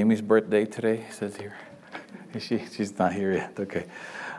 Amy's 0.00 0.22
birthday 0.22 0.64
today, 0.64 1.04
says 1.10 1.36
here. 1.36 1.54
She, 2.38 2.64
she's 2.72 2.98
not 2.98 3.12
here 3.12 3.32
yet. 3.32 3.52
Okay. 3.60 3.84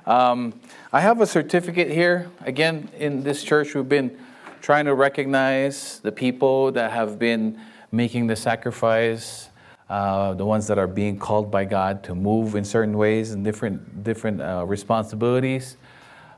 Um, 0.07 0.59
I 0.91 1.01
have 1.01 1.21
a 1.21 1.27
certificate 1.27 1.91
here. 1.91 2.31
Again, 2.43 2.89
in 2.97 3.21
this 3.21 3.43
church, 3.43 3.75
we've 3.75 3.87
been 3.87 4.17
trying 4.61 4.85
to 4.85 4.95
recognize 4.95 5.99
the 5.99 6.11
people 6.11 6.71
that 6.71 6.89
have 6.89 7.19
been 7.19 7.61
making 7.91 8.25
the 8.25 8.35
sacrifice, 8.35 9.49
uh, 9.87 10.33
the 10.33 10.45
ones 10.45 10.65
that 10.65 10.79
are 10.79 10.87
being 10.87 11.19
called 11.19 11.51
by 11.51 11.65
God 11.65 12.01
to 12.05 12.15
move 12.15 12.55
in 12.55 12.65
certain 12.65 12.97
ways 12.97 13.29
and 13.29 13.43
different 13.43 14.03
different 14.03 14.41
uh, 14.41 14.65
responsibilities. 14.65 15.77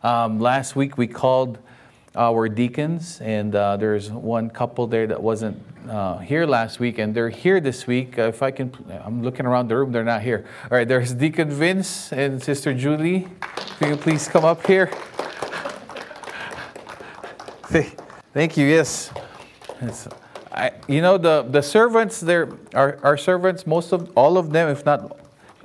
Um, 0.02 0.42
last 0.42 0.76
week 0.76 0.98
we 0.98 1.08
called 1.08 1.60
our 2.16 2.48
deacons, 2.48 3.20
and 3.21 3.55
uh, 3.55 3.77
there's 3.77 4.11
one 4.11 4.50
couple 4.50 4.88
there 4.88 5.07
that 5.07 5.21
wasn't 5.21 5.62
uh, 5.89 6.20
here 6.20 6.45
last 6.45 6.80
week, 6.80 7.00
and 7.00 7.16
they're 7.16 7.30
here 7.30 7.59
this 7.59 7.88
week. 7.88 8.20
Uh, 8.20 8.23
if 8.23 8.43
I 8.43 8.52
can, 8.52 8.73
I'm 9.04 9.23
looking 9.23 9.45
around 9.45 9.68
the 9.68 9.77
room, 9.77 9.91
they're 9.91 10.04
not 10.04 10.21
here. 10.21 10.45
All 10.63 10.77
right, 10.77 10.88
there's 10.88 11.13
Deacon 11.13 11.49
Vince 11.49 12.13
and 12.13 12.41
Sister 12.41 12.73
Julie. 12.73 13.27
If 13.41 13.81
you 13.81 13.88
can 13.88 13.98
please 13.98 14.27
come 14.27 14.45
up 14.45 14.66
here. 14.68 14.88
Thank 18.34 18.57
you. 18.57 18.68
Yes. 18.68 19.12
I, 20.52 20.71
you 20.88 21.02
know 21.02 21.18
the 21.18 21.48
the 21.49 21.63
servants 21.63 22.20
there 22.20 22.49
are 22.76 22.99
our 23.02 23.18
servants. 23.18 23.66
Most 23.66 23.91
of 23.91 24.16
all 24.16 24.38
of 24.38 24.52
them, 24.52 24.70
if 24.70 24.85
not 24.85 25.20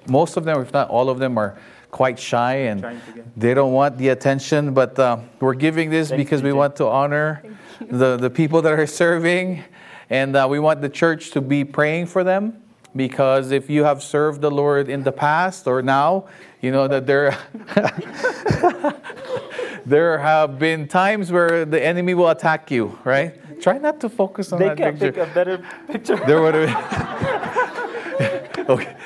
most 0.08 0.36
of 0.36 0.44
them, 0.44 0.62
if 0.62 0.72
not 0.72 0.88
all 0.88 1.10
of 1.10 1.18
them, 1.18 1.36
are 1.36 1.58
quite 1.90 2.18
shy 2.18 2.54
and 2.54 3.00
they 3.36 3.54
don't 3.54 3.72
want 3.72 3.98
the 3.98 4.08
attention. 4.08 4.74
But 4.74 4.98
uh, 4.98 5.18
we're 5.40 5.54
giving 5.54 5.90
this 5.90 6.08
Thank 6.08 6.20
because 6.20 6.42
we 6.42 6.52
want 6.52 6.76
to 6.76 6.86
honor 6.86 7.42
the, 7.80 8.16
the 8.16 8.30
people 8.30 8.62
that 8.62 8.72
are 8.72 8.86
serving. 8.86 9.64
And 10.10 10.36
uh, 10.36 10.46
we 10.48 10.58
want 10.58 10.80
the 10.80 10.88
church 10.88 11.30
to 11.32 11.40
be 11.40 11.64
praying 11.64 12.06
for 12.06 12.24
them 12.24 12.62
because 12.96 13.50
if 13.50 13.68
you 13.68 13.84
have 13.84 14.02
served 14.02 14.40
the 14.40 14.50
Lord 14.50 14.88
in 14.88 15.02
the 15.02 15.12
past 15.12 15.66
or 15.66 15.82
now, 15.82 16.26
you 16.60 16.72
know 16.72 16.88
that 16.88 17.06
there, 17.06 17.38
there 19.86 20.18
have 20.18 20.58
been 20.58 20.88
times 20.88 21.30
where 21.30 21.64
the 21.64 21.82
enemy 21.82 22.14
will 22.14 22.30
attack 22.30 22.70
you, 22.70 22.98
right? 23.04 23.60
Try 23.60 23.78
not 23.78 24.00
to 24.00 24.08
focus 24.08 24.52
on 24.52 24.58
they 24.58 24.68
that 24.68 24.76
can 24.76 24.98
picture. 24.98 25.12
Pick 25.12 25.30
a 25.30 25.34
better 25.34 25.64
picture. 25.86 26.16
There 26.16 26.40
would 26.40 26.54
have 26.54 28.18
okay, 28.68 28.96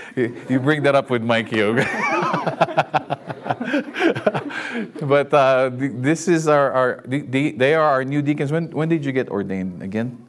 you 0.48 0.58
bring 0.58 0.82
that 0.82 0.96
up 0.96 1.08
with 1.08 1.22
Mikey, 1.22 1.62
okay? 1.62 1.84
but 5.02 5.32
uh, 5.32 5.70
this 5.72 6.26
is 6.26 6.48
our, 6.48 6.72
our 6.72 7.04
they 7.06 7.74
are 7.74 7.84
our 7.84 8.04
new 8.04 8.22
deacons. 8.22 8.50
When, 8.50 8.70
when 8.70 8.88
did 8.88 9.04
you 9.04 9.12
get 9.12 9.28
ordained 9.28 9.80
again? 9.80 10.26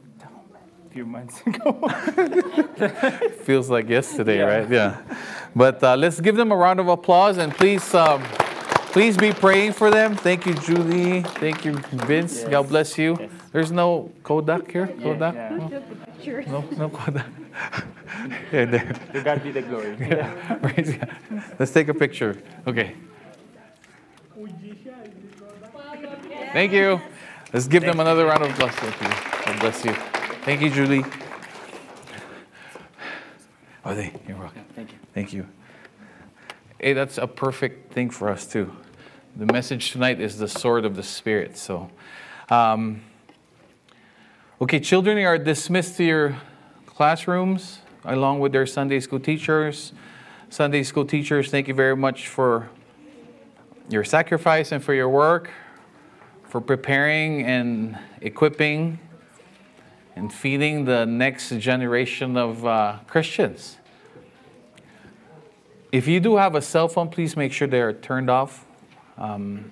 A 0.86 0.90
few 0.90 1.04
months 1.04 1.42
ago. 1.44 1.88
Feels 3.42 3.68
like 3.68 3.88
yesterday, 3.88 4.38
yeah. 4.38 4.44
right? 4.44 4.70
Yeah. 4.70 5.02
But 5.56 5.82
uh, 5.82 5.96
let's 5.96 6.20
give 6.20 6.36
them 6.36 6.52
a 6.52 6.56
round 6.56 6.78
of 6.78 6.86
applause 6.86 7.38
and 7.38 7.52
please, 7.52 7.92
um, 7.92 8.22
please 8.94 9.16
be 9.16 9.32
praying 9.32 9.72
for 9.72 9.90
them. 9.90 10.14
Thank 10.14 10.46
you, 10.46 10.54
Julie. 10.54 11.22
Thank 11.22 11.64
you, 11.64 11.72
Vince. 12.06 12.42
Yes. 12.42 12.48
God 12.48 12.68
bless 12.68 12.96
you. 12.96 13.16
Yes. 13.18 13.30
There's 13.50 13.72
no 13.72 14.12
Kodak 14.22 14.70
here. 14.70 14.86
Kodak. 14.86 15.34
Yeah, 15.34 15.68
yeah. 16.22 16.42
No, 16.46 16.60
no, 16.60 16.76
no 16.78 16.88
Kodak. 16.88 17.26
Here, 18.50 18.66
there. 18.66 18.92
To 19.12 19.20
God 19.20 19.42
be 19.42 19.50
the 19.50 19.62
glory. 19.62 19.96
Yeah. 20.00 21.52
Let's 21.58 21.72
take 21.72 21.88
a 21.88 21.94
picture. 21.94 22.40
Okay. 22.66 22.94
Thank 26.52 26.72
you. 26.72 27.00
Let's 27.52 27.66
give 27.66 27.82
them 27.82 28.00
another 28.00 28.26
round 28.26 28.44
of 28.44 28.50
applause. 28.50 28.72
Thank 28.74 29.00
you. 29.02 29.44
God 29.46 29.60
bless 29.60 29.84
you. 29.84 29.92
Thank 30.44 30.60
you, 30.62 30.70
Julie. 30.70 31.04
Oh, 33.84 33.90
are 33.90 33.94
they, 33.94 34.12
you're 34.26 34.38
welcome. 34.38 34.64
Thank 34.74 34.92
you. 34.92 34.98
Thank 35.12 35.32
you. 35.32 35.46
Hey, 36.80 36.92
that's 36.92 37.18
a 37.18 37.26
perfect 37.26 37.92
thing 37.92 38.10
for 38.10 38.30
us, 38.30 38.46
too. 38.46 38.72
The 39.36 39.46
message 39.46 39.90
tonight 39.90 40.20
is 40.20 40.38
the 40.38 40.46
sword 40.46 40.84
of 40.84 40.94
the 40.94 41.02
Spirit. 41.02 41.56
So, 41.56 41.90
um, 42.50 43.00
okay, 44.60 44.78
children 44.78 45.18
are 45.24 45.38
dismissed 45.38 45.96
to 45.96 46.04
your 46.04 46.36
classrooms 46.86 47.80
along 48.04 48.38
with 48.38 48.52
their 48.52 48.64
Sunday 48.64 49.00
school 49.00 49.18
teachers. 49.18 49.92
Sunday 50.50 50.84
school 50.84 51.04
teachers, 51.04 51.50
thank 51.50 51.66
you 51.66 51.74
very 51.74 51.96
much 51.96 52.28
for 52.28 52.70
your 53.90 54.04
sacrifice 54.04 54.70
and 54.70 54.84
for 54.84 54.94
your 54.94 55.08
work, 55.08 55.50
for 56.44 56.60
preparing 56.60 57.42
and 57.42 57.98
equipping 58.20 59.00
and 60.14 60.32
feeding 60.32 60.84
the 60.84 61.06
next 61.06 61.48
generation 61.58 62.36
of 62.36 62.64
uh, 62.64 62.98
Christians. 63.08 63.78
If 65.90 66.06
you 66.06 66.20
do 66.20 66.36
have 66.36 66.54
a 66.54 66.62
cell 66.62 66.86
phone, 66.86 67.08
please 67.08 67.36
make 67.36 67.52
sure 67.52 67.66
they 67.66 67.80
are 67.80 67.92
turned 67.92 68.30
off. 68.30 68.64
Um, 69.16 69.70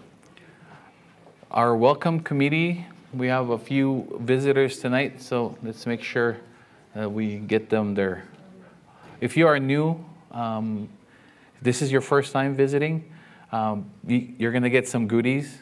our 1.50 1.74
welcome 1.74 2.20
committee, 2.20 2.86
we 3.12 3.26
have 3.26 3.50
a 3.50 3.58
few 3.58 4.20
visitors 4.20 4.78
tonight, 4.78 5.20
so 5.20 5.58
let's 5.64 5.84
make 5.84 6.00
sure 6.00 6.36
uh, 6.96 7.10
we 7.10 7.38
get 7.38 7.68
them 7.68 7.94
there. 7.94 8.22
If 9.20 9.36
you 9.36 9.48
are 9.48 9.58
new, 9.58 10.04
um, 10.30 10.88
this 11.60 11.82
is 11.82 11.90
your 11.90 12.02
first 12.02 12.32
time 12.32 12.54
visiting, 12.54 13.12
um, 13.50 13.90
you, 14.06 14.46
are 14.46 14.52
going 14.52 14.62
to 14.62 14.70
get 14.70 14.86
some 14.88 15.08
goodies. 15.08 15.58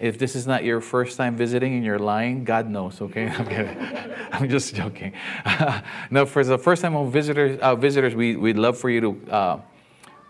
If 0.00 0.18
this 0.18 0.34
is 0.34 0.48
not 0.48 0.64
your 0.64 0.80
first 0.80 1.16
time 1.16 1.36
visiting 1.36 1.74
and 1.74 1.84
you're 1.84 2.00
lying, 2.00 2.42
God 2.42 2.68
knows, 2.68 3.00
okay? 3.00 3.28
I'm 3.38 3.46
kidding. 3.46 3.76
I'm 4.32 4.48
just 4.48 4.74
joking. 4.74 5.12
no, 6.10 6.26
for 6.26 6.42
the 6.42 6.58
first 6.58 6.82
time 6.82 7.08
visitors, 7.12 7.60
uh, 7.60 7.76
visitors 7.76 8.16
we, 8.16 8.34
we'd 8.34 8.58
love 8.58 8.76
for 8.76 8.90
you 8.90 9.00
to, 9.00 9.30
uh, 9.30 9.60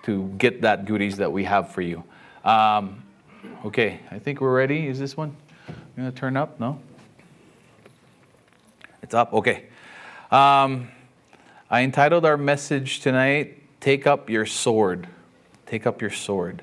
to 0.03 0.28
get 0.37 0.60
that 0.60 0.84
goodies 0.84 1.16
that 1.16 1.33
we 1.33 1.44
have 1.44 1.72
for 1.72 1.81
you. 1.81 2.05
Um, 2.45 3.03
okay, 3.67 4.01
I 4.11 4.19
think 4.19 4.41
we're 4.41 4.55
ready. 4.55 4.87
Is 4.87 4.99
this 4.99 5.17
one 5.17 5.37
going 5.97 6.11
to 6.11 6.17
turn 6.17 6.37
up? 6.37 6.59
No? 6.59 6.81
It's 9.03 9.15
up? 9.15 9.34
Okay. 9.34 9.65
Um, 10.31 10.89
I 11.71 11.83
entitled 11.83 12.25
our 12.25 12.39
message 12.39 13.01
tonight, 13.01 13.59
Take 13.81 14.06
Up 14.06 14.31
Your 14.31 14.47
Sword. 14.47 15.06
Take 15.67 15.87
Up 15.87 16.01
Your 16.01 16.11
Sword. 16.11 16.62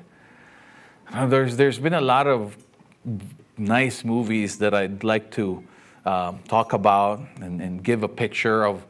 There's, 1.12 1.56
there's 1.56 1.78
been 1.78 1.94
a 1.94 2.00
lot 2.00 2.26
of 2.26 2.56
nice 3.56 4.04
movies 4.04 4.58
that 4.58 4.74
I'd 4.74 5.04
like 5.04 5.30
to 5.32 5.62
um, 6.04 6.40
talk 6.48 6.72
about 6.72 7.20
and, 7.40 7.62
and 7.62 7.82
give 7.82 8.02
a 8.02 8.08
picture 8.08 8.66
of 8.66 8.84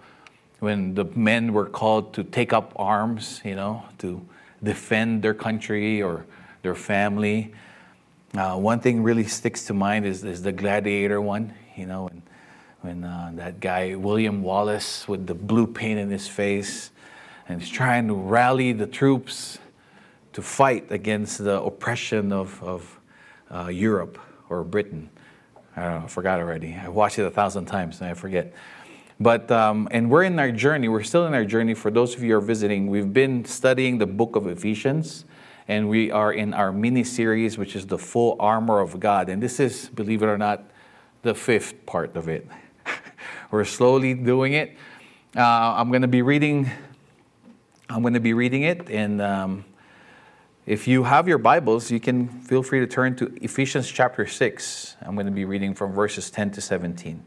when 0.60 0.94
the 0.94 1.04
men 1.04 1.52
were 1.52 1.66
called 1.66 2.14
to 2.14 2.24
take 2.24 2.52
up 2.52 2.72
arms, 2.76 3.40
you 3.44 3.54
know, 3.54 3.84
to 3.98 4.26
defend 4.62 5.22
their 5.22 5.34
country 5.34 6.02
or 6.02 6.24
their 6.68 6.74
family. 6.74 7.50
Uh, 8.36 8.54
one 8.54 8.78
thing 8.78 9.02
really 9.02 9.24
sticks 9.24 9.64
to 9.64 9.72
mind 9.72 10.04
is, 10.04 10.22
is 10.22 10.42
the 10.42 10.52
gladiator 10.52 11.18
one, 11.18 11.54
you 11.78 11.86
know, 11.86 12.08
and 12.08 12.20
when 12.82 13.04
uh, 13.04 13.30
that 13.36 13.58
guy 13.58 13.94
William 13.94 14.42
Wallace 14.42 15.08
with 15.08 15.26
the 15.26 15.34
blue 15.34 15.66
paint 15.66 15.98
in 15.98 16.10
his 16.10 16.28
face 16.28 16.90
and 17.48 17.62
he's 17.62 17.70
trying 17.70 18.06
to 18.08 18.12
rally 18.12 18.72
the 18.72 18.86
troops 18.86 19.58
to 20.34 20.42
fight 20.42 20.92
against 20.92 21.38
the 21.42 21.58
oppression 21.62 22.32
of, 22.32 22.62
of 22.62 23.00
uh, 23.50 23.68
Europe 23.68 24.18
or 24.50 24.62
Britain. 24.62 25.08
I 25.74 25.82
don't 25.84 26.00
know, 26.00 26.04
I 26.04 26.08
forgot 26.08 26.38
already. 26.38 26.74
I 26.74 26.90
watched 26.90 27.18
it 27.18 27.24
a 27.24 27.30
thousand 27.30 27.64
times 27.64 28.02
and 28.02 28.10
I 28.10 28.14
forget. 28.14 28.52
But, 29.18 29.50
um, 29.50 29.88
and 29.90 30.10
we're 30.10 30.24
in 30.24 30.38
our 30.38 30.52
journey, 30.52 30.90
we're 30.90 31.02
still 31.02 31.26
in 31.26 31.32
our 31.32 31.46
journey. 31.46 31.72
For 31.72 31.90
those 31.90 32.14
of 32.14 32.22
you 32.22 32.32
who 32.32 32.36
are 32.36 32.42
visiting, 32.42 32.88
we've 32.88 33.14
been 33.14 33.46
studying 33.46 33.96
the 33.96 34.06
book 34.06 34.36
of 34.36 34.46
Ephesians, 34.46 35.24
and 35.68 35.90
we 35.90 36.10
are 36.10 36.32
in 36.32 36.54
our 36.54 36.72
mini 36.72 37.04
series, 37.04 37.58
which 37.58 37.76
is 37.76 37.86
the 37.86 37.98
full 37.98 38.36
armor 38.40 38.80
of 38.80 38.98
God. 38.98 39.28
And 39.28 39.42
this 39.42 39.60
is, 39.60 39.90
believe 39.90 40.22
it 40.22 40.26
or 40.26 40.38
not, 40.38 40.64
the 41.22 41.34
fifth 41.34 41.84
part 41.84 42.16
of 42.16 42.28
it. 42.28 42.48
We're 43.50 43.64
slowly 43.64 44.14
doing 44.14 44.54
it. 44.54 44.76
Uh, 45.36 45.42
I'm 45.42 45.90
going 45.90 46.02
to 46.02 46.08
be 46.08 46.22
reading. 46.22 46.70
I'm 47.90 48.00
going 48.00 48.14
to 48.14 48.20
be 48.20 48.34
reading 48.34 48.62
it, 48.62 48.90
and 48.90 49.22
um, 49.22 49.64
if 50.66 50.86
you 50.86 51.04
have 51.04 51.26
your 51.26 51.38
Bibles, 51.38 51.90
you 51.90 52.00
can 52.00 52.28
feel 52.28 52.62
free 52.62 52.80
to 52.80 52.86
turn 52.86 53.16
to 53.16 53.32
Ephesians 53.42 53.88
chapter 53.88 54.26
six. 54.26 54.96
I'm 55.00 55.14
going 55.14 55.26
to 55.26 55.32
be 55.32 55.46
reading 55.46 55.72
from 55.72 55.92
verses 55.92 56.30
10 56.30 56.50
to 56.52 56.60
17. 56.60 57.24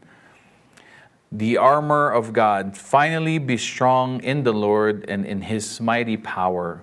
The 1.32 1.56
armor 1.56 2.10
of 2.10 2.32
God. 2.32 2.76
Finally, 2.76 3.38
be 3.38 3.56
strong 3.56 4.22
in 4.22 4.44
the 4.44 4.52
Lord 4.52 5.04
and 5.08 5.26
in 5.26 5.42
His 5.42 5.80
mighty 5.80 6.16
power. 6.16 6.82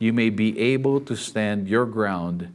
you 0.00 0.12
may 0.12 0.30
be 0.30 0.58
able 0.58 1.00
to 1.02 1.14
stand 1.14 1.68
your 1.68 1.86
ground. 1.86 2.52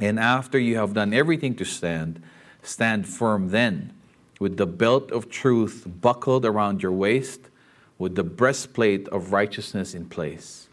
And 0.00 0.18
after 0.18 0.58
you 0.58 0.76
have 0.76 0.94
done 0.94 1.12
everything 1.12 1.54
to 1.56 1.64
stand, 1.64 2.22
stand 2.62 3.06
firm 3.06 3.50
then, 3.50 3.92
with 4.40 4.56
the 4.56 4.66
belt 4.66 5.10
of 5.10 5.28
truth 5.28 5.86
buckled 6.00 6.46
around 6.46 6.82
your 6.82 6.92
waist, 6.92 7.40
with 7.98 8.14
the 8.14 8.24
breastplate 8.24 9.06
of 9.08 9.32
righteousness 9.32 9.94
in 9.94 10.06
place, 10.06 10.68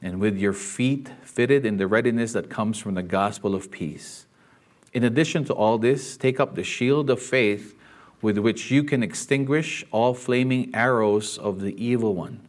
and 0.00 0.20
with 0.20 0.36
your 0.36 0.52
feet 0.52 1.10
fitted 1.22 1.66
in 1.66 1.78
the 1.78 1.86
readiness 1.86 2.32
that 2.34 2.50
comes 2.50 2.78
from 2.78 2.94
the 2.94 3.02
gospel 3.02 3.54
of 3.54 3.70
peace. 3.70 4.26
In 4.92 5.04
addition 5.04 5.44
to 5.46 5.54
all 5.54 5.78
this, 5.78 6.16
take 6.16 6.38
up 6.38 6.54
the 6.54 6.64
shield 6.64 7.08
of 7.10 7.20
faith 7.20 7.74
with 8.20 8.36
which 8.38 8.70
you 8.70 8.84
can 8.84 9.02
extinguish 9.02 9.84
all 9.90 10.12
flaming 10.12 10.70
arrows 10.74 11.38
of 11.38 11.60
the 11.60 11.82
evil 11.82 12.14
one. 12.14 12.40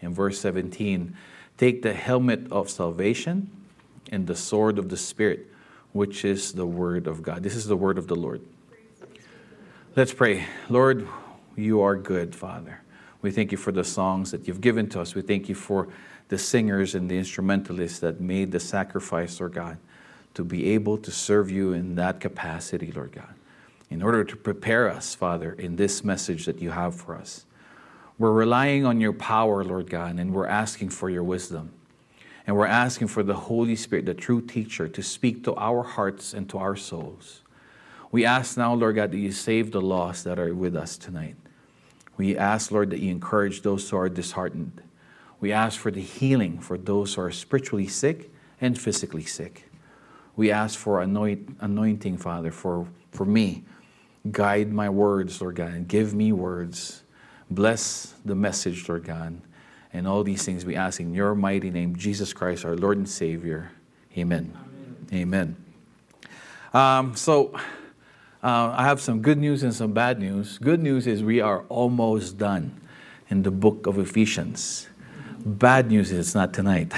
In 0.00 0.12
verse 0.12 0.40
17, 0.40 1.16
take 1.56 1.82
the 1.82 1.94
helmet 1.94 2.50
of 2.50 2.68
salvation 2.68 3.50
and 4.10 4.26
the 4.26 4.36
sword 4.36 4.78
of 4.78 4.88
the 4.88 4.96
Spirit, 4.96 5.46
which 5.92 6.24
is 6.24 6.52
the 6.52 6.66
word 6.66 7.06
of 7.06 7.22
God. 7.22 7.42
This 7.42 7.54
is 7.54 7.66
the 7.66 7.76
word 7.76 7.98
of 7.98 8.06
the 8.06 8.16
Lord. 8.16 8.40
Let's 9.96 10.12
pray. 10.12 10.46
Lord, 10.68 11.06
you 11.56 11.80
are 11.80 11.96
good, 11.96 12.34
Father. 12.34 12.80
We 13.22 13.30
thank 13.30 13.52
you 13.52 13.58
for 13.58 13.72
the 13.72 13.84
songs 13.84 14.32
that 14.32 14.46
you've 14.46 14.60
given 14.60 14.88
to 14.90 15.00
us. 15.00 15.14
We 15.14 15.22
thank 15.22 15.48
you 15.48 15.54
for 15.54 15.88
the 16.28 16.38
singers 16.38 16.94
and 16.94 17.10
the 17.10 17.16
instrumentalists 17.16 18.00
that 18.00 18.20
made 18.20 18.50
the 18.50 18.60
sacrifice, 18.60 19.38
Lord 19.38 19.54
God, 19.54 19.78
to 20.34 20.44
be 20.44 20.70
able 20.70 20.98
to 20.98 21.10
serve 21.10 21.50
you 21.50 21.72
in 21.72 21.94
that 21.94 22.20
capacity, 22.20 22.90
Lord 22.90 23.12
God, 23.12 23.34
in 23.88 24.02
order 24.02 24.24
to 24.24 24.36
prepare 24.36 24.90
us, 24.90 25.14
Father, 25.14 25.52
in 25.52 25.76
this 25.76 26.02
message 26.02 26.44
that 26.46 26.60
you 26.60 26.70
have 26.70 26.94
for 26.94 27.14
us. 27.14 27.44
We're 28.18 28.32
relying 28.32 28.86
on 28.86 29.00
your 29.00 29.12
power, 29.12 29.64
Lord 29.64 29.90
God, 29.90 30.18
and 30.18 30.32
we're 30.32 30.46
asking 30.46 30.90
for 30.90 31.10
your 31.10 31.24
wisdom. 31.24 31.72
And 32.46 32.56
we're 32.56 32.66
asking 32.66 33.08
for 33.08 33.22
the 33.22 33.34
Holy 33.34 33.74
Spirit, 33.74 34.06
the 34.06 34.14
true 34.14 34.40
teacher, 34.40 34.86
to 34.88 35.02
speak 35.02 35.44
to 35.44 35.54
our 35.56 35.82
hearts 35.82 36.34
and 36.34 36.48
to 36.50 36.58
our 36.58 36.76
souls. 36.76 37.40
We 38.12 38.24
ask 38.24 38.56
now, 38.56 38.74
Lord 38.74 38.96
God, 38.96 39.10
that 39.10 39.18
you 39.18 39.32
save 39.32 39.72
the 39.72 39.80
lost 39.80 40.24
that 40.24 40.38
are 40.38 40.54
with 40.54 40.76
us 40.76 40.96
tonight. 40.96 41.36
We 42.16 42.36
ask, 42.36 42.70
Lord, 42.70 42.90
that 42.90 43.00
you 43.00 43.10
encourage 43.10 43.62
those 43.62 43.88
who 43.90 43.96
are 43.96 44.08
disheartened. 44.08 44.82
We 45.40 45.52
ask 45.52 45.80
for 45.80 45.90
the 45.90 46.00
healing 46.00 46.60
for 46.60 46.78
those 46.78 47.14
who 47.14 47.22
are 47.22 47.30
spiritually 47.32 47.88
sick 47.88 48.30
and 48.60 48.78
physically 48.78 49.24
sick. 49.24 49.68
We 50.36 50.50
ask 50.50 50.78
for 50.78 51.00
anoint, 51.00 51.56
anointing, 51.60 52.18
Father, 52.18 52.52
for, 52.52 52.86
for 53.10 53.24
me. 53.24 53.64
Guide 54.30 54.72
my 54.72 54.88
words, 54.88 55.40
Lord 55.40 55.56
God, 55.56 55.72
and 55.72 55.88
give 55.88 56.14
me 56.14 56.32
words. 56.32 57.03
Bless 57.50 58.14
the 58.24 58.34
message, 58.34 58.88
Lord 58.88 59.04
God. 59.04 59.40
And 59.92 60.08
all 60.08 60.24
these 60.24 60.44
things 60.44 60.64
we 60.64 60.74
ask 60.74 61.00
in 61.00 61.14
your 61.14 61.34
mighty 61.34 61.70
name, 61.70 61.96
Jesus 61.96 62.32
Christ, 62.32 62.64
our 62.64 62.76
Lord 62.76 62.98
and 62.98 63.08
Savior. 63.08 63.70
Amen. 64.16 64.56
Amen. 65.12 65.54
Amen. 65.54 65.56
Um, 66.72 67.14
so, 67.14 67.54
uh, 68.42 68.74
I 68.76 68.84
have 68.84 69.00
some 69.00 69.22
good 69.22 69.38
news 69.38 69.62
and 69.62 69.74
some 69.74 69.92
bad 69.92 70.18
news. 70.18 70.58
Good 70.58 70.80
news 70.82 71.06
is 71.06 71.22
we 71.22 71.40
are 71.40 71.64
almost 71.68 72.36
done 72.36 72.78
in 73.30 73.42
the 73.42 73.50
book 73.50 73.86
of 73.86 73.98
Ephesians. 73.98 74.88
Bad 75.46 75.90
news 75.90 76.12
is 76.12 76.18
it's 76.18 76.34
not 76.34 76.52
tonight. 76.52 76.92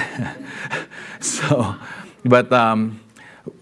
so, 1.21 1.77
but 2.25 2.53
um, 2.53 3.01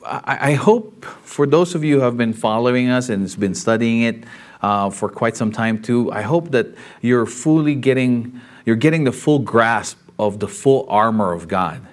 I, 0.06 0.50
I, 0.50 0.52
hope 0.54 1.04
for 1.04 1.46
those 1.46 1.74
of 1.74 1.84
you 1.84 1.96
who 1.96 2.00
have 2.00 2.16
been 2.16 2.32
following 2.32 2.88
us 2.88 3.08
and 3.08 3.22
has 3.22 3.36
been 3.36 3.54
studying 3.54 4.02
it 4.02 4.24
uh, 4.64 4.88
for 4.88 5.10
quite 5.10 5.36
some 5.36 5.52
time 5.52 5.82
too, 5.82 6.10
I 6.10 6.22
hope 6.22 6.50
that 6.52 6.68
you're 7.02 7.26
fully 7.26 7.74
getting 7.74 8.40
you're 8.64 8.76
getting 8.86 9.04
the 9.04 9.12
full 9.12 9.40
grasp 9.40 9.98
of 10.18 10.38
the 10.38 10.48
full 10.48 10.86
armor 10.88 11.34
of 11.34 11.48
God. 11.48 11.86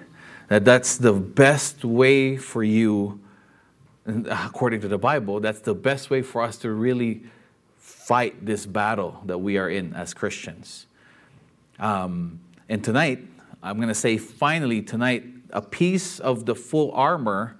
That 0.48 0.64
that's 0.64 0.96
the 0.96 1.12
best 1.12 1.84
way 1.84 2.38
for 2.38 2.64
you 2.64 3.20
according 4.06 4.80
to 4.80 4.88
the 4.88 4.96
Bible, 4.96 5.38
that's 5.38 5.60
the 5.60 5.74
best 5.74 6.08
way 6.08 6.22
for 6.22 6.42
us 6.42 6.56
to 6.58 6.70
really 6.70 7.22
fight 7.78 8.44
this 8.44 8.64
battle 8.64 9.20
that 9.26 9.38
we 9.38 9.58
are 9.58 9.68
in 9.68 9.92
as 9.94 10.14
Christians. 10.14 10.86
Um, 11.78 12.40
and 12.70 12.82
tonight, 12.82 13.20
I'm 13.62 13.76
going 13.76 13.88
to 13.88 13.94
say 13.94 14.16
finally 14.16 14.80
tonight, 14.80 15.24
a 15.50 15.62
piece 15.62 16.18
of 16.18 16.46
the 16.46 16.54
full 16.54 16.90
armor 16.92 17.54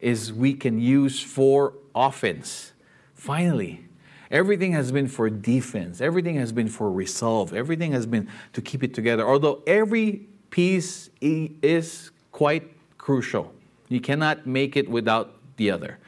is 0.00 0.32
we 0.32 0.54
can 0.54 0.80
use 0.80 1.20
for 1.20 1.74
offense. 1.94 2.72
Finally. 3.14 3.86
Everything 4.32 4.72
has 4.72 4.90
been 4.90 5.06
for 5.06 5.28
defense. 5.28 6.00
Everything 6.00 6.36
has 6.36 6.52
been 6.52 6.68
for 6.68 6.90
resolve. 6.90 7.52
Everything 7.52 7.92
has 7.92 8.06
been 8.06 8.28
to 8.54 8.62
keep 8.62 8.82
it 8.82 8.94
together. 8.94 9.28
Although 9.28 9.62
every 9.66 10.26
piece 10.48 11.10
is 11.20 12.10
quite 12.32 12.72
crucial. 12.96 13.52
You 13.88 14.00
cannot 14.00 14.46
make 14.46 14.76
it 14.76 14.88
without 14.88 15.34
the 15.56 15.70
other. 15.70 15.98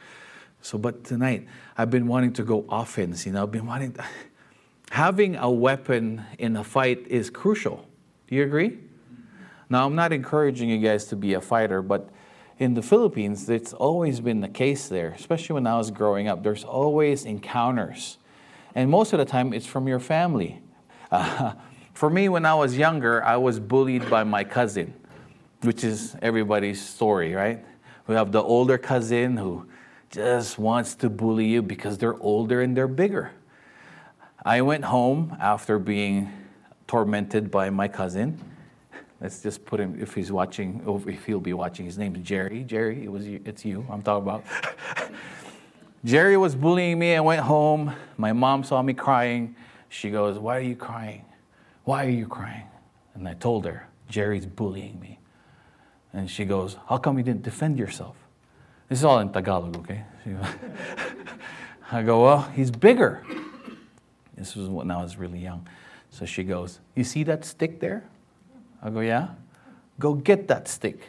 So, 0.61 0.79
but 0.79 1.03
tonight, 1.03 1.47
I've 1.77 1.91
been 1.91 2.07
wanting 2.07 2.33
to 2.33 2.43
go 2.43 2.65
offense. 2.67 3.27
You 3.27 3.33
know, 3.33 3.43
I've 3.43 3.51
been 3.51 3.67
wanting. 3.67 3.93
To, 3.93 4.03
having 4.89 5.35
a 5.35 5.49
weapon 5.49 6.25
in 6.39 6.57
a 6.57 6.63
fight 6.63 7.05
is 7.07 7.29
crucial. 7.29 7.87
Do 8.27 8.35
you 8.35 8.43
agree? 8.43 8.79
Now, 9.69 9.85
I'm 9.85 9.93
not 9.93 10.11
encouraging 10.11 10.69
you 10.69 10.79
guys 10.79 11.05
to 11.05 11.15
be 11.15 11.35
a 11.35 11.41
fighter, 11.41 11.83
but 11.83 12.09
in 12.57 12.73
the 12.73 12.81
Philippines, 12.81 13.49
it's 13.49 13.73
always 13.73 14.19
been 14.21 14.41
the 14.41 14.47
case 14.47 14.87
there, 14.87 15.09
especially 15.09 15.55
when 15.55 15.67
I 15.67 15.77
was 15.77 15.91
growing 15.91 16.27
up. 16.27 16.41
There's 16.43 16.63
always 16.63 17.25
encounters. 17.25 18.17
And 18.73 18.89
most 18.89 19.13
of 19.13 19.19
the 19.19 19.25
time, 19.25 19.53
it's 19.53 19.65
from 19.65 19.87
your 19.87 19.99
family. 19.99 20.61
Uh, 21.11 21.53
for 21.93 22.09
me, 22.09 22.29
when 22.29 22.45
I 22.45 22.55
was 22.55 22.77
younger, 22.77 23.23
I 23.23 23.37
was 23.37 23.59
bullied 23.59 24.09
by 24.09 24.23
my 24.23 24.43
cousin, 24.43 24.93
which 25.61 25.83
is 25.83 26.15
everybody's 26.21 26.81
story, 26.81 27.33
right? 27.33 27.63
We 28.07 28.15
have 28.15 28.31
the 28.31 28.41
older 28.41 28.77
cousin 28.77 29.37
who 29.37 29.67
just 30.09 30.57
wants 30.57 30.95
to 30.95 31.09
bully 31.09 31.47
you 31.47 31.61
because 31.61 31.97
they're 31.97 32.21
older 32.21 32.61
and 32.61 32.75
they're 32.75 32.87
bigger. 32.87 33.31
I 34.45 34.61
went 34.61 34.85
home 34.85 35.35
after 35.41 35.79
being 35.79 36.31
tormented 36.87 37.49
by 37.49 37.69
my 37.69 37.87
cousin. 37.87 38.39
Let's 39.25 39.41
just 39.41 39.65
put 39.65 39.79
him, 39.79 39.97
if 39.99 40.13
he's 40.13 40.31
watching, 40.31 40.83
if 41.07 41.25
he'll 41.25 41.39
be 41.39 41.53
watching, 41.53 41.87
his 41.87 41.97
name's 41.97 42.19
Jerry. 42.19 42.63
Jerry, 42.63 43.03
it 43.05 43.11
was 43.11 43.25
you, 43.27 43.41
it's 43.43 43.65
you 43.65 43.83
I'm 43.89 44.03
talking 44.03 44.21
about. 44.21 44.43
Jerry 46.05 46.37
was 46.37 46.53
bullying 46.53 46.99
me. 46.99 47.15
I 47.15 47.21
went 47.21 47.41
home. 47.41 47.91
My 48.17 48.33
mom 48.33 48.63
saw 48.63 48.83
me 48.83 48.93
crying. 48.93 49.55
She 49.89 50.11
goes, 50.11 50.37
Why 50.37 50.57
are 50.57 50.67
you 50.71 50.75
crying? 50.75 51.25
Why 51.85 52.05
are 52.05 52.09
you 52.11 52.27
crying? 52.27 52.67
And 53.15 53.27
I 53.27 53.33
told 53.33 53.65
her, 53.65 53.87
Jerry's 54.09 54.45
bullying 54.45 54.99
me. 54.99 55.17
And 56.13 56.29
she 56.29 56.45
goes, 56.45 56.77
How 56.87 56.97
come 56.99 57.17
you 57.17 57.23
didn't 57.23 57.41
defend 57.41 57.79
yourself? 57.79 58.15
This 58.89 58.99
is 58.99 59.05
all 59.05 59.17
in 59.21 59.33
Tagalog, 59.33 59.75
okay? 59.77 60.03
I 61.91 62.03
go, 62.03 62.25
Well, 62.25 62.43
he's 62.53 62.69
bigger. 62.69 63.23
This 64.37 64.55
was 64.55 64.69
when 64.69 64.91
I 64.91 65.01
was 65.01 65.17
really 65.17 65.39
young. 65.39 65.67
So 66.11 66.27
she 66.27 66.43
goes, 66.43 66.79
You 66.95 67.03
see 67.03 67.23
that 67.23 67.43
stick 67.43 67.79
there? 67.79 68.03
I 68.81 68.89
go, 68.89 68.99
Yeah. 68.99 69.29
Go 69.99 70.13
get 70.13 70.47
that 70.49 70.67
stick. 70.67 70.99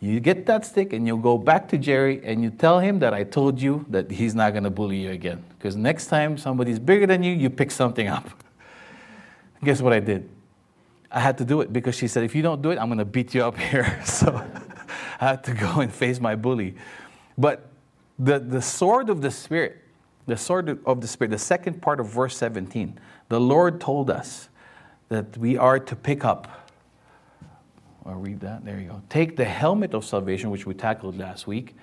You 0.00 0.18
get 0.18 0.46
that 0.46 0.64
stick 0.64 0.92
and 0.92 1.06
you 1.06 1.16
go 1.18 1.36
back 1.36 1.68
to 1.68 1.78
Jerry 1.78 2.22
and 2.24 2.42
you 2.42 2.50
tell 2.50 2.80
him 2.80 2.98
that 3.00 3.12
I 3.12 3.24
told 3.24 3.60
you 3.60 3.84
that 3.90 4.10
he's 4.10 4.34
not 4.34 4.52
going 4.52 4.64
to 4.64 4.70
bully 4.70 4.96
you 4.96 5.10
again. 5.10 5.44
Because 5.58 5.76
next 5.76 6.06
time 6.06 6.38
somebody's 6.38 6.78
bigger 6.78 7.06
than 7.06 7.22
you, 7.22 7.34
you 7.34 7.50
pick 7.50 7.70
something 7.70 8.08
up. 8.08 8.28
Guess 9.64 9.82
what 9.82 9.92
I 9.92 10.00
did? 10.00 10.28
I 11.10 11.20
had 11.20 11.36
to 11.38 11.44
do 11.44 11.60
it 11.60 11.72
because 11.72 11.94
she 11.96 12.08
said, 12.08 12.24
if 12.24 12.34
you 12.34 12.40
don't 12.40 12.62
do 12.62 12.70
it, 12.70 12.78
I'm 12.78 12.88
going 12.88 12.98
to 12.98 13.04
beat 13.04 13.34
you 13.34 13.44
up 13.44 13.58
here. 13.70 14.00
so 14.04 14.42
I 15.20 15.28
had 15.28 15.44
to 15.44 15.54
go 15.54 15.80
and 15.80 15.92
face 15.92 16.18
my 16.18 16.34
bully. 16.34 16.76
But 17.36 17.68
the, 18.18 18.38
the 18.38 18.62
sword 18.62 19.10
of 19.10 19.20
the 19.20 19.30
Spirit, 19.30 19.82
the 20.26 20.36
sword 20.36 20.78
of 20.86 21.00
the 21.02 21.08
Spirit, 21.08 21.30
the 21.30 21.38
second 21.38 21.82
part 21.82 22.00
of 22.00 22.06
verse 22.06 22.36
17, 22.38 22.98
the 23.28 23.40
Lord 23.40 23.80
told 23.80 24.10
us 24.10 24.48
that 25.10 25.36
we 25.36 25.58
are 25.58 25.78
to 25.78 25.96
pick 25.96 26.24
up. 26.24 26.59
I'll 28.06 28.14
read 28.14 28.40
that. 28.40 28.64
There 28.64 28.78
you 28.78 28.88
go. 28.88 29.02
Take 29.08 29.36
the 29.36 29.44
helmet 29.44 29.94
of 29.94 30.04
salvation, 30.04 30.50
which 30.50 30.66
we 30.66 30.74
tackled 30.74 31.18
last 31.18 31.46
week. 31.46 31.76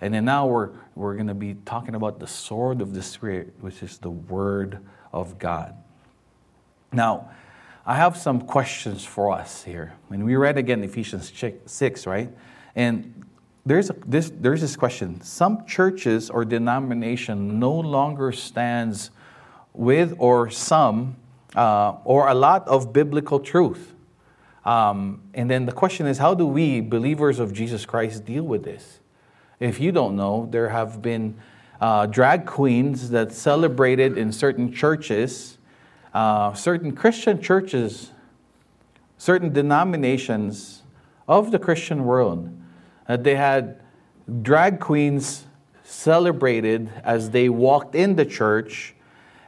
And 0.00 0.12
then 0.12 0.24
now 0.24 0.46
we're, 0.46 0.70
we're 0.94 1.14
going 1.14 1.26
to 1.28 1.34
be 1.34 1.54
talking 1.64 1.94
about 1.94 2.20
the 2.20 2.26
sword 2.26 2.80
of 2.80 2.94
the 2.94 3.02
Spirit, 3.02 3.54
which 3.60 3.82
is 3.82 3.98
the 3.98 4.10
Word 4.10 4.78
of 5.12 5.38
God. 5.38 5.74
Now, 6.92 7.30
I 7.84 7.96
have 7.96 8.16
some 8.16 8.40
questions 8.40 9.04
for 9.04 9.32
us 9.32 9.62
here. 9.64 9.94
And 10.10 10.24
we 10.24 10.36
read 10.36 10.58
again 10.58 10.82
Ephesians 10.84 11.32
6, 11.66 12.06
right? 12.06 12.30
And 12.74 13.24
there's, 13.64 13.90
a, 13.90 13.96
this, 14.06 14.30
there's 14.34 14.60
this 14.60 14.76
question. 14.76 15.20
Some 15.22 15.66
churches 15.66 16.30
or 16.30 16.44
denomination 16.44 17.58
no 17.58 17.72
longer 17.72 18.32
stands 18.32 19.10
with 19.72 20.14
or 20.18 20.50
some 20.50 21.16
uh, 21.54 21.96
or 22.04 22.28
a 22.28 22.34
lot 22.34 22.66
of 22.68 22.92
biblical 22.92 23.40
truth. 23.40 23.94
Um, 24.66 25.22
and 25.32 25.50
then 25.50 25.64
the 25.64 25.72
question 25.72 26.06
is, 26.06 26.18
how 26.18 26.34
do 26.34 26.46
we, 26.46 26.82
believers 26.82 27.38
of 27.38 27.54
Jesus 27.54 27.86
Christ, 27.86 28.26
deal 28.26 28.42
with 28.42 28.64
this? 28.64 29.00
If 29.58 29.80
you 29.80 29.92
don't 29.92 30.16
know, 30.16 30.48
there 30.50 30.68
have 30.68 31.00
been 31.00 31.38
uh, 31.80 32.06
drag 32.06 32.44
queens 32.44 33.10
that 33.10 33.32
celebrated 33.32 34.18
in 34.18 34.32
certain 34.32 34.72
churches 34.72 35.56
uh, 36.16 36.54
certain 36.54 36.92
Christian 36.92 37.42
churches, 37.42 38.10
certain 39.18 39.52
denominations 39.52 40.82
of 41.28 41.50
the 41.50 41.58
Christian 41.58 42.06
world. 42.06 42.50
That 43.06 43.22
they 43.22 43.34
had 43.34 43.82
drag 44.40 44.80
queens 44.80 45.44
celebrated 45.84 46.90
as 47.04 47.30
they 47.30 47.50
walked 47.50 47.94
in 47.94 48.16
the 48.16 48.24
church, 48.24 48.94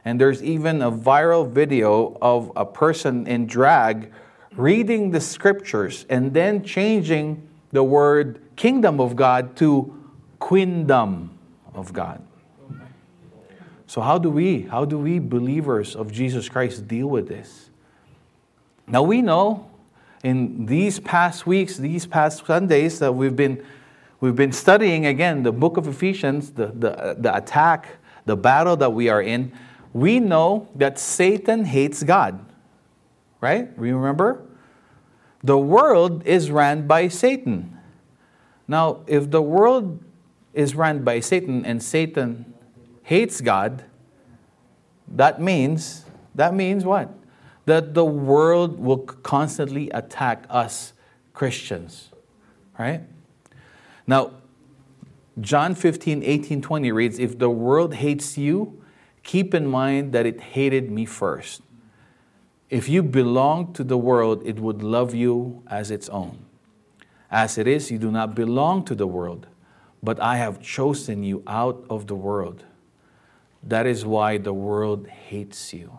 and 0.05 0.21
there's 0.21 0.43
even 0.43 0.83
a 0.83 0.91
viral 0.91 1.49
video 1.49 2.15
of 2.21 2.51
a 2.55 2.67
person 2.67 3.25
in 3.25 3.47
drag 3.47 4.11
reading 4.55 5.11
the 5.11 5.21
scriptures 5.21 6.05
and 6.09 6.33
then 6.33 6.63
changing 6.63 7.47
the 7.71 7.83
word 7.83 8.41
kingdom 8.55 8.99
of 8.99 9.15
God 9.15 9.55
to 9.57 9.95
queendom 10.39 11.37
of 11.73 11.93
God. 11.93 12.21
So 13.87 14.01
how 14.01 14.17
do 14.17 14.29
we, 14.29 14.61
how 14.61 14.85
do 14.85 14.99
we 14.99 15.19
believers 15.19 15.95
of 15.95 16.11
Jesus 16.11 16.47
Christ 16.47 16.87
deal 16.87 17.07
with 17.07 17.27
this? 17.27 17.69
Now 18.87 19.03
we 19.03 19.21
know 19.21 19.69
in 20.23 20.65
these 20.65 20.99
past 20.99 21.47
weeks, 21.47 21.77
these 21.77 22.05
past 22.05 22.45
Sundays 22.45 22.99
that 22.99 23.13
we've 23.13 23.35
been 23.35 23.63
we've 24.19 24.35
been 24.35 24.51
studying 24.51 25.05
again 25.05 25.43
the 25.43 25.51
book 25.51 25.77
of 25.77 25.87
Ephesians, 25.87 26.51
the, 26.51 26.67
the, 26.67 27.15
the 27.17 27.35
attack, 27.35 27.87
the 28.25 28.35
battle 28.35 28.75
that 28.77 28.91
we 28.91 29.09
are 29.09 29.21
in. 29.21 29.51
We 29.93 30.19
know 30.19 30.67
that 30.75 30.99
Satan 30.99 31.65
hates 31.65 32.03
God. 32.03 32.45
Right? 33.41 33.69
Remember? 33.77 34.45
The 35.43 35.57
world 35.57 36.25
is 36.25 36.51
ran 36.51 36.87
by 36.87 37.07
Satan. 37.07 37.77
Now, 38.67 39.01
if 39.07 39.31
the 39.31 39.41
world 39.41 40.03
is 40.53 40.75
run 40.75 41.03
by 41.03 41.21
Satan 41.21 41.65
and 41.65 41.81
Satan 41.81 42.53
hates 43.03 43.41
God, 43.41 43.83
that 45.07 45.41
means 45.41 46.05
that 46.35 46.53
means 46.53 46.85
what? 46.85 47.09
That 47.65 47.93
the 47.93 48.05
world 48.05 48.79
will 48.79 48.99
constantly 48.99 49.89
attack 49.89 50.45
us 50.49 50.93
Christians. 51.33 52.09
Right? 52.77 53.01
Now, 54.07 54.31
John 55.41 55.75
15, 55.75 56.23
18, 56.23 56.61
20 56.61 56.91
reads, 56.91 57.19
If 57.19 57.37
the 57.37 57.49
world 57.49 57.95
hates 57.95 58.37
you, 58.37 58.81
keep 59.23 59.53
in 59.53 59.67
mind 59.67 60.13
that 60.13 60.25
it 60.25 60.39
hated 60.39 60.91
me 60.91 61.05
first. 61.05 61.61
If 62.69 62.87
you 62.87 63.01
belong 63.01 63.73
to 63.73 63.83
the 63.83 63.97
world, 63.97 64.43
it 64.45 64.59
would 64.59 64.83
love 64.83 65.15
you 65.15 65.63
as 65.67 65.89
its 65.89 66.07
own. 66.09 66.45
As 67.31 67.57
it 67.57 67.67
is, 67.67 67.89
you 67.89 67.97
do 67.97 68.11
not 68.11 68.35
belong 68.35 68.85
to 68.85 68.95
the 68.95 69.07
world, 69.07 69.47
but 70.03 70.19
I 70.19 70.37
have 70.37 70.61
chosen 70.61 71.23
you 71.23 71.43
out 71.47 71.83
of 71.89 72.07
the 72.07 72.15
world. 72.15 72.65
That 73.63 73.85
is 73.85 74.05
why 74.05 74.37
the 74.37 74.53
world 74.53 75.07
hates 75.07 75.73
you. 75.73 75.97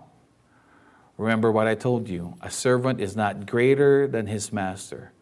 Remember 1.16 1.52
what 1.52 1.66
I 1.66 1.74
told 1.74 2.08
you 2.08 2.34
a 2.40 2.50
servant 2.50 3.00
is 3.00 3.14
not 3.14 3.46
greater 3.46 4.06
than 4.06 4.26
his 4.26 4.52
master. 4.52 5.12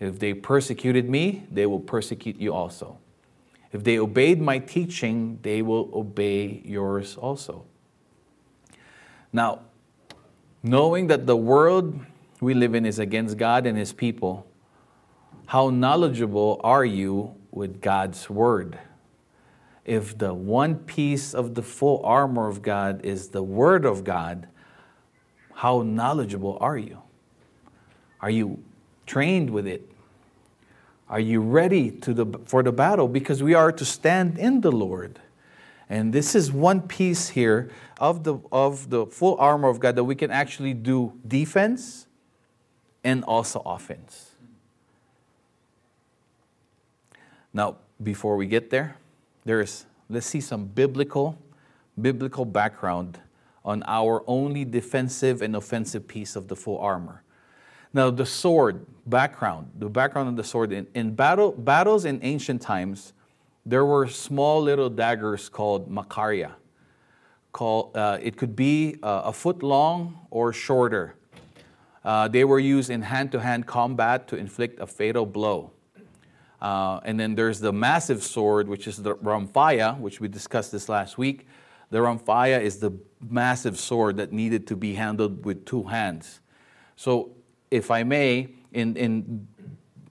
If 0.00 0.18
they 0.18 0.34
persecuted 0.34 1.08
me, 1.08 1.46
they 1.50 1.66
will 1.66 1.80
persecute 1.80 2.36
you 2.36 2.52
also. 2.52 2.98
If 3.72 3.84
they 3.84 3.98
obeyed 3.98 4.40
my 4.40 4.58
teaching, 4.58 5.38
they 5.42 5.62
will 5.62 5.90
obey 5.92 6.62
yours 6.64 7.16
also. 7.16 7.64
Now, 9.32 9.60
knowing 10.62 11.06
that 11.08 11.26
the 11.26 11.36
world 11.36 11.98
we 12.40 12.54
live 12.54 12.74
in 12.74 12.86
is 12.86 12.98
against 12.98 13.36
God 13.36 13.66
and 13.66 13.76
his 13.76 13.92
people, 13.92 14.46
how 15.46 15.70
knowledgeable 15.70 16.60
are 16.62 16.84
you 16.84 17.34
with 17.50 17.80
God's 17.80 18.28
word? 18.28 18.78
If 19.84 20.18
the 20.18 20.34
one 20.34 20.76
piece 20.76 21.34
of 21.34 21.54
the 21.54 21.62
full 21.62 22.04
armor 22.04 22.48
of 22.48 22.60
God 22.60 23.04
is 23.04 23.28
the 23.28 23.42
word 23.42 23.86
of 23.86 24.04
God, 24.04 24.48
how 25.54 25.82
knowledgeable 25.82 26.58
are 26.60 26.76
you? 26.76 27.02
Are 28.20 28.30
you 28.30 28.62
trained 29.06 29.50
with 29.50 29.66
it? 29.66 29.90
Are 31.08 31.20
you 31.20 31.40
ready 31.40 31.90
to 31.90 32.12
the, 32.12 32.26
for 32.44 32.62
the 32.62 32.72
battle? 32.72 33.08
Because 33.08 33.42
we 33.42 33.54
are 33.54 33.72
to 33.72 33.84
stand 33.84 34.38
in 34.38 34.60
the 34.60 34.70
Lord. 34.70 35.18
And 35.88 36.12
this 36.12 36.34
is 36.34 36.52
one 36.52 36.82
piece 36.82 37.30
here 37.30 37.70
of 37.98 38.24
the, 38.24 38.38
of 38.52 38.90
the 38.90 39.06
full 39.06 39.36
armor 39.38 39.68
of 39.68 39.80
God 39.80 39.96
that 39.96 40.04
we 40.04 40.14
can 40.14 40.30
actually 40.30 40.74
do 40.74 41.12
defense 41.26 42.06
and 43.02 43.24
also 43.24 43.62
offense. 43.64 44.32
Now, 47.54 47.76
before 48.02 48.36
we 48.36 48.46
get 48.46 48.70
there, 48.70 48.96
there's 49.44 49.86
let's 50.10 50.26
see 50.26 50.40
some 50.40 50.66
biblical 50.66 51.38
biblical 52.00 52.44
background 52.44 53.18
on 53.64 53.82
our 53.86 54.22
only 54.26 54.64
defensive 54.64 55.42
and 55.42 55.56
offensive 55.56 56.06
piece 56.06 56.36
of 56.36 56.48
the 56.48 56.56
full 56.56 56.78
armor. 56.78 57.22
Now, 57.92 58.10
the 58.10 58.26
sword 58.26 58.86
background, 59.06 59.70
the 59.78 59.88
background 59.88 60.28
of 60.28 60.36
the 60.36 60.44
sword 60.44 60.72
in, 60.72 60.86
in 60.94 61.14
battle, 61.14 61.52
battles 61.52 62.04
in 62.04 62.20
ancient 62.22 62.62
times, 62.62 63.12
there 63.68 63.84
were 63.84 64.06
small 64.06 64.62
little 64.62 64.88
daggers 64.88 65.50
called 65.50 65.90
Macharia. 65.90 66.52
Called, 67.52 67.94
uh, 67.94 68.18
it 68.22 68.38
could 68.38 68.56
be 68.56 68.96
uh, 69.02 69.22
a 69.26 69.32
foot 69.32 69.62
long 69.62 70.26
or 70.30 70.54
shorter. 70.54 71.16
Uh, 72.02 72.28
they 72.28 72.44
were 72.44 72.58
used 72.58 72.88
in 72.88 73.02
hand 73.02 73.30
to 73.32 73.40
hand 73.40 73.66
combat 73.66 74.26
to 74.28 74.36
inflict 74.36 74.80
a 74.80 74.86
fatal 74.86 75.26
blow. 75.26 75.70
Uh, 76.62 77.00
and 77.04 77.20
then 77.20 77.34
there's 77.34 77.60
the 77.60 77.72
massive 77.72 78.22
sword, 78.22 78.68
which 78.68 78.86
is 78.86 78.96
the 78.96 79.14
Rhamphia, 79.16 79.98
which 80.00 80.18
we 80.18 80.28
discussed 80.28 80.72
this 80.72 80.88
last 80.88 81.18
week. 81.18 81.46
The 81.90 81.98
Rhamphia 81.98 82.60
is 82.60 82.78
the 82.78 82.92
massive 83.28 83.78
sword 83.78 84.16
that 84.16 84.32
needed 84.32 84.66
to 84.68 84.76
be 84.76 84.94
handled 84.94 85.44
with 85.44 85.66
two 85.66 85.82
hands. 85.84 86.40
So, 86.96 87.32
if 87.70 87.90
I 87.90 88.02
may, 88.02 88.48
in, 88.72 88.96
in, 88.96 89.46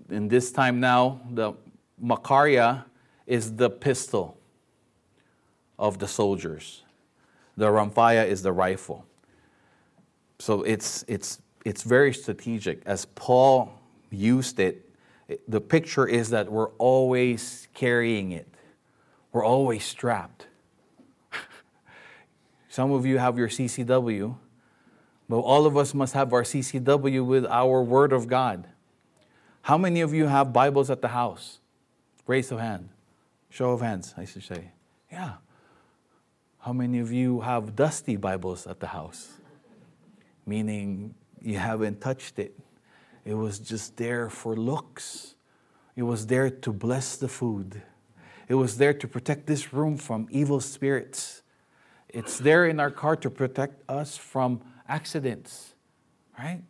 in 0.09 0.27
this 0.27 0.51
time 0.51 0.79
now, 0.79 1.21
the 1.31 1.53
Macharia 2.01 2.85
is 3.27 3.57
the 3.57 3.69
pistol 3.69 4.39
of 5.77 5.99
the 5.99 6.07
soldiers. 6.07 6.83
The 7.57 7.67
Rhamphia 7.67 8.25
is 8.25 8.41
the 8.41 8.53
rifle. 8.53 9.05
So 10.39 10.63
it's, 10.63 11.03
it's, 11.07 11.41
it's 11.65 11.83
very 11.83 12.13
strategic. 12.13 12.81
As 12.85 13.05
Paul 13.05 13.79
used 14.09 14.59
it, 14.59 14.89
the 15.47 15.59
picture 15.59 16.07
is 16.07 16.29
that 16.29 16.51
we're 16.51 16.69
always 16.77 17.67
carrying 17.73 18.31
it, 18.31 18.47
we're 19.33 19.45
always 19.45 19.83
strapped. 19.83 20.47
Some 22.69 22.91
of 22.91 23.05
you 23.05 23.17
have 23.17 23.37
your 23.37 23.49
CCW, 23.49 24.35
but 25.27 25.39
all 25.39 25.65
of 25.65 25.75
us 25.75 25.93
must 25.93 26.13
have 26.13 26.31
our 26.31 26.43
CCW 26.43 27.25
with 27.25 27.45
our 27.47 27.83
Word 27.83 28.13
of 28.13 28.27
God. 28.27 28.67
How 29.63 29.77
many 29.77 29.99
of 29.99 30.13
you 30.13 30.27
have 30.27 30.53
Bibles 30.53 30.89
at 30.89 31.01
the 31.01 31.09
house? 31.09 31.59
Raise 32.25 32.49
your 32.49 32.61
hand. 32.61 32.87
Show 33.57 33.71
of 33.71 33.81
hands, 33.81 34.13
I 34.15 34.25
should 34.25 34.43
say. 34.43 34.69
Yeah. 35.11 35.37
How 36.59 36.73
many 36.73 36.99
of 36.99 37.11
you 37.11 37.41
have 37.41 37.75
dusty 37.75 38.15
Bibles 38.15 38.67
at 38.67 38.79
the 38.79 38.85
house? 38.85 39.29
Meaning 40.45 41.15
you 41.41 41.57
haven't 41.57 41.99
touched 41.99 42.37
it. 42.37 42.55
It 43.25 43.33
was 43.33 43.57
just 43.57 43.97
there 43.97 44.29
for 44.29 44.55
looks. 44.55 45.33
It 45.95 46.03
was 46.03 46.27
there 46.27 46.51
to 46.51 46.71
bless 46.71 47.17
the 47.17 47.27
food. 47.27 47.81
It 48.47 48.53
was 48.53 48.77
there 48.77 48.93
to 48.93 49.07
protect 49.07 49.47
this 49.47 49.73
room 49.73 49.97
from 49.97 50.27
evil 50.29 50.59
spirits. 50.59 51.41
It's 52.09 52.37
there 52.37 52.67
in 52.67 52.79
our 52.79 52.91
car 52.91 53.15
to 53.15 53.29
protect 53.31 53.81
us 53.89 54.15
from 54.15 54.61
accidents, 54.87 55.73
right? 56.37 56.61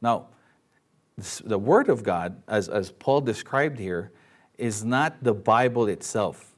Now, 0.00 0.28
the 1.42 1.58
Word 1.58 1.88
of 1.88 2.04
God, 2.04 2.44
as, 2.46 2.68
as 2.68 2.92
Paul 2.92 3.22
described 3.22 3.80
here, 3.80 4.12
is 4.58 4.84
not 4.84 5.22
the 5.22 5.32
Bible 5.32 5.86
itself. 5.86 6.54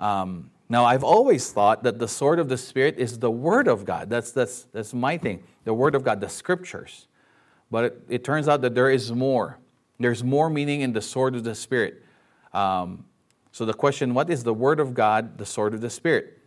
Um, 0.00 0.50
now, 0.68 0.84
I've 0.84 1.04
always 1.04 1.52
thought 1.52 1.82
that 1.82 1.98
the 1.98 2.08
sword 2.08 2.38
of 2.38 2.48
the 2.48 2.56
Spirit 2.56 2.96
is 2.98 3.18
the 3.18 3.30
Word 3.30 3.68
of 3.68 3.84
God. 3.84 4.08
That's, 4.10 4.32
that's, 4.32 4.62
that's 4.72 4.94
my 4.94 5.18
thing. 5.18 5.44
The 5.64 5.74
Word 5.74 5.94
of 5.94 6.02
God, 6.02 6.20
the 6.20 6.28
Scriptures. 6.28 7.06
But 7.70 7.84
it, 7.84 8.02
it 8.08 8.24
turns 8.24 8.48
out 8.48 8.62
that 8.62 8.74
there 8.74 8.90
is 8.90 9.12
more. 9.12 9.58
There's 10.00 10.24
more 10.24 10.50
meaning 10.50 10.80
in 10.80 10.92
the 10.92 11.02
sword 11.02 11.36
of 11.36 11.44
the 11.44 11.54
Spirit. 11.54 12.02
Um, 12.52 13.04
so, 13.52 13.64
the 13.64 13.74
question 13.74 14.14
what 14.14 14.30
is 14.30 14.42
the 14.42 14.54
Word 14.54 14.80
of 14.80 14.94
God, 14.94 15.38
the 15.38 15.46
sword 15.46 15.74
of 15.74 15.80
the 15.80 15.90
Spirit? 15.90 16.38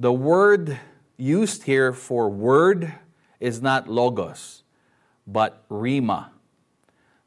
The 0.00 0.12
word 0.12 0.78
used 1.16 1.64
here 1.64 1.92
for 1.92 2.28
word 2.28 2.94
is 3.40 3.60
not 3.60 3.88
logos, 3.88 4.62
but 5.26 5.68
rhema. 5.68 6.28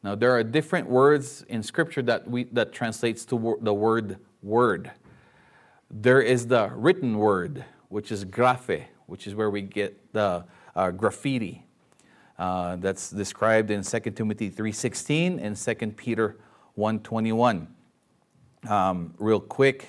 Now, 0.03 0.15
there 0.15 0.31
are 0.31 0.43
different 0.43 0.89
words 0.89 1.46
in 1.48 1.62
Scripture 1.62 2.01
that, 2.03 2.27
we, 2.29 2.46
that 2.46 2.74
translates 2.74 3.24
to 3.25 3.60
the 3.62 3.74
word 3.74 4.17
word. 4.41 4.91
There 5.91 6.22
is 6.22 6.48
the 6.48 6.72
written 6.74 7.17
word, 7.17 7.65
which 7.89 8.12
is 8.12 8.25
graphe, 8.25 8.86
which 9.05 9.27
is 9.27 9.36
where 9.36 9.50
we 9.50 9.62
get 9.62 10.13
the 10.13 10.46
uh, 10.75 10.91
graffiti. 10.91 11.65
Uh, 12.39 12.75
that's 12.77 13.12
described 13.12 13.70
in 13.70 13.84
2 13.84 14.00
Timothy 14.00 14.50
3.16 14.50 15.39
and 15.39 15.55
2 15.55 15.88
Peter 15.91 16.38
1.21. 16.75 17.67
Um, 18.67 19.13
real 19.20 19.39
quick. 19.39 19.88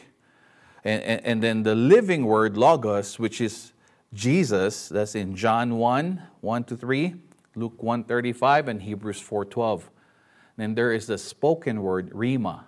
And, 0.84 1.02
and, 1.02 1.20
and 1.24 1.42
then 1.42 1.62
the 1.62 1.74
living 1.74 2.26
word, 2.26 2.58
logos, 2.58 3.18
which 3.18 3.40
is 3.40 3.72
Jesus, 4.12 4.90
that's 4.90 5.14
in 5.14 5.34
John 5.34 5.78
1, 5.78 6.22
1 6.42 6.64
to 6.64 6.76
3. 6.76 7.14
Luke 7.54 7.82
1:35 7.82 8.68
and 8.68 8.82
Hebrews 8.82 9.20
4:12. 9.20 9.90
Then 10.56 10.74
there 10.74 10.92
is 10.92 11.06
the 11.06 11.18
spoken 11.18 11.82
word 11.82 12.10
rhema. 12.10 12.64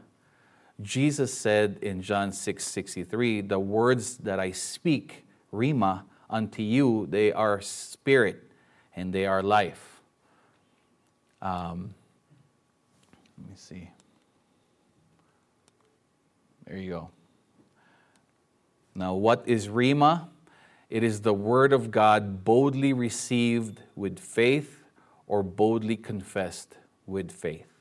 Jesus 0.80 1.32
said 1.32 1.78
in 1.82 2.02
John 2.02 2.32
6:63, 2.32 3.40
"The 3.40 3.60
words 3.60 4.16
that 4.18 4.40
I 4.40 4.50
speak, 4.50 5.24
rhema, 5.52 6.04
unto 6.28 6.62
you, 6.62 7.06
they 7.06 7.32
are 7.32 7.60
spirit 7.60 8.50
and 8.96 9.12
they 9.12 9.26
are 9.26 9.42
life." 9.42 10.02
Um, 11.40 11.94
let 13.38 13.50
me 13.50 13.56
see. 13.56 13.90
There 16.66 16.78
you 16.78 16.90
go. 16.90 17.10
Now, 18.94 19.14
what 19.14 19.42
is 19.46 19.68
Rhema? 19.68 20.28
It 20.88 21.02
is 21.02 21.20
the 21.20 21.34
word 21.34 21.72
of 21.72 21.90
God 21.90 22.44
boldly 22.44 22.92
received 22.92 23.82
with 23.96 24.18
faith 24.18 24.84
or 25.26 25.42
boldly 25.42 25.96
confessed 25.96 26.76
with 27.06 27.30
faith. 27.30 27.73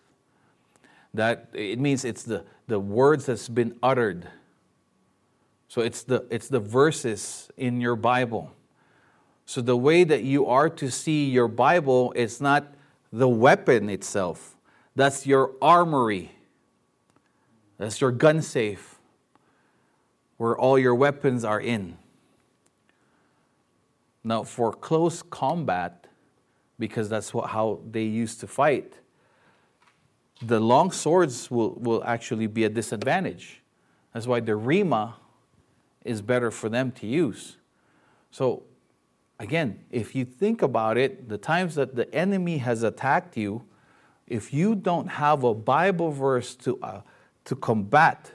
That 1.13 1.49
it 1.53 1.79
means 1.79 2.05
it's 2.05 2.23
the, 2.23 2.43
the 2.67 2.79
words 2.79 3.25
that's 3.27 3.49
been 3.49 3.77
uttered. 3.83 4.27
So 5.67 5.81
it's 5.81 6.03
the 6.03 6.25
it's 6.29 6.47
the 6.47 6.59
verses 6.59 7.49
in 7.57 7.81
your 7.81 7.95
Bible. 7.95 8.51
So 9.45 9.61
the 9.61 9.77
way 9.77 10.03
that 10.03 10.23
you 10.23 10.45
are 10.45 10.69
to 10.69 10.89
see 10.89 11.29
your 11.29 11.47
Bible 11.47 12.13
is 12.15 12.39
not 12.39 12.73
the 13.11 13.27
weapon 13.27 13.89
itself. 13.89 14.55
That's 14.95 15.27
your 15.27 15.51
armory. 15.61 16.31
That's 17.77 17.99
your 17.99 18.11
gun 18.11 18.41
safe 18.41 18.99
where 20.37 20.57
all 20.57 20.77
your 20.79 20.95
weapons 20.95 21.43
are 21.43 21.59
in. 21.59 21.97
Now, 24.23 24.43
for 24.43 24.71
close 24.71 25.21
combat, 25.21 26.07
because 26.79 27.09
that's 27.09 27.33
what, 27.33 27.49
how 27.49 27.79
they 27.89 28.03
used 28.03 28.39
to 28.39 28.47
fight, 28.47 28.93
the 30.47 30.59
long 30.59 30.91
swords 30.91 31.49
will, 31.49 31.75
will 31.75 32.03
actually 32.03 32.47
be 32.47 32.63
a 32.63 32.69
disadvantage. 32.69 33.61
That's 34.13 34.27
why 34.27 34.39
the 34.39 34.53
Rhema 34.53 35.13
is 36.03 36.21
better 36.21 36.51
for 36.51 36.69
them 36.69 36.91
to 36.93 37.07
use. 37.07 37.57
So, 38.31 38.63
again, 39.39 39.79
if 39.91 40.15
you 40.15 40.25
think 40.25 40.61
about 40.61 40.97
it, 40.97 41.29
the 41.29 41.37
times 41.37 41.75
that 41.75 41.95
the 41.95 42.13
enemy 42.13 42.57
has 42.57 42.83
attacked 42.83 43.37
you, 43.37 43.63
if 44.27 44.53
you 44.53 44.75
don't 44.75 45.07
have 45.07 45.43
a 45.43 45.53
Bible 45.53 46.11
verse 46.11 46.55
to, 46.55 46.79
uh, 46.81 47.01
to 47.45 47.55
combat 47.55 48.31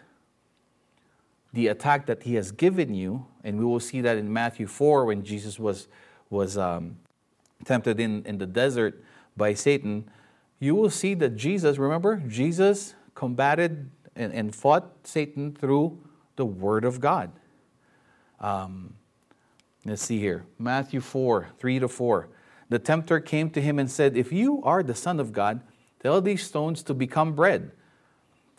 the 1.53 1.69
attack 1.69 2.07
that 2.07 2.23
he 2.23 2.35
has 2.35 2.53
given 2.53 2.95
you, 2.95 3.27
and 3.43 3.59
we 3.59 3.65
will 3.65 3.81
see 3.81 4.01
that 4.01 4.17
in 4.17 4.33
Matthew 4.33 4.67
4 4.67 5.07
when 5.07 5.25
Jesus 5.25 5.59
was, 5.59 5.89
was 6.31 6.59
um, 6.59 6.99
tempted 7.65 7.99
in, 7.99 8.25
in 8.27 8.39
the 8.39 8.47
desert 8.47 9.03
by 9.37 9.55
Satan, 9.55 10.11
you 10.61 10.75
will 10.75 10.91
see 10.91 11.15
that 11.15 11.37
Jesus, 11.37 11.79
remember, 11.79 12.23
Jesus 12.27 12.95
combated 13.15 13.91
and, 14.17 14.33
and 14.33 14.55
fought 14.55 14.93
Satan 15.05 15.55
through 15.55 15.99
the 16.37 16.45
Word 16.45 16.85
of 16.85 17.01
God. 17.01 17.33
Um, 18.41 18.95
let's 19.85 20.03
see 20.03 20.19
here 20.19 20.45
Matthew 20.59 21.01
4 21.01 21.49
3 21.59 21.79
to 21.81 21.89
4. 21.89 22.29
The 22.69 22.79
tempter 22.79 23.21
came 23.21 23.51
to 23.51 23.63
him 23.63 23.79
and 23.79 23.91
said, 23.91 24.17
If 24.17 24.33
you 24.33 24.63
are 24.63 24.83
the 24.83 24.95
Son 24.95 25.21
of 25.21 25.33
God, 25.33 25.61
tell 26.01 26.21
these 26.21 26.43
stones 26.43 26.83
to 26.85 26.95
become 26.95 27.33
bread. 27.33 27.73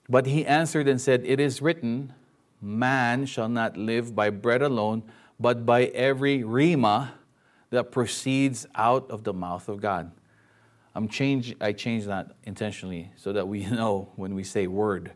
But 0.09 0.25
he 0.25 0.45
answered 0.45 0.87
and 0.87 0.99
said, 0.99 1.23
It 1.25 1.39
is 1.39 1.61
written, 1.61 2.13
Man 2.61 3.25
shall 3.25 3.49
not 3.49 3.77
live 3.77 4.15
by 4.15 4.31
bread 4.31 4.61
alone, 4.61 5.03
but 5.39 5.65
by 5.65 5.85
every 5.85 6.39
rhema 6.39 7.11
that 7.69 7.91
proceeds 7.91 8.65
out 8.73 9.09
of 9.11 9.23
the 9.23 9.33
mouth 9.33 9.69
of 9.69 9.79
God. 9.79 10.11
I'm 10.99 11.07
change, 11.07 11.55
I 11.61 11.71
changed 11.71 12.07
that 12.07 12.31
intentionally 12.43 13.09
so 13.15 13.31
that 13.31 13.47
we 13.47 13.65
know 13.65 14.09
when 14.17 14.35
we 14.35 14.43
say 14.43 14.67
word. 14.67 15.13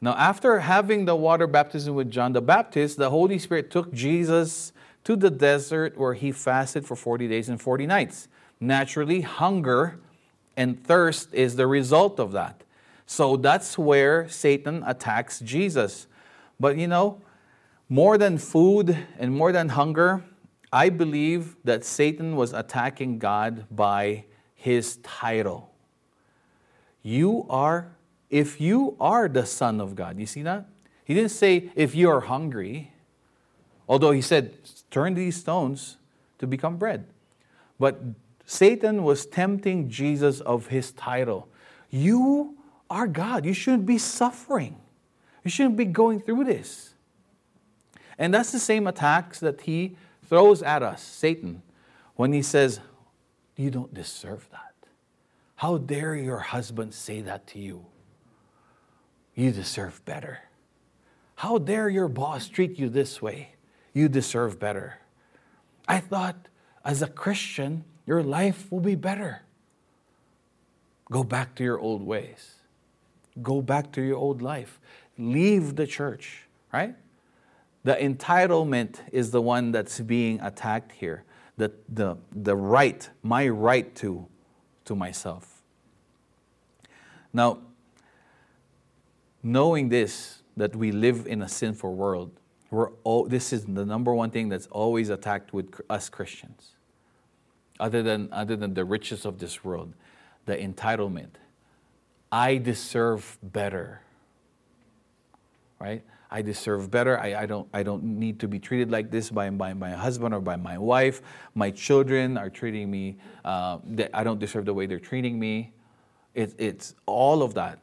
Now, 0.00 0.14
after 0.14 0.58
having 0.58 1.04
the 1.04 1.14
water 1.14 1.46
baptism 1.46 1.94
with 1.94 2.10
John 2.10 2.32
the 2.32 2.42
Baptist, 2.42 2.98
the 2.98 3.08
Holy 3.08 3.38
Spirit 3.38 3.70
took 3.70 3.92
Jesus 3.92 4.72
to 5.04 5.14
the 5.14 5.30
desert 5.30 5.96
where 5.96 6.14
he 6.14 6.32
fasted 6.32 6.84
for 6.84 6.96
40 6.96 7.28
days 7.28 7.48
and 7.48 7.62
40 7.62 7.86
nights. 7.86 8.26
Naturally, 8.58 9.20
hunger 9.20 10.00
and 10.56 10.84
thirst 10.84 11.32
is 11.32 11.54
the 11.54 11.68
result 11.68 12.18
of 12.18 12.32
that. 12.32 12.64
So 13.06 13.36
that's 13.36 13.78
where 13.78 14.28
Satan 14.28 14.82
attacks 14.84 15.38
Jesus. 15.38 16.08
But 16.58 16.76
you 16.76 16.88
know, 16.88 17.20
more 17.88 18.18
than 18.18 18.36
food 18.36 18.98
and 19.16 19.32
more 19.32 19.52
than 19.52 19.68
hunger, 19.68 20.24
I 20.72 20.88
believe 20.88 21.54
that 21.62 21.84
Satan 21.84 22.34
was 22.34 22.52
attacking 22.52 23.20
God 23.20 23.66
by 23.70 24.24
his 24.62 24.98
title. 24.98 25.72
You 27.02 27.46
are, 27.50 27.96
if 28.30 28.60
you 28.60 28.96
are 29.00 29.28
the 29.28 29.44
Son 29.44 29.80
of 29.80 29.96
God, 29.96 30.20
you 30.20 30.26
see 30.26 30.42
that? 30.42 30.66
He 31.04 31.14
didn't 31.14 31.32
say, 31.32 31.72
if 31.74 31.96
you 31.96 32.08
are 32.08 32.20
hungry, 32.20 32.92
although 33.88 34.12
he 34.12 34.22
said, 34.22 34.54
turn 34.88 35.14
these 35.14 35.34
stones 35.34 35.96
to 36.38 36.46
become 36.46 36.76
bread. 36.76 37.06
But 37.80 38.00
Satan 38.46 39.02
was 39.02 39.26
tempting 39.26 39.88
Jesus 39.88 40.40
of 40.40 40.68
his 40.68 40.92
title. 40.92 41.48
You 41.90 42.56
are 42.88 43.08
God. 43.08 43.44
You 43.44 43.54
shouldn't 43.54 43.84
be 43.84 43.98
suffering. 43.98 44.76
You 45.42 45.50
shouldn't 45.50 45.76
be 45.76 45.86
going 45.86 46.20
through 46.20 46.44
this. 46.44 46.94
And 48.16 48.32
that's 48.32 48.52
the 48.52 48.60
same 48.60 48.86
attacks 48.86 49.40
that 49.40 49.62
he 49.62 49.96
throws 50.28 50.62
at 50.62 50.84
us, 50.84 51.02
Satan, 51.02 51.62
when 52.14 52.32
he 52.32 52.42
says, 52.42 52.78
You 53.56 53.70
don't 53.70 53.92
deserve 53.92 54.48
that. 54.50 54.74
How 55.56 55.78
dare 55.78 56.14
your 56.14 56.38
husband 56.38 56.94
say 56.94 57.20
that 57.20 57.46
to 57.48 57.58
you? 57.58 57.86
You 59.34 59.52
deserve 59.52 60.04
better. 60.04 60.40
How 61.36 61.58
dare 61.58 61.88
your 61.88 62.08
boss 62.08 62.48
treat 62.48 62.78
you 62.78 62.88
this 62.88 63.22
way? 63.22 63.54
You 63.92 64.08
deserve 64.08 64.58
better. 64.58 64.98
I 65.86 66.00
thought 66.00 66.48
as 66.84 67.02
a 67.02 67.08
Christian, 67.08 67.84
your 68.06 68.22
life 68.22 68.70
will 68.70 68.80
be 68.80 68.94
better. 68.94 69.42
Go 71.10 71.22
back 71.24 71.54
to 71.56 71.64
your 71.64 71.78
old 71.78 72.02
ways. 72.02 72.54
Go 73.40 73.62
back 73.62 73.92
to 73.92 74.02
your 74.02 74.16
old 74.16 74.42
life 74.42 74.78
leave 75.18 75.76
the 75.76 75.86
church, 75.86 76.44
right? 76.72 76.94
The 77.84 77.94
entitlement 77.94 79.00
is 79.12 79.30
the 79.30 79.42
one 79.42 79.72
that's 79.72 80.00
being 80.00 80.40
attacked 80.40 80.92
here. 80.92 81.24
The, 81.56 81.72
the, 81.88 82.16
the 82.32 82.56
right, 82.56 83.08
my 83.22 83.48
right 83.48 83.94
to, 83.96 84.26
to 84.86 84.94
myself. 84.94 85.62
Now, 87.32 87.58
knowing 89.42 89.88
this, 89.88 90.42
that 90.56 90.74
we 90.76 90.92
live 90.92 91.26
in 91.26 91.42
a 91.42 91.48
sinful 91.48 91.94
world, 91.94 92.30
we're 92.70 92.90
all, 93.04 93.24
this 93.26 93.52
is 93.52 93.64
the 93.66 93.84
number 93.84 94.14
one 94.14 94.30
thing 94.30 94.48
that's 94.48 94.66
always 94.68 95.10
attacked 95.10 95.52
with 95.52 95.80
us 95.90 96.08
Christians. 96.08 96.70
Other 97.78 98.02
than, 98.02 98.28
other 98.32 98.56
than 98.56 98.74
the 98.74 98.84
riches 98.84 99.24
of 99.24 99.38
this 99.38 99.64
world, 99.64 99.94
the 100.46 100.56
entitlement. 100.56 101.30
I 102.30 102.56
deserve 102.56 103.38
better 103.42 104.02
right? 105.82 106.02
I 106.32 106.40
deserve 106.40 106.90
better. 106.90 107.20
I, 107.20 107.42
I, 107.42 107.46
don't, 107.46 107.68
I 107.74 107.82
don't 107.82 108.02
need 108.02 108.40
to 108.40 108.48
be 108.48 108.58
treated 108.58 108.90
like 108.90 109.10
this 109.10 109.28
by, 109.28 109.50
by 109.50 109.74
my 109.74 109.90
husband 109.90 110.32
or 110.32 110.40
by 110.40 110.56
my 110.56 110.78
wife. 110.78 111.20
My 111.54 111.70
children 111.70 112.38
are 112.38 112.48
treating 112.48 112.90
me, 112.90 113.18
uh, 113.44 113.78
I 114.14 114.24
don't 114.24 114.40
deserve 114.40 114.64
the 114.64 114.72
way 114.72 114.86
they're 114.86 114.98
treating 114.98 115.38
me. 115.38 115.74
It, 116.34 116.54
it's 116.56 116.94
all 117.04 117.42
of 117.42 117.52
that. 117.54 117.80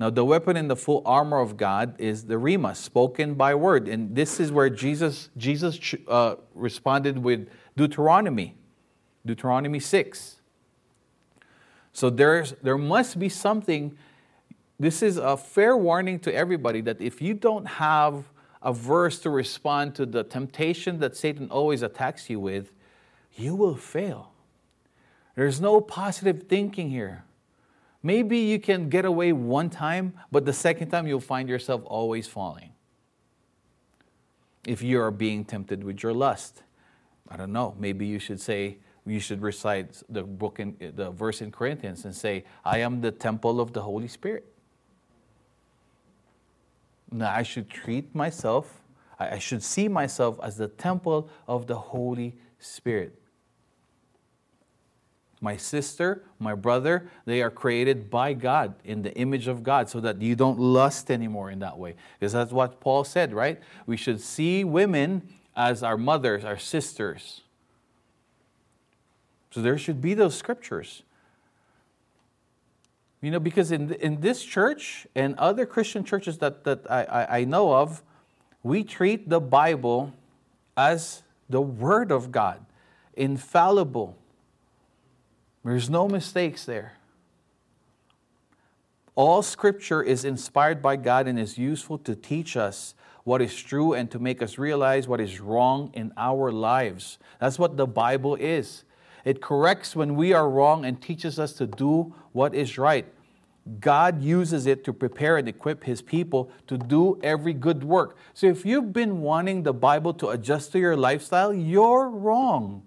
Now, 0.00 0.08
the 0.08 0.24
weapon 0.24 0.56
in 0.56 0.68
the 0.68 0.74
full 0.74 1.02
armor 1.04 1.38
of 1.38 1.58
God 1.58 1.94
is 1.98 2.24
the 2.24 2.36
Rhema, 2.36 2.74
spoken 2.74 3.34
by 3.34 3.54
word. 3.54 3.88
And 3.88 4.16
this 4.16 4.40
is 4.40 4.50
where 4.50 4.70
Jesus, 4.70 5.28
Jesus 5.36 5.78
uh, 6.08 6.36
responded 6.54 7.18
with 7.18 7.48
Deuteronomy, 7.76 8.56
Deuteronomy 9.26 9.80
6. 9.80 10.40
So 11.92 12.08
there's, 12.08 12.54
there 12.62 12.78
must 12.78 13.18
be 13.18 13.28
something 13.28 13.98
this 14.78 15.02
is 15.02 15.16
a 15.16 15.36
fair 15.36 15.76
warning 15.76 16.18
to 16.20 16.34
everybody 16.34 16.80
that 16.82 17.00
if 17.00 17.22
you 17.22 17.34
don't 17.34 17.66
have 17.66 18.24
a 18.62 18.72
verse 18.72 19.18
to 19.20 19.30
respond 19.30 19.94
to 19.94 20.06
the 20.06 20.24
temptation 20.24 20.98
that 20.98 21.16
Satan 21.16 21.48
always 21.50 21.82
attacks 21.82 22.28
you 22.28 22.40
with, 22.40 22.72
you 23.36 23.54
will 23.54 23.76
fail. 23.76 24.32
There's 25.36 25.60
no 25.60 25.80
positive 25.80 26.44
thinking 26.44 26.90
here. 26.90 27.24
Maybe 28.02 28.38
you 28.38 28.58
can 28.58 28.88
get 28.88 29.04
away 29.04 29.32
one 29.32 29.70
time, 29.70 30.14
but 30.30 30.44
the 30.44 30.52
second 30.52 30.90
time 30.90 31.06
you'll 31.06 31.20
find 31.20 31.48
yourself 31.48 31.82
always 31.84 32.26
falling. 32.26 32.72
If 34.66 34.82
you 34.82 35.00
are 35.00 35.10
being 35.10 35.44
tempted 35.44 35.84
with 35.84 36.02
your 36.02 36.14
lust, 36.14 36.62
I 37.28 37.36
don't 37.36 37.52
know, 37.52 37.74
maybe 37.78 38.06
you 38.06 38.18
should 38.18 38.40
say, 38.40 38.78
you 39.06 39.20
should 39.20 39.42
recite 39.42 40.02
the 40.08 40.22
book 40.22 40.60
in 40.60 40.76
the 40.96 41.10
verse 41.10 41.42
in 41.42 41.50
Corinthians 41.50 42.04
and 42.04 42.14
say, 42.14 42.44
I 42.64 42.78
am 42.78 43.02
the 43.02 43.10
temple 43.10 43.60
of 43.60 43.72
the 43.72 43.82
Holy 43.82 44.08
Spirit. 44.08 44.53
Now, 47.14 47.32
I 47.32 47.44
should 47.44 47.70
treat 47.70 48.12
myself, 48.12 48.82
I 49.20 49.38
should 49.38 49.62
see 49.62 49.86
myself 49.86 50.40
as 50.42 50.56
the 50.56 50.66
temple 50.66 51.30
of 51.46 51.68
the 51.68 51.76
Holy 51.76 52.34
Spirit. 52.58 53.20
my 55.40 55.56
sister, 55.58 56.24
my 56.38 56.54
brother, 56.54 57.08
they 57.26 57.42
are 57.42 57.50
created 57.50 58.10
by 58.10 58.32
God 58.32 58.74
in 58.82 59.02
the 59.02 59.14
image 59.14 59.46
of 59.46 59.62
God 59.62 59.90
so 59.90 60.00
that 60.00 60.20
you 60.22 60.34
don't 60.34 60.58
lust 60.58 61.10
anymore 61.10 61.50
in 61.50 61.58
that 61.58 61.78
way. 61.78 61.94
Because 62.18 62.32
that's 62.32 62.50
what 62.50 62.80
Paul 62.80 63.04
said, 63.04 63.34
right? 63.34 63.60
We 63.86 63.98
should 63.98 64.20
see 64.20 64.64
women 64.64 65.28
as 65.54 65.82
our 65.82 65.98
mothers, 65.98 66.44
our 66.44 66.56
sisters. 66.58 67.42
So 69.50 69.60
there 69.60 69.76
should 69.76 70.00
be 70.00 70.14
those 70.14 70.34
scriptures. 70.34 71.02
You 73.24 73.30
know, 73.30 73.40
because 73.40 73.72
in, 73.72 73.92
in 73.94 74.20
this 74.20 74.42
church 74.44 75.06
and 75.14 75.34
other 75.38 75.64
Christian 75.66 76.04
churches 76.04 76.38
that, 76.38 76.64
that 76.64 76.90
I, 76.90 77.04
I, 77.04 77.38
I 77.38 77.44
know 77.44 77.74
of, 77.74 78.02
we 78.62 78.84
treat 78.84 79.28
the 79.28 79.40
Bible 79.40 80.12
as 80.76 81.22
the 81.48 81.60
Word 81.60 82.10
of 82.10 82.30
God, 82.32 82.64
infallible 83.14 84.16
there's 85.64 85.88
no 85.88 86.06
mistakes 86.08 86.64
there. 86.64 86.98
All 89.14 89.42
scripture 89.42 90.02
is 90.02 90.24
inspired 90.24 90.82
by 90.82 90.96
God 90.96 91.26
and 91.26 91.38
is 91.38 91.56
useful 91.56 91.98
to 91.98 92.14
teach 92.14 92.56
us 92.56 92.94
what 93.22 93.40
is 93.40 93.54
true 93.56 93.94
and 93.94 94.10
to 94.10 94.18
make 94.18 94.42
us 94.42 94.58
realize 94.58 95.08
what 95.08 95.20
is 95.20 95.40
wrong 95.40 95.90
in 95.94 96.12
our 96.18 96.52
lives. 96.52 97.18
That's 97.40 97.58
what 97.58 97.78
the 97.78 97.86
Bible 97.86 98.34
is. 98.34 98.84
It 99.24 99.40
corrects 99.40 99.96
when 99.96 100.16
we 100.16 100.32
are 100.32 100.48
wrong 100.48 100.84
and 100.84 101.00
teaches 101.00 101.38
us 101.38 101.54
to 101.54 101.66
do 101.66 102.14
what 102.32 102.54
is 102.54 102.76
right. 102.76 103.06
God 103.80 104.22
uses 104.22 104.66
it 104.66 104.84
to 104.84 104.92
prepare 104.92 105.38
and 105.38 105.48
equip 105.48 105.84
His 105.84 106.02
people 106.02 106.50
to 106.66 106.76
do 106.76 107.18
every 107.22 107.54
good 107.54 107.82
work. 107.82 108.16
So 108.34 108.46
if 108.46 108.66
you've 108.66 108.92
been 108.92 109.22
wanting 109.22 109.62
the 109.62 109.72
Bible 109.72 110.12
to 110.14 110.28
adjust 110.28 110.72
to 110.72 110.78
your 110.78 110.96
lifestyle, 110.96 111.54
you're 111.54 112.08
wrong. 112.10 112.82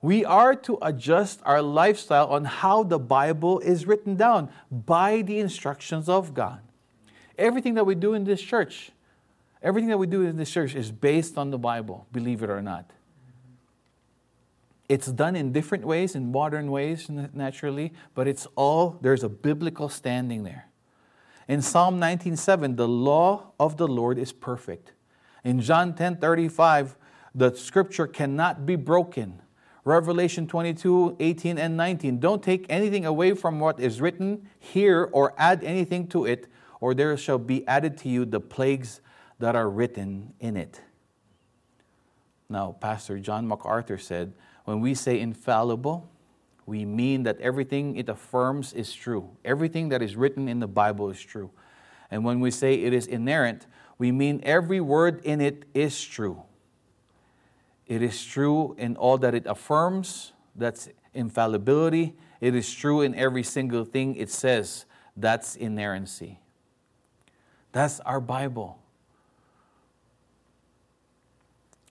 We 0.00 0.24
are 0.24 0.54
to 0.54 0.78
adjust 0.80 1.40
our 1.44 1.60
lifestyle 1.60 2.28
on 2.28 2.44
how 2.44 2.84
the 2.84 2.98
Bible 2.98 3.58
is 3.58 3.86
written 3.86 4.16
down 4.16 4.48
by 4.70 5.22
the 5.22 5.40
instructions 5.40 6.08
of 6.08 6.32
God. 6.32 6.60
Everything 7.36 7.74
that 7.74 7.84
we 7.84 7.96
do 7.96 8.14
in 8.14 8.24
this 8.24 8.40
church, 8.40 8.92
everything 9.62 9.90
that 9.90 9.98
we 9.98 10.06
do 10.06 10.22
in 10.22 10.36
this 10.36 10.50
church 10.50 10.74
is 10.74 10.92
based 10.92 11.36
on 11.36 11.50
the 11.50 11.58
Bible, 11.58 12.06
believe 12.12 12.42
it 12.42 12.50
or 12.50 12.62
not. 12.62 12.90
It's 14.90 15.06
done 15.06 15.36
in 15.36 15.52
different 15.52 15.84
ways, 15.84 16.16
in 16.16 16.32
modern 16.32 16.68
ways, 16.68 17.08
naturally, 17.08 17.92
but 18.12 18.26
it's 18.26 18.48
all, 18.56 18.98
there's 19.00 19.22
a 19.22 19.28
biblical 19.28 19.88
standing 19.88 20.42
there. 20.42 20.66
In 21.46 21.62
Psalm 21.62 22.00
19:7, 22.00 22.76
the 22.76 22.88
law 22.88 23.52
of 23.60 23.76
the 23.76 23.86
Lord 23.86 24.18
is 24.18 24.32
perfect. 24.32 24.92
In 25.44 25.60
John 25.60 25.94
10:35, 25.94 26.96
the 27.32 27.54
scripture 27.54 28.08
cannot 28.08 28.66
be 28.66 28.74
broken. 28.74 29.40
Revelation 29.84 30.48
22, 30.48 31.18
18, 31.20 31.56
and 31.56 31.76
19. 31.76 32.18
Don't 32.18 32.42
take 32.42 32.66
anything 32.68 33.06
away 33.06 33.34
from 33.34 33.60
what 33.60 33.78
is 33.78 34.00
written 34.00 34.48
here 34.58 35.08
or 35.12 35.34
add 35.38 35.62
anything 35.62 36.08
to 36.08 36.24
it, 36.24 36.48
or 36.80 36.94
there 36.94 37.16
shall 37.16 37.38
be 37.38 37.64
added 37.68 37.96
to 37.98 38.08
you 38.08 38.24
the 38.24 38.40
plagues 38.40 39.00
that 39.38 39.54
are 39.54 39.70
written 39.70 40.34
in 40.40 40.56
it. 40.56 40.80
Now, 42.48 42.72
Pastor 42.80 43.20
John 43.20 43.46
MacArthur 43.46 43.96
said, 43.96 44.32
when 44.70 44.78
we 44.78 44.94
say 44.94 45.18
infallible, 45.18 46.08
we 46.64 46.84
mean 46.84 47.24
that 47.24 47.40
everything 47.40 47.96
it 47.96 48.08
affirms 48.08 48.72
is 48.72 48.94
true. 48.94 49.28
Everything 49.44 49.88
that 49.88 50.00
is 50.00 50.14
written 50.14 50.48
in 50.48 50.60
the 50.60 50.68
Bible 50.68 51.10
is 51.10 51.20
true. 51.20 51.50
And 52.08 52.24
when 52.24 52.38
we 52.38 52.52
say 52.52 52.74
it 52.74 52.92
is 52.92 53.08
inerrant, 53.08 53.66
we 53.98 54.12
mean 54.12 54.40
every 54.44 54.80
word 54.80 55.24
in 55.24 55.40
it 55.40 55.64
is 55.74 56.00
true. 56.00 56.44
It 57.88 58.00
is 58.00 58.24
true 58.24 58.76
in 58.78 58.94
all 58.94 59.18
that 59.18 59.34
it 59.34 59.44
affirms, 59.44 60.34
that's 60.54 60.88
infallibility. 61.14 62.14
It 62.40 62.54
is 62.54 62.72
true 62.72 63.00
in 63.00 63.16
every 63.16 63.42
single 63.42 63.84
thing 63.84 64.14
it 64.14 64.30
says, 64.30 64.84
that's 65.16 65.56
inerrancy. 65.56 66.38
That's 67.72 67.98
our 68.06 68.20
Bible. 68.20 68.78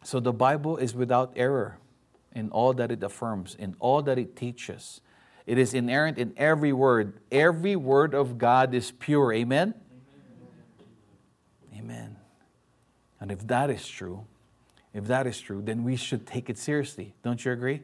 So 0.02 0.22
the 0.22 0.32
Bible 0.32 0.78
is 0.78 0.96
without 0.96 1.34
error 1.36 1.78
in 2.34 2.50
all 2.50 2.74
that 2.74 2.92
it 2.92 3.04
affirms, 3.04 3.56
in 3.56 3.76
all 3.80 4.02
that 4.04 4.18
it 4.18 4.36
teaches. 4.36 5.02
It 5.46 5.58
is 5.58 5.74
inerrant 5.74 6.18
in 6.18 6.34
every 6.38 6.74
word. 6.74 7.20
Every 7.32 7.76
word 7.76 8.14
of 8.14 8.38
God 8.38 8.74
is 8.74 8.92
pure. 8.92 9.34
Amen? 9.34 9.74
Amen. 11.74 11.84
Amen. 11.84 12.18
And 13.20 13.32
if 13.32 13.48
that 13.48 13.70
is 13.70 13.88
true, 13.88 14.26
if 14.94 15.06
that 15.06 15.28
is 15.28 15.40
true, 15.40 15.62
then 15.64 15.84
we 15.84 15.96
should 15.96 16.28
take 16.28 16.50
it 16.50 16.58
seriously. 16.58 17.14
Don't 17.24 17.44
you 17.44 17.52
agree? 17.52 17.82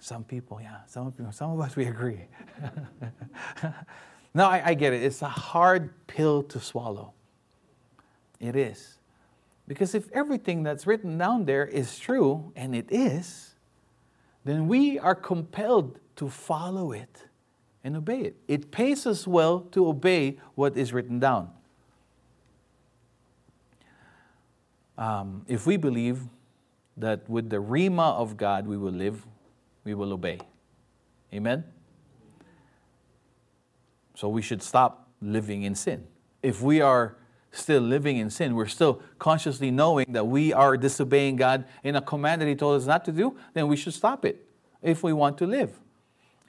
Some 0.00 0.24
people, 0.24 0.60
yeah, 0.60 0.78
some 0.86 1.14
some 1.30 1.52
of 1.52 1.60
us, 1.60 1.76
we 1.76 1.86
agree. 1.86 2.22
no, 4.34 4.46
I, 4.46 4.70
I 4.70 4.74
get 4.74 4.92
it. 4.92 5.02
It's 5.02 5.22
a 5.22 5.28
hard 5.28 6.06
pill 6.08 6.42
to 6.42 6.58
swallow. 6.58 7.12
It 8.40 8.56
is. 8.56 8.98
Because 9.66 9.94
if 9.94 10.10
everything 10.12 10.62
that's 10.62 10.86
written 10.86 11.18
down 11.18 11.44
there 11.44 11.64
is 11.64 11.98
true, 11.98 12.52
and 12.56 12.74
it 12.74 12.90
is, 12.90 13.54
then 14.44 14.66
we 14.66 14.98
are 14.98 15.14
compelled 15.14 15.98
to 16.16 16.28
follow 16.28 16.92
it 16.92 17.26
and 17.84 17.96
obey 17.96 18.20
it. 18.20 18.36
It 18.48 18.70
pays 18.70 19.06
us 19.06 19.26
well 19.26 19.60
to 19.72 19.86
obey 19.86 20.38
what 20.54 20.76
is 20.76 20.92
written 20.92 21.18
down. 21.18 21.50
um, 24.98 25.44
if 25.48 25.66
we 25.66 25.76
believe 25.76 26.20
that 26.96 27.28
with 27.28 27.50
the 27.50 27.56
Rhema 27.56 28.14
of 28.14 28.36
God 28.36 28.66
we 28.66 28.76
will 28.76 28.92
live, 28.92 29.26
we 29.84 29.94
will 29.94 30.12
obey. 30.12 30.38
Amen? 31.32 31.64
So 34.14 34.28
we 34.28 34.42
should 34.42 34.62
stop 34.62 35.08
living 35.20 35.62
in 35.62 35.74
sin. 35.74 36.06
If 36.42 36.62
we 36.62 36.80
are 36.80 37.16
still 37.52 37.82
living 37.82 38.16
in 38.16 38.30
sin, 38.30 38.54
we're 38.54 38.66
still 38.66 39.02
consciously 39.18 39.70
knowing 39.70 40.06
that 40.08 40.26
we 40.26 40.52
are 40.52 40.76
disobeying 40.76 41.36
God 41.36 41.66
in 41.84 41.94
a 41.94 42.00
command 42.00 42.40
that 42.40 42.48
He 42.48 42.54
told 42.54 42.80
us 42.80 42.86
not 42.86 43.04
to 43.04 43.12
do, 43.12 43.36
then 43.54 43.68
we 43.68 43.76
should 43.76 43.94
stop 43.94 44.24
it 44.24 44.46
if 44.80 45.02
we 45.02 45.12
want 45.12 45.38
to 45.38 45.46
live. 45.46 45.78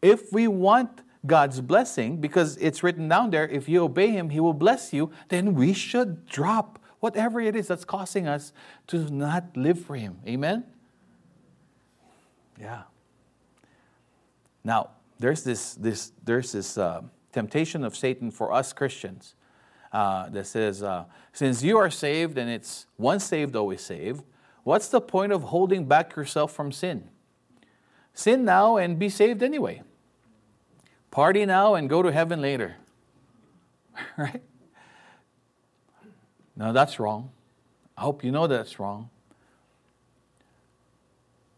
If 0.01 0.31
we 0.31 0.47
want 0.47 1.01
God's 1.25 1.61
blessing, 1.61 2.17
because 2.17 2.57
it's 2.57 2.83
written 2.83 3.07
down 3.07 3.29
there, 3.29 3.47
if 3.47 3.69
you 3.69 3.83
obey 3.83 4.09
Him, 4.09 4.29
He 4.29 4.39
will 4.39 4.53
bless 4.53 4.93
you, 4.93 5.11
then 5.27 5.53
we 5.53 5.73
should 5.73 6.25
drop 6.25 6.79
whatever 6.99 7.41
it 7.41 7.55
is 7.55 7.67
that's 7.67 7.85
causing 7.85 8.27
us 8.27 8.53
to 8.87 9.09
not 9.13 9.55
live 9.55 9.79
for 9.79 9.95
Him. 9.95 10.19
Amen? 10.25 10.63
Yeah. 12.59 12.83
Now, 14.63 14.91
there's 15.19 15.43
this, 15.43 15.75
this, 15.75 16.13
there's 16.23 16.53
this 16.53 16.77
uh, 16.77 17.01
temptation 17.33 17.83
of 17.83 17.95
Satan 17.95 18.31
for 18.31 18.53
us 18.53 18.71
Christians 18.71 19.35
uh, 19.93 20.27
that 20.29 20.47
says, 20.47 20.81
uh, 20.81 21.05
since 21.31 21.61
you 21.63 21.77
are 21.77 21.89
saved 21.89 22.37
and 22.37 22.49
it's 22.49 22.87
once 22.97 23.23
saved, 23.23 23.55
always 23.55 23.81
saved, 23.81 24.23
what's 24.63 24.89
the 24.89 24.99
point 24.99 25.31
of 25.31 25.43
holding 25.43 25.85
back 25.85 26.15
yourself 26.15 26.51
from 26.51 26.71
sin? 26.71 27.07
Sin 28.13 28.43
now 28.43 28.77
and 28.77 28.97
be 28.97 29.07
saved 29.07 29.43
anyway. 29.43 29.83
Party 31.11 31.45
now 31.45 31.75
and 31.75 31.87
go 31.87 32.01
to 32.01 32.11
heaven 32.11 32.41
later. 32.41 32.75
right? 34.17 34.41
Now 36.55 36.71
that's 36.71 36.99
wrong. 36.99 37.31
I 37.95 38.01
hope 38.01 38.23
you 38.23 38.31
know 38.31 38.47
that's 38.47 38.79
wrong. 38.79 39.09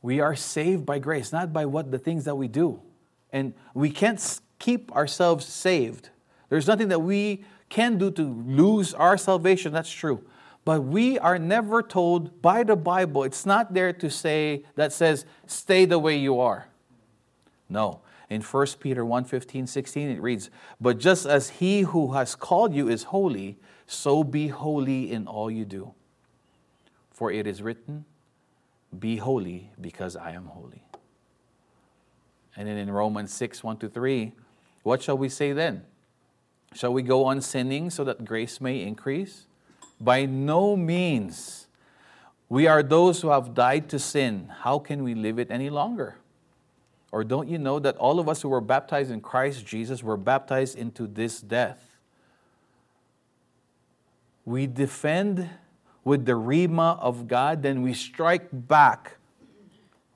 We 0.01 0.19
are 0.19 0.35
saved 0.35 0.85
by 0.85 0.99
grace, 0.99 1.31
not 1.31 1.51
by 1.51 1.65
what 1.65 1.89
the 1.89 1.97
things 1.97 2.25
that 2.25 2.35
we 2.35 2.47
do. 2.47 2.81
And 3.31 3.53
we 3.73 3.89
can't 3.89 4.39
keep 4.59 4.91
ourselves 4.91 5.45
saved. 5.45 6.09
There's 6.49 6.67
nothing 6.67 6.89
that 6.89 6.99
we 6.99 7.43
can 7.75 7.97
do 7.97 8.09
to 8.09 8.21
lose 8.47 8.93
our 8.93 9.17
salvation, 9.17 9.73
that's 9.73 9.91
true. 9.91 10.23
But 10.63 10.85
we 10.85 11.19
are 11.19 11.37
never 11.37 11.83
told 11.83 12.41
by 12.41 12.63
the 12.63 12.77
Bible, 12.77 13.25
it's 13.25 13.45
not 13.45 13.73
there 13.73 13.91
to 13.91 14.09
say 14.09 14.63
that 14.75 14.93
says 14.93 15.25
stay 15.45 15.83
the 15.83 15.99
way 15.99 16.15
you 16.15 16.39
are. 16.39 16.69
No. 17.67 17.99
In 18.29 18.41
1 18.41 18.67
Peter 18.79 19.03
1 19.03 19.25
15, 19.25 19.67
16, 19.67 20.09
it 20.09 20.21
reads, 20.21 20.49
But 20.79 20.99
just 20.99 21.25
as 21.25 21.49
he 21.49 21.81
who 21.81 22.13
has 22.13 22.33
called 22.33 22.73
you 22.73 22.87
is 22.87 23.03
holy, 23.03 23.59
so 23.85 24.23
be 24.23 24.47
holy 24.47 25.11
in 25.11 25.27
all 25.27 25.51
you 25.51 25.65
do. 25.65 25.93
For 27.11 27.29
it 27.29 27.45
is 27.45 27.61
written, 27.61 28.05
Be 28.97 29.17
holy 29.17 29.71
because 29.81 30.15
I 30.15 30.31
am 30.31 30.45
holy. 30.45 30.83
And 32.55 32.69
then 32.69 32.77
in 32.77 32.89
Romans 32.89 33.33
6 33.33 33.65
1 33.65 33.77
to 33.79 33.89
3, 33.89 34.31
what 34.83 35.03
shall 35.03 35.17
we 35.17 35.27
say 35.27 35.51
then? 35.51 35.83
Shall 36.73 36.93
we 36.93 37.01
go 37.01 37.25
on 37.25 37.41
sinning 37.41 37.89
so 37.89 38.03
that 38.03 38.25
grace 38.25 38.59
may 38.59 38.81
increase? 38.81 39.45
By 39.99 40.25
no 40.25 40.75
means. 40.75 41.67
We 42.49 42.67
are 42.67 42.83
those 42.83 43.21
who 43.21 43.29
have 43.29 43.53
died 43.53 43.89
to 43.89 43.99
sin. 43.99 44.51
How 44.61 44.79
can 44.79 45.03
we 45.03 45.15
live 45.15 45.39
it 45.39 45.49
any 45.49 45.69
longer? 45.69 46.17
Or 47.11 47.23
don't 47.23 47.47
you 47.47 47.57
know 47.57 47.79
that 47.79 47.95
all 47.97 48.19
of 48.19 48.27
us 48.27 48.41
who 48.41 48.49
were 48.49 48.61
baptized 48.61 49.09
in 49.09 49.21
Christ 49.21 49.65
Jesus 49.65 50.03
were 50.03 50.17
baptized 50.17 50.77
into 50.77 51.07
this 51.07 51.39
death? 51.39 51.95
we 54.45 54.67
defend 54.67 55.49
with 56.03 56.25
the 56.25 56.33
Rhema 56.33 56.99
of 56.99 57.27
God, 57.27 57.63
then 57.63 57.81
we 57.81 57.93
strike 57.93 58.47
back 58.51 59.17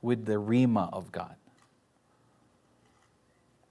with 0.01 0.25
the 0.25 0.33
Rhema 0.33 0.87
of 0.93 1.11
God. 1.11 1.35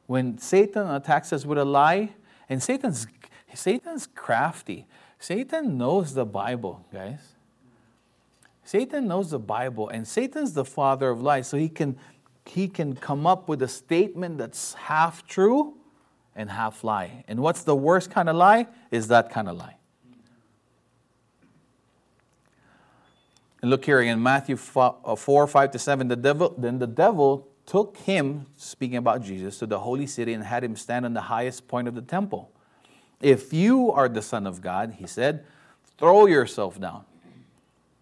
When 0.07 0.37
Satan 0.38 0.88
attacks 0.91 1.33
us 1.33 1.47
with 1.47 1.59
a 1.59 1.64
lie, 1.64 2.11
and 2.49 2.63
Satan's, 2.63 3.07
Satan's 3.55 4.07
crafty. 4.07 4.87
Satan 5.19 5.77
knows 5.77 6.15
the 6.15 6.25
Bible, 6.25 6.87
guys. 6.93 7.35
Satan 8.65 9.09
knows 9.09 9.31
the 9.31 9.39
Bible, 9.39 9.89
and 9.89 10.07
Satan's 10.07 10.53
the 10.53 10.65
father 10.65 11.11
of 11.11 11.23
lies, 11.23 11.49
so 11.49 11.57
he 11.57 11.69
can, 11.69 11.97
he 12.45 12.69
can 12.69 12.95
come 12.95 13.27
up 13.27 13.49
with 13.49 13.63
a 13.63 13.69
statement 13.69 14.39
that's 14.39 14.75
half 14.75 15.27
true 15.27 15.75
and 16.37 16.51
half 16.51 16.85
lie. 16.85 17.25
And 17.27 17.41
what's 17.41 17.63
the 17.63 17.75
worst 17.75 18.11
kind 18.11 18.29
of 18.29 18.37
lie? 18.37 18.67
Is 18.91 19.09
that 19.09 19.31
kind 19.31 19.49
of 19.49 19.57
lie. 19.57 19.77
And 23.61 23.71
look 23.71 23.85
here 23.85 24.01
in 24.01 24.23
Matthew 24.23 24.57
uh, 24.77 25.17
4, 25.17 25.47
5 25.47 25.71
to 25.73 25.79
7, 25.79 26.09
the 26.09 26.17
devil, 26.17 26.55
then 26.57 26.79
the 26.79 26.87
devil 26.87 27.48
took 27.68 27.98
him, 27.98 28.46
speaking 28.57 28.96
about 28.96 29.22
Jesus, 29.22 29.59
to 29.59 29.66
the 29.66 29.78
holy 29.78 30.07
city 30.07 30.33
and 30.33 30.42
had 30.42 30.64
him 30.64 30.74
stand 30.74 31.04
on 31.04 31.12
the 31.12 31.20
highest 31.20 31.68
point 31.68 31.87
of 31.87 31.94
the 31.94 32.02
temple. 32.02 32.50
If 33.20 33.52
you 33.52 33.92
are 33.92 34.09
the 34.09 34.22
Son 34.22 34.46
of 34.46 34.61
God, 34.61 34.96
he 34.98 35.07
said, 35.07 35.44
throw 35.98 36.26
yourself 36.26 36.81
down. 36.81 37.04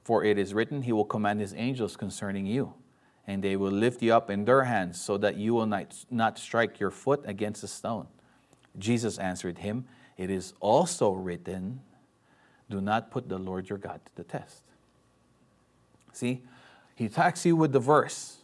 For 0.05 0.23
it 0.23 0.39
is 0.39 0.55
written, 0.55 0.83
He 0.83 0.93
will 0.93 1.05
command 1.05 1.41
His 1.41 1.53
angels 1.55 1.97
concerning 1.97 2.47
you, 2.47 2.75
and 3.27 3.43
they 3.43 3.57
will 3.57 3.73
lift 3.73 4.03
you 4.03 4.15
up 4.15 4.31
in 4.31 4.45
their 4.45 4.63
hands, 4.63 5.01
so 5.01 5.19
that 5.19 5.37
you 5.37 5.53
will 5.53 5.67
not, 5.67 5.97
not 6.13 6.39
strike 6.39 6.79
your 6.79 6.93
foot 6.93 7.23
against 7.25 7.65
a 7.65 7.67
stone. 7.67 8.07
Jesus 8.79 9.19
answered 9.19 9.59
him, 9.59 9.87
It 10.17 10.31
is 10.31 10.53
also 10.61 11.11
written, 11.11 11.81
Do 12.71 12.81
not 12.81 13.11
put 13.11 13.29
the 13.29 13.39
Lord 13.39 13.69
your 13.69 13.79
God 13.79 14.01
to 14.05 14.15
the 14.15 14.23
test. 14.23 14.63
See, 16.13 16.43
he 16.95 17.07
attacks 17.07 17.45
you 17.45 17.57
with 17.57 17.73
the 17.73 17.81
verse. 17.81 18.37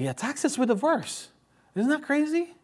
He 0.00 0.06
attacks 0.06 0.46
us 0.46 0.56
with 0.56 0.70
a 0.70 0.74
verse. 0.74 1.28
Isn't 1.74 1.90
that 1.90 2.02
crazy? 2.02 2.54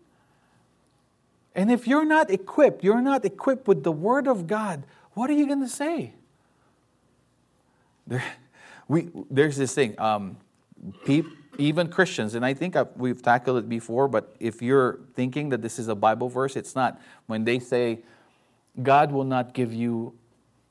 And 1.54 1.70
if 1.70 1.86
you're 1.86 2.06
not 2.06 2.30
equipped, 2.30 2.82
you're 2.82 3.02
not 3.02 3.26
equipped 3.26 3.68
with 3.68 3.84
the 3.84 3.92
Word 3.92 4.26
of 4.26 4.46
God, 4.46 4.84
what 5.12 5.28
are 5.28 5.34
you 5.34 5.46
going 5.46 5.60
to 5.60 5.68
say? 5.68 6.14
There, 8.06 8.24
we, 8.88 9.10
there's 9.30 9.58
this 9.58 9.74
thing, 9.74 10.00
um, 10.00 10.38
even 11.58 11.88
Christians, 11.88 12.36
and 12.36 12.42
I 12.42 12.54
think 12.54 12.74
I've, 12.74 12.88
we've 12.96 13.20
tackled 13.20 13.58
it 13.58 13.68
before, 13.68 14.08
but 14.08 14.34
if 14.40 14.62
you're 14.62 15.00
thinking 15.12 15.50
that 15.50 15.60
this 15.60 15.78
is 15.78 15.88
a 15.88 15.94
Bible 15.94 16.30
verse, 16.30 16.56
it's 16.56 16.74
not. 16.74 16.98
When 17.26 17.44
they 17.44 17.58
say, 17.58 17.98
God 18.82 19.12
will 19.12 19.24
not 19.24 19.52
give 19.52 19.74
you 19.74 20.14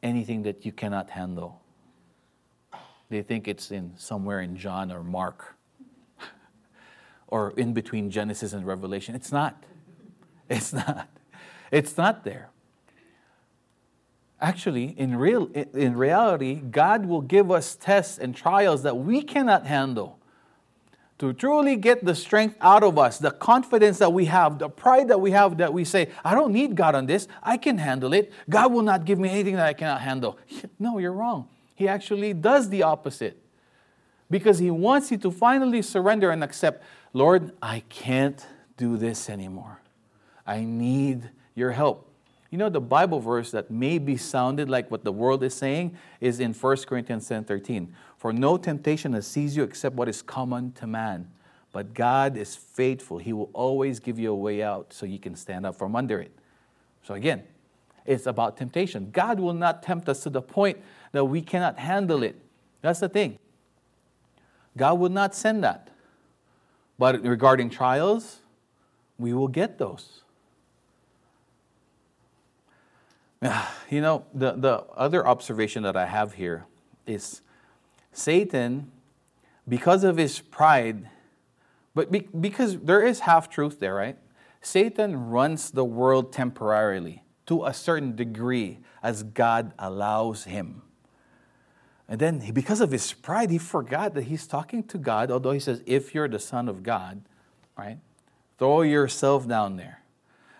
anything 0.01 0.41
that 0.41 0.65
you 0.65 0.71
cannot 0.71 1.12
handle, 1.12 1.62
they 3.12 3.21
think 3.21 3.47
it's 3.47 3.69
in 3.69 3.93
somewhere 3.97 4.41
in 4.41 4.58
John 4.58 4.91
or 4.91 5.04
Mark 5.04 5.54
or 7.36 7.52
in 7.58 7.74
between 7.74 8.10
Genesis 8.10 8.54
and 8.54 8.65
Revelation. 8.65 9.13
It's 9.13 9.30
not. 9.30 9.62
It's 10.50 10.71
not. 10.71 11.10
It's 11.69 11.98
not 11.98 12.24
there. 12.24 12.50
Actually, 14.39 14.98
in, 14.98 15.17
real, 15.17 15.50
in 15.74 15.98
reality, 15.98 16.56
God 16.56 17.06
will 17.06 17.19
give 17.19 17.52
us 17.52 17.76
tests 17.76 18.17
and 18.17 18.34
trials 18.34 18.84
that 18.84 18.95
we 18.95 19.21
cannot 19.21 19.65
handle 19.65 20.17
to 21.17 21.34
truly 21.34 21.76
get 21.76 22.06
the 22.06 22.15
strength 22.15 22.56
out 22.62 22.84
of 22.84 22.98
us, 22.98 23.17
the 23.17 23.32
confidence 23.32 23.98
that 23.98 24.13
we 24.13 24.26
have, 24.26 24.60
the 24.60 24.69
pride 24.69 25.10
that 25.10 25.19
we 25.19 25.32
have 25.32 25.58
that 25.58 25.74
we 25.74 25.84
say, 25.84 26.08
I 26.24 26.36
don't 26.36 26.54
need 26.54 26.76
God 26.76 26.95
on 26.95 27.06
this, 27.06 27.28
I 27.43 27.58
can 27.58 27.78
handle 27.78 28.13
it. 28.13 28.32
God 28.50 28.71
will 28.71 28.82
not 28.82 29.04
give 29.04 29.19
me 29.19 29.30
anything 29.30 29.58
that 29.58 29.65
I 29.65 29.74
cannot 29.74 30.00
handle. 30.00 30.39
No, 30.80 31.00
you're 31.00 31.12
wrong. 31.12 31.50
He 31.74 31.89
actually 31.89 32.34
does 32.34 32.69
the 32.69 32.84
opposite 32.84 33.44
because 34.29 34.59
He 34.59 34.71
wants 34.71 35.11
you 35.11 35.17
to 35.19 35.31
finally 35.31 35.81
surrender 35.81 36.31
and 36.31 36.43
accept, 36.43 36.83
Lord, 37.13 37.51
I 37.61 37.83
can't 37.89 38.45
do 38.77 38.97
this 38.97 39.29
anymore. 39.29 39.81
I 40.45 40.61
need 40.61 41.29
your 41.55 41.71
help. 41.71 42.11
You 42.51 42.57
know, 42.57 42.69
the 42.69 42.81
Bible 42.81 43.19
verse 43.19 43.51
that 43.51 43.71
maybe 43.71 44.15
sounded 44.17 44.69
like 44.69 44.89
what 44.91 45.03
the 45.03 45.11
world 45.11 45.43
is 45.43 45.53
saying 45.53 45.97
is 46.21 46.39
in 46.39 46.53
1 46.53 46.77
Corinthians 46.88 47.27
10 47.27 47.43
13. 47.45 47.93
For 48.17 48.31
no 48.31 48.57
temptation 48.57 49.13
has 49.13 49.27
seized 49.27 49.57
you 49.57 49.63
except 49.63 49.95
what 49.95 50.07
is 50.07 50.21
common 50.21 50.71
to 50.73 50.88
man. 50.88 51.29
But 51.71 51.93
God 51.93 52.38
is 52.38 52.55
faithful. 52.55 53.17
He 53.17 53.33
will 53.33 53.49
always 53.51 53.99
give 53.99 54.17
you 54.17 54.31
a 54.31 54.35
way 54.35 54.63
out 54.63 54.93
so 54.93 55.05
you 55.05 55.19
can 55.19 55.35
stand 55.35 55.65
up 55.65 55.75
from 55.75 55.95
under 55.95 56.21
it. 56.21 56.31
So 57.03 57.15
again, 57.15 57.43
it's 58.05 58.27
about 58.27 58.55
temptation. 58.55 59.09
God 59.11 59.39
will 59.39 59.53
not 59.53 59.83
tempt 59.83 60.07
us 60.07 60.23
to 60.23 60.29
the 60.29 60.41
point 60.41 60.77
that 61.11 61.25
we 61.25 61.41
cannot 61.41 61.77
handle 61.77 62.23
it. 62.23 62.39
That's 62.81 63.01
the 63.01 63.09
thing. 63.09 63.39
God 64.77 64.99
will 64.99 65.09
not 65.09 65.35
send 65.35 65.63
that. 65.63 65.89
But 66.97 67.23
regarding 67.23 67.69
trials, 67.69 68.39
we 69.17 69.33
will 69.33 69.47
get 69.47 69.77
those. 69.77 70.21
You 73.88 74.01
know, 74.01 74.25
the, 74.33 74.53
the 74.53 74.83
other 74.95 75.27
observation 75.27 75.83
that 75.83 75.95
I 75.95 76.07
have 76.07 76.33
here 76.33 76.65
is 77.05 77.41
Satan, 78.11 78.91
because 79.69 80.03
of 80.03 80.17
his 80.17 80.39
pride, 80.39 81.07
but 81.93 82.11
be, 82.11 82.27
because 82.39 82.79
there 82.79 83.05
is 83.05 83.19
half 83.21 83.47
truth 83.47 83.79
there, 83.79 83.93
right? 83.93 84.17
Satan 84.61 85.29
runs 85.29 85.69
the 85.69 85.85
world 85.85 86.33
temporarily 86.33 87.21
to 87.45 87.65
a 87.65 87.73
certain 87.75 88.15
degree 88.15 88.79
as 89.03 89.21
God 89.21 89.73
allows 89.77 90.45
him. 90.45 90.81
And 92.07 92.19
then, 92.19 92.41
he, 92.41 92.51
because 92.51 92.81
of 92.81 92.91
his 92.91 93.13
pride, 93.13 93.49
he 93.49 93.57
forgot 93.57 94.13
that 94.13 94.25
he's 94.25 94.45
talking 94.45 94.83
to 94.83 94.97
God, 94.97 95.31
although 95.31 95.51
he 95.51 95.59
says, 95.59 95.81
If 95.85 96.13
you're 96.13 96.27
the 96.27 96.39
Son 96.39 96.69
of 96.69 96.83
God, 96.83 97.21
right? 97.77 97.97
Throw 98.57 98.83
yourself 98.83 99.47
down 99.47 99.75
there. 99.75 100.01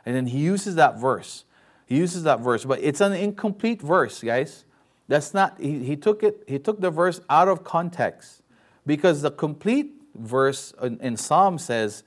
And 0.06 0.16
then 0.16 0.28
he 0.28 0.40
uses 0.40 0.76
that 0.76 1.00
verse. 1.00 1.46
He 1.86 1.98
uses 1.98 2.24
that 2.24 2.40
verse, 2.40 2.66
but 2.66 2.80
it's 2.82 3.00
an 3.02 3.14
incomplete 3.14 3.82
verse, 3.82 4.22
guys. 4.22 4.66
That's 5.08 5.34
not, 5.34 5.60
he, 5.60 5.84
he 5.84 5.96
took 5.96 6.24
it, 6.24 6.44
he 6.48 6.58
took 6.58 6.82
the 6.82 6.90
verse 6.90 7.22
out 7.30 7.48
of 7.48 7.64
context. 7.64 8.42
Because 8.86 9.22
the 9.22 9.32
complete 9.32 9.94
verse 10.16 10.74
in, 10.82 11.00
in 11.00 11.18
Psalm 11.18 11.58
says, 11.58 12.04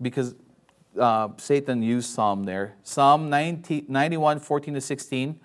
because 0.00 0.34
uh, 0.98 1.28
Satan 1.36 1.82
used 1.82 2.10
Psalm 2.10 2.44
there, 2.44 2.76
Psalm 2.82 3.28
90, 3.28 3.84
91, 3.88 4.40
14 4.40 4.74
to 4.74 4.80
16, 4.80 5.40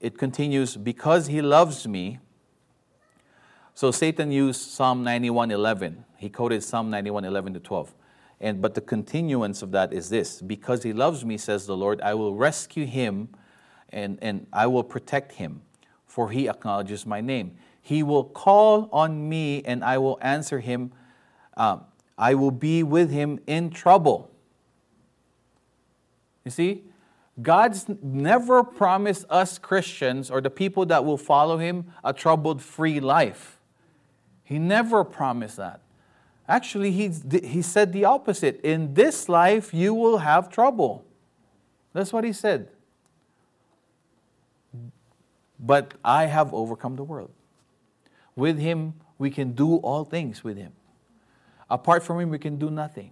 it 0.00 0.18
continues, 0.18 0.76
because 0.76 1.26
he 1.26 1.42
loves 1.42 1.86
me. 1.86 2.18
So 3.78 3.92
Satan 3.92 4.32
used 4.32 4.60
Psalm 4.60 5.04
91:11. 5.04 6.04
He 6.16 6.28
quoted 6.28 6.64
Psalm 6.64 6.90
91:11 6.90 7.54
to 7.54 7.60
12. 7.60 7.94
And 8.40 8.60
but 8.60 8.74
the 8.74 8.80
continuance 8.80 9.62
of 9.62 9.70
that 9.70 9.92
is 9.92 10.08
this 10.08 10.42
because 10.42 10.82
he 10.82 10.92
loves 10.92 11.24
me, 11.24 11.36
says 11.38 11.66
the 11.66 11.76
Lord, 11.76 12.00
I 12.00 12.14
will 12.14 12.34
rescue 12.34 12.86
him 12.86 13.28
and, 13.90 14.18
and 14.20 14.48
I 14.52 14.66
will 14.66 14.82
protect 14.82 15.34
him, 15.34 15.62
for 16.06 16.30
he 16.30 16.48
acknowledges 16.48 17.06
my 17.06 17.20
name. 17.20 17.56
He 17.80 18.02
will 18.02 18.24
call 18.24 18.88
on 18.92 19.28
me 19.28 19.62
and 19.62 19.84
I 19.84 19.98
will 19.98 20.18
answer 20.22 20.58
him. 20.58 20.90
Um, 21.56 21.84
I 22.18 22.34
will 22.34 22.50
be 22.50 22.82
with 22.82 23.12
him 23.12 23.38
in 23.46 23.70
trouble. 23.70 24.28
You 26.44 26.50
see, 26.50 26.82
God's 27.40 27.86
never 28.02 28.64
promised 28.64 29.24
us 29.30 29.56
Christians 29.56 30.32
or 30.32 30.40
the 30.40 30.50
people 30.50 30.84
that 30.86 31.04
will 31.04 31.16
follow 31.16 31.58
him 31.58 31.92
a 32.02 32.12
troubled 32.12 32.60
free 32.60 32.98
life. 32.98 33.57
He 34.48 34.58
never 34.58 35.04
promised 35.04 35.58
that. 35.58 35.82
Actually, 36.48 36.90
he, 36.90 37.12
he 37.44 37.60
said 37.60 37.92
the 37.92 38.06
opposite. 38.06 38.58
In 38.62 38.94
this 38.94 39.28
life, 39.28 39.74
you 39.74 39.92
will 39.92 40.16
have 40.16 40.48
trouble. 40.48 41.04
That's 41.92 42.14
what 42.14 42.24
he 42.24 42.32
said. 42.32 42.70
But 45.60 45.92
I 46.02 46.24
have 46.24 46.54
overcome 46.54 46.96
the 46.96 47.04
world. 47.04 47.30
With 48.36 48.58
him, 48.58 48.94
we 49.18 49.28
can 49.28 49.52
do 49.52 49.76
all 49.76 50.04
things 50.06 50.42
with 50.42 50.56
him. 50.56 50.72
Apart 51.68 52.02
from 52.02 52.18
him, 52.18 52.30
we 52.30 52.38
can 52.38 52.56
do 52.56 52.70
nothing. 52.70 53.10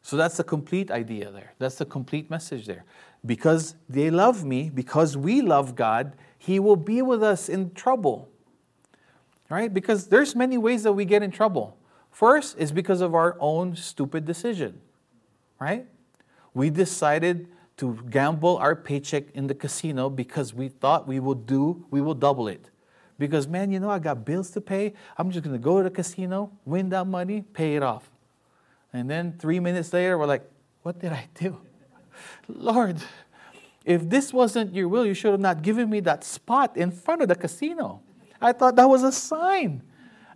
So 0.00 0.16
that's 0.16 0.38
the 0.38 0.44
complete 0.44 0.90
idea 0.90 1.30
there. 1.30 1.52
That's 1.58 1.76
the 1.76 1.84
complete 1.84 2.30
message 2.30 2.64
there. 2.64 2.86
Because 3.26 3.74
they 3.90 4.10
love 4.10 4.42
me, 4.42 4.70
because 4.70 5.18
we 5.18 5.42
love 5.42 5.76
God, 5.76 6.16
he 6.38 6.58
will 6.58 6.76
be 6.76 7.02
with 7.02 7.22
us 7.22 7.50
in 7.50 7.74
trouble 7.74 8.30
right? 9.54 9.72
Because 9.72 10.08
there's 10.08 10.34
many 10.34 10.58
ways 10.58 10.82
that 10.82 10.94
we 10.94 11.04
get 11.04 11.22
in 11.22 11.30
trouble. 11.30 11.78
First 12.10 12.58
is 12.58 12.72
because 12.72 13.00
of 13.00 13.14
our 13.14 13.36
own 13.38 13.76
stupid 13.76 14.24
decision, 14.24 14.80
right? 15.60 15.86
We 16.54 16.70
decided 16.70 17.46
to 17.76 17.96
gamble 18.10 18.56
our 18.56 18.74
paycheck 18.74 19.30
in 19.32 19.46
the 19.46 19.54
casino 19.54 20.10
because 20.10 20.52
we 20.52 20.68
thought 20.68 21.06
we 21.06 21.20
will 21.20 21.36
do, 21.36 21.86
we 21.92 22.00
will 22.00 22.14
double 22.14 22.48
it. 22.48 22.70
Because 23.16 23.46
man, 23.46 23.70
you 23.70 23.78
know, 23.78 23.90
I 23.90 24.00
got 24.00 24.24
bills 24.24 24.50
to 24.50 24.60
pay. 24.60 24.92
I'm 25.16 25.30
just 25.30 25.44
gonna 25.44 25.58
go 25.58 25.78
to 25.78 25.84
the 25.84 25.94
casino, 25.94 26.50
win 26.64 26.88
that 26.88 27.06
money, 27.06 27.42
pay 27.42 27.76
it 27.76 27.82
off. 27.84 28.10
And 28.92 29.08
then 29.08 29.36
three 29.38 29.60
minutes 29.60 29.92
later, 29.92 30.18
we're 30.18 30.26
like, 30.26 30.50
what 30.82 30.98
did 30.98 31.12
I 31.12 31.28
do? 31.34 31.60
Lord, 32.48 32.96
if 33.84 34.08
this 34.08 34.32
wasn't 34.32 34.74
your 34.74 34.88
will, 34.88 35.06
you 35.06 35.14
should 35.14 35.30
have 35.30 35.40
not 35.40 35.62
given 35.62 35.88
me 35.88 36.00
that 36.00 36.24
spot 36.24 36.76
in 36.76 36.90
front 36.90 37.22
of 37.22 37.28
the 37.28 37.36
casino. 37.36 38.02
I 38.44 38.52
thought 38.52 38.76
that 38.76 38.88
was 38.90 39.02
a 39.02 39.10
sign. 39.10 39.82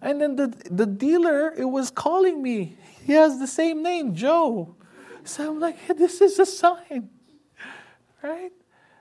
And 0.00 0.20
then 0.20 0.36
the, 0.36 0.46
the 0.70 0.86
dealer, 0.86 1.52
it 1.52 1.66
was 1.66 1.90
calling 1.90 2.42
me. 2.42 2.78
He 3.04 3.12
has 3.12 3.38
the 3.38 3.46
same 3.46 3.82
name, 3.82 4.14
Joe. 4.14 4.76
So 5.24 5.50
I'm 5.50 5.60
like, 5.60 5.76
hey, 5.76 5.92
this 5.92 6.22
is 6.22 6.38
a 6.38 6.46
sign, 6.46 7.10
right? 8.22 8.52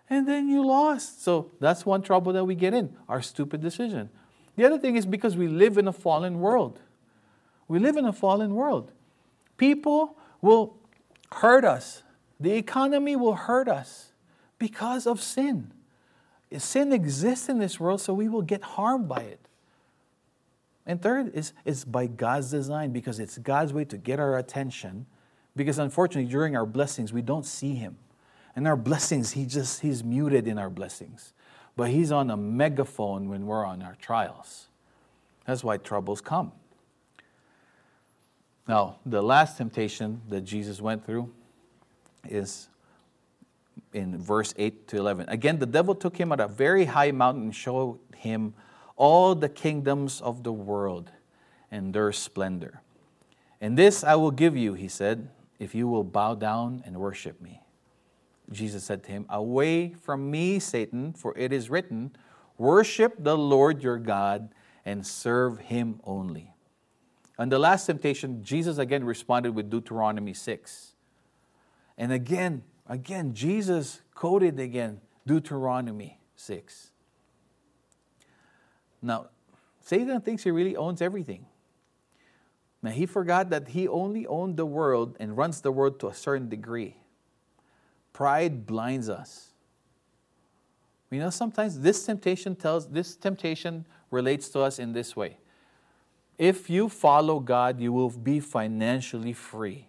And 0.10 0.28
then 0.28 0.50
you 0.50 0.66
lost. 0.66 1.24
So 1.24 1.52
that's 1.62 1.86
one 1.86 2.02
trouble 2.02 2.34
that 2.34 2.44
we 2.44 2.54
get 2.54 2.74
in 2.74 2.98
our 3.08 3.22
stupid 3.22 3.62
decision. 3.62 4.10
The 4.58 4.66
other 4.66 4.78
thing 4.78 4.98
is 4.98 5.06
because 5.06 5.38
we 5.38 5.48
live 5.48 5.78
in 5.78 5.88
a 5.88 5.94
fallen 5.94 6.42
world. 6.42 6.82
We 7.70 7.80
live 7.80 7.96
in 7.96 8.04
a 8.04 8.14
fallen 8.14 8.56
world. 8.56 8.92
People 9.56 10.18
will 10.42 10.76
hurt 11.32 11.64
us, 11.64 12.04
the 12.40 12.52
economy 12.54 13.16
will 13.16 13.36
hurt 13.36 13.70
us 13.70 14.12
because 14.60 15.08
of 15.08 15.22
sin. 15.22 15.72
Sin 16.58 16.94
exists 16.94 17.50
in 17.50 17.60
this 17.60 17.80
world, 17.80 18.00
so 18.00 18.14
we 18.14 18.30
will 18.30 18.42
get 18.42 18.64
harmed 18.64 19.08
by 19.08 19.22
it. 19.22 19.40
And 20.86 21.02
third 21.02 21.36
is, 21.36 21.52
is 21.66 21.84
by 21.84 22.08
God's 22.08 22.50
design 22.50 22.92
because 22.94 23.20
it's 23.20 23.38
God's 23.38 23.74
way 23.74 23.84
to 23.86 23.98
get 23.98 24.20
our 24.20 24.38
attention. 24.38 25.06
Because 25.56 25.80
unfortunately, 25.80 26.32
during 26.32 26.56
our 26.56 26.66
blessings, 26.66 27.12
we 27.12 27.22
don't 27.22 27.46
see 27.46 27.76
Him. 27.76 27.98
And 28.56 28.68
our 28.68 28.78
blessings, 28.78 29.32
He 29.32 29.46
just 29.46 29.82
He's 29.82 30.04
muted 30.04 30.48
in 30.48 30.58
our 30.58 30.70
blessings. 30.70 31.34
But 31.76 31.90
He's 31.90 32.12
on 32.12 32.32
a 32.32 32.38
megaphone 32.38 33.28
when 33.28 33.46
we're 33.46 33.66
on 33.66 33.82
our 33.82 33.96
trials. 33.96 34.68
That's 35.46 35.64
why 35.64 35.78
troubles 35.78 36.22
come. 36.22 36.54
Now, 38.68 38.98
the 39.06 39.22
last 39.22 39.58
temptation 39.58 40.22
that 40.30 40.42
Jesus 40.42 40.82
went 40.82 41.06
through 41.06 41.32
is 42.28 42.70
in 43.94 44.18
verse 44.18 44.54
8 44.58 44.88
to 44.90 44.98
11. 44.98 45.30
Again, 45.30 45.60
the 45.60 45.66
devil 45.66 45.96
took 45.96 46.18
him 46.18 46.32
at 46.32 46.40
a 46.40 46.48
very 46.48 46.86
high 46.86 47.12
mountain 47.12 47.44
and 47.44 47.56
showed 47.56 48.00
him 48.16 48.54
all 48.96 49.36
the 49.36 49.50
kingdoms 49.50 50.22
of 50.22 50.44
the 50.44 50.52
world 50.52 51.12
and 51.72 51.94
their 51.94 52.12
splendor. 52.12 52.82
And 53.62 53.78
this 53.78 54.04
I 54.04 54.16
will 54.16 54.32
give 54.32 54.56
you, 54.56 54.74
he 54.74 54.88
said, 54.88 55.30
if 55.60 55.74
you 55.74 55.88
will 55.88 56.04
bow 56.04 56.36
down 56.36 56.84
and 56.86 56.98
worship 56.98 57.42
me. 57.42 57.62
Jesus 58.52 58.84
said 58.84 59.04
to 59.04 59.12
him, 59.12 59.26
Away 59.30 59.94
from 59.94 60.30
me, 60.32 60.60
Satan, 60.60 61.14
for 61.14 61.38
it 61.38 61.52
is 61.52 61.70
written, 61.70 62.12
Worship 62.58 63.16
the 63.20 63.38
Lord 63.38 63.84
your 63.84 63.98
God 63.98 64.50
and 64.86 65.06
serve 65.06 65.60
him 65.60 66.00
only. 66.04 66.54
On 67.38 67.50
the 67.50 67.60
last 67.60 67.86
temptation, 67.86 68.44
Jesus 68.44 68.78
again 68.78 69.04
responded 69.04 69.54
with 69.54 69.70
Deuteronomy 69.70 70.34
6. 70.34 70.94
And 71.98 72.12
again, 72.12 72.64
again, 72.88 73.34
Jesus 73.34 74.02
quoted 74.14 74.60
again 74.60 75.02
Deuteronomy 75.26 76.20
6. 76.36 76.92
Now, 79.02 79.28
Satan 79.82 80.20
thinks 80.22 80.44
he 80.44 80.52
really 80.52 80.76
owns 80.76 81.02
everything. 81.02 81.46
Now, 82.82 82.92
he 82.92 83.06
forgot 83.06 83.50
that 83.50 83.70
he 83.70 83.88
only 83.88 84.26
owned 84.28 84.58
the 84.58 84.66
world 84.66 85.16
and 85.20 85.36
runs 85.38 85.62
the 85.62 85.72
world 85.72 86.00
to 86.02 86.08
a 86.08 86.14
certain 86.14 86.50
degree. 86.50 86.98
Pride 88.14 88.66
blinds 88.66 89.10
us. 89.10 89.50
You 91.10 91.20
know, 91.20 91.30
sometimes 91.30 91.80
this 91.80 92.06
temptation 92.06 92.56
tells, 92.56 92.88
this 92.88 93.16
temptation 93.16 93.86
relates 94.12 94.50
to 94.50 94.62
us 94.62 94.80
in 94.80 94.94
this 94.94 95.16
way. 95.16 95.38
If 96.38 96.70
you 96.70 96.90
follow 96.90 97.40
God, 97.40 97.80
you 97.80 97.92
will 97.94 98.10
be 98.10 98.40
financially 98.40 99.34
free. 99.34 99.88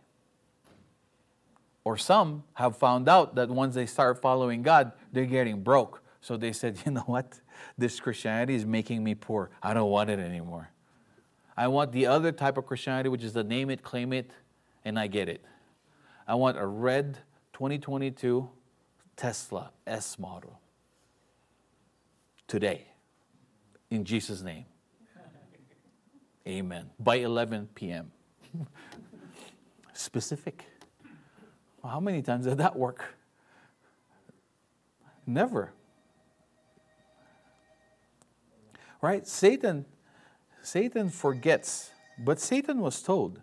Or 1.88 1.96
some 1.96 2.44
have 2.52 2.76
found 2.76 3.08
out 3.08 3.36
that 3.36 3.48
once 3.48 3.74
they 3.74 3.86
start 3.86 4.20
following 4.20 4.60
God, 4.60 4.92
they're 5.10 5.24
getting 5.24 5.62
broke. 5.62 6.02
So 6.20 6.36
they 6.36 6.52
said, 6.52 6.76
you 6.84 6.92
know 6.92 7.00
what? 7.06 7.40
This 7.78 7.98
Christianity 7.98 8.56
is 8.56 8.66
making 8.66 9.02
me 9.02 9.14
poor. 9.14 9.48
I 9.62 9.72
don't 9.72 9.88
want 9.88 10.10
it 10.10 10.18
anymore. 10.18 10.68
I 11.56 11.68
want 11.68 11.92
the 11.92 12.04
other 12.04 12.30
type 12.30 12.58
of 12.58 12.66
Christianity, 12.66 13.08
which 13.08 13.24
is 13.24 13.32
the 13.32 13.42
name 13.42 13.70
it, 13.70 13.82
claim 13.82 14.12
it, 14.12 14.32
and 14.84 14.98
I 14.98 15.06
get 15.06 15.30
it. 15.30 15.42
I 16.26 16.34
want 16.34 16.58
a 16.58 16.66
red 16.66 17.20
2022 17.54 18.50
Tesla 19.16 19.70
S 19.86 20.18
model 20.18 20.60
today 22.46 22.88
in 23.90 24.04
Jesus' 24.04 24.42
name. 24.42 24.66
Amen. 26.46 26.90
By 27.00 27.14
11 27.16 27.70
p.m. 27.74 28.12
Specific. 29.94 30.66
Well, 31.82 31.92
how 31.92 32.00
many 32.00 32.22
times 32.22 32.46
did 32.46 32.58
that 32.58 32.76
work? 32.76 33.14
Never. 35.26 35.72
Right? 39.00 39.26
Satan 39.26 39.86
Satan 40.68 41.08
forgets, 41.08 41.92
but 42.18 42.38
Satan 42.38 42.80
was 42.80 43.00
told, 43.00 43.40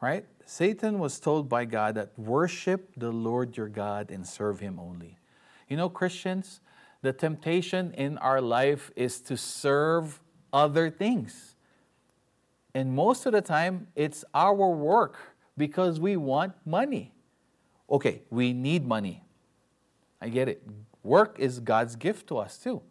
right? 0.00 0.24
Satan 0.44 0.98
was 0.98 1.20
told 1.20 1.48
by 1.48 1.64
God 1.64 1.94
that 1.94 2.18
worship 2.18 2.90
the 2.96 3.12
Lord 3.12 3.56
your 3.56 3.68
God 3.68 4.10
and 4.10 4.26
serve 4.26 4.58
him 4.58 4.80
only. 4.80 5.16
You 5.68 5.76
know, 5.76 5.88
Christians, 5.88 6.60
the 7.02 7.12
temptation 7.12 7.92
in 7.94 8.18
our 8.18 8.40
life 8.40 8.90
is 8.96 9.20
to 9.22 9.36
serve 9.36 10.20
other 10.52 10.90
things. 10.90 11.54
And 12.74 12.92
most 12.94 13.26
of 13.26 13.32
the 13.32 13.42
time, 13.42 13.86
it's 13.94 14.24
our 14.34 14.54
work 14.54 15.16
because 15.56 16.00
we 16.00 16.16
want 16.16 16.54
money. 16.64 17.12
Okay, 17.90 18.22
we 18.30 18.52
need 18.52 18.86
money. 18.86 19.22
I 20.20 20.28
get 20.28 20.48
it. 20.48 20.62
Work 21.02 21.36
is 21.38 21.60
God's 21.60 21.94
gift 21.96 22.26
to 22.28 22.38
us 22.38 22.58
too, 22.58 22.82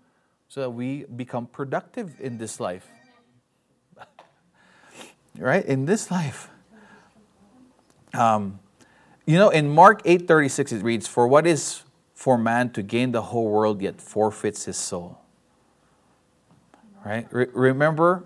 so 0.47 0.61
that 0.61 0.69
we 0.69 1.03
become 1.03 1.47
productive 1.47 2.19
in 2.19 2.37
this 2.37 2.59
life. 2.59 2.87
right? 5.37 5.65
In 5.65 5.85
this 5.85 6.09
life. 6.09 6.49
Um, 8.13 8.59
you 9.25 9.37
know, 9.37 9.49
in 9.49 9.69
Mark 9.69 10.01
8:36 10.05 10.71
it 10.71 10.83
reads, 10.83 11.07
"For 11.07 11.27
what 11.27 11.45
is 11.45 11.83
for 12.13 12.37
man 12.37 12.69
to 12.71 12.81
gain 12.81 13.11
the 13.11 13.23
whole 13.23 13.49
world 13.49 13.81
yet 13.81 13.99
forfeits 13.99 14.65
his 14.65 14.77
soul?" 14.77 15.19
Right? 17.03 17.27
Re- 17.31 17.47
remember 17.51 18.23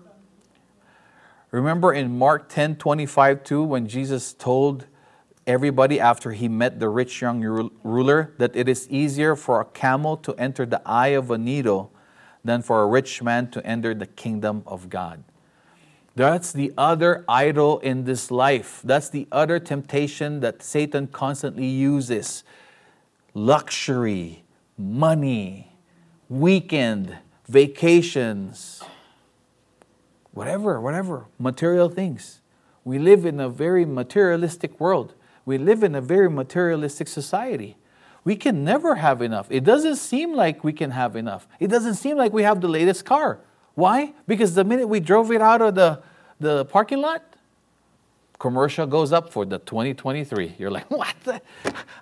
Remember 1.50 1.92
in 1.92 2.16
Mark 2.16 2.48
10 2.48 2.76
25 2.76 3.42
too, 3.42 3.62
when 3.62 3.88
Jesus 3.88 4.32
told 4.32 4.86
everybody 5.50 5.98
after 5.98 6.30
he 6.32 6.48
met 6.48 6.78
the 6.78 6.88
rich 6.88 7.20
young 7.20 7.70
ruler 7.82 8.32
that 8.38 8.54
it 8.54 8.68
is 8.68 8.88
easier 8.88 9.34
for 9.34 9.60
a 9.60 9.64
camel 9.64 10.16
to 10.16 10.32
enter 10.34 10.64
the 10.64 10.80
eye 10.86 11.08
of 11.08 11.30
a 11.30 11.36
needle 11.36 11.92
than 12.44 12.62
for 12.62 12.82
a 12.82 12.86
rich 12.86 13.22
man 13.22 13.50
to 13.50 13.64
enter 13.66 13.92
the 13.92 14.06
kingdom 14.06 14.62
of 14.66 14.88
God. 14.88 15.24
That's 16.14 16.52
the 16.52 16.72
other 16.78 17.24
idol 17.28 17.78
in 17.80 18.04
this 18.04 18.30
life. 18.30 18.80
That's 18.84 19.08
the 19.08 19.26
other 19.32 19.58
temptation 19.58 20.40
that 20.40 20.62
Satan 20.62 21.06
constantly 21.08 21.66
uses 21.66 22.44
luxury, 23.34 24.44
money, 24.76 25.72
weekend, 26.28 27.16
vacations, 27.48 28.82
whatever, 30.32 30.80
whatever, 30.80 31.26
material 31.38 31.88
things. 31.88 32.40
We 32.84 32.98
live 32.98 33.24
in 33.24 33.40
a 33.40 33.48
very 33.48 33.84
materialistic 33.84 34.78
world. 34.80 35.14
We 35.44 35.58
live 35.58 35.82
in 35.82 35.94
a 35.94 36.00
very 36.00 36.30
materialistic 36.30 37.08
society. 37.08 37.76
We 38.24 38.36
can 38.36 38.64
never 38.64 38.96
have 38.96 39.22
enough. 39.22 39.46
It 39.50 39.64
doesn't 39.64 39.96
seem 39.96 40.34
like 40.34 40.62
we 40.62 40.72
can 40.72 40.90
have 40.90 41.16
enough. 41.16 41.48
It 41.58 41.68
doesn't 41.68 41.94
seem 41.94 42.16
like 42.16 42.32
we 42.32 42.42
have 42.42 42.60
the 42.60 42.68
latest 42.68 43.04
car. 43.04 43.40
Why? 43.74 44.12
Because 44.26 44.54
the 44.54 44.64
minute 44.64 44.88
we 44.88 45.00
drove 45.00 45.32
it 45.32 45.40
out 45.40 45.62
of 45.62 45.74
the, 45.74 46.02
the 46.38 46.66
parking 46.66 47.00
lot, 47.00 47.22
commercial 48.38 48.86
goes 48.86 49.12
up 49.12 49.32
for 49.32 49.46
the 49.46 49.58
2023. 49.58 50.56
You're 50.58 50.70
like, 50.70 50.90
what? 50.90 51.14
The? 51.24 51.40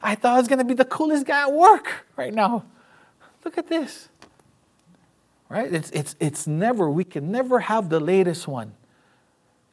I 0.03 0.15
thought 0.15 0.35
I 0.35 0.39
was 0.39 0.49
going 0.49 0.59
to 0.59 0.65
be 0.65 0.75
the 0.75 0.85
coolest 0.85 1.27
guy 1.27 1.43
at 1.43 1.53
work 1.53 2.07
right 2.17 2.35
now. 2.35 2.65
Look 3.45 3.57
at 3.57 3.69
this 3.69 4.09
right? 5.49 5.73
It's, 5.73 5.91
it's, 5.91 6.17
it's 6.21 6.47
never, 6.47 6.91
we 6.91 7.05
can 7.05 7.31
never 7.31 7.61
have 7.61 7.89
the 7.89 8.01
latest 8.01 8.47
one 8.47 8.75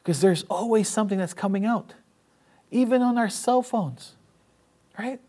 because 0.02 0.20
there's 0.20 0.44
always 0.44 0.88
something 0.88 1.18
that's 1.18 1.34
coming 1.34 1.64
out, 1.66 1.94
even 2.70 3.02
on 3.02 3.18
our 3.18 3.28
cell 3.28 3.62
phones, 3.62 4.14
right? 4.98 5.20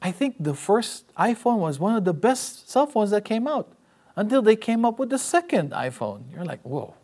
I 0.00 0.12
think 0.12 0.36
the 0.38 0.54
first 0.54 1.12
iPhone 1.14 1.58
was 1.58 1.78
one 1.78 1.96
of 1.96 2.04
the 2.04 2.14
best 2.14 2.70
cell 2.70 2.86
phones 2.86 3.10
that 3.10 3.24
came 3.24 3.46
out 3.46 3.72
until 4.14 4.42
they 4.42 4.56
came 4.56 4.84
up 4.84 4.98
with 4.98 5.10
the 5.10 5.18
second 5.18 5.72
iPhone. 5.72 6.24
You're 6.32 6.44
like, 6.44 6.62
whoa, 6.62 6.94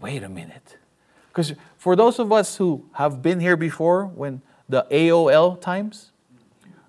wait 0.00 0.22
a 0.22 0.28
minute. 0.28 0.78
Because 1.28 1.54
for 1.78 1.96
those 1.96 2.18
of 2.18 2.32
us 2.32 2.56
who 2.56 2.84
have 2.94 3.22
been 3.22 3.40
here 3.40 3.56
before, 3.56 4.06
when 4.06 4.42
the 4.68 4.86
AOL 4.90 5.60
times, 5.60 6.12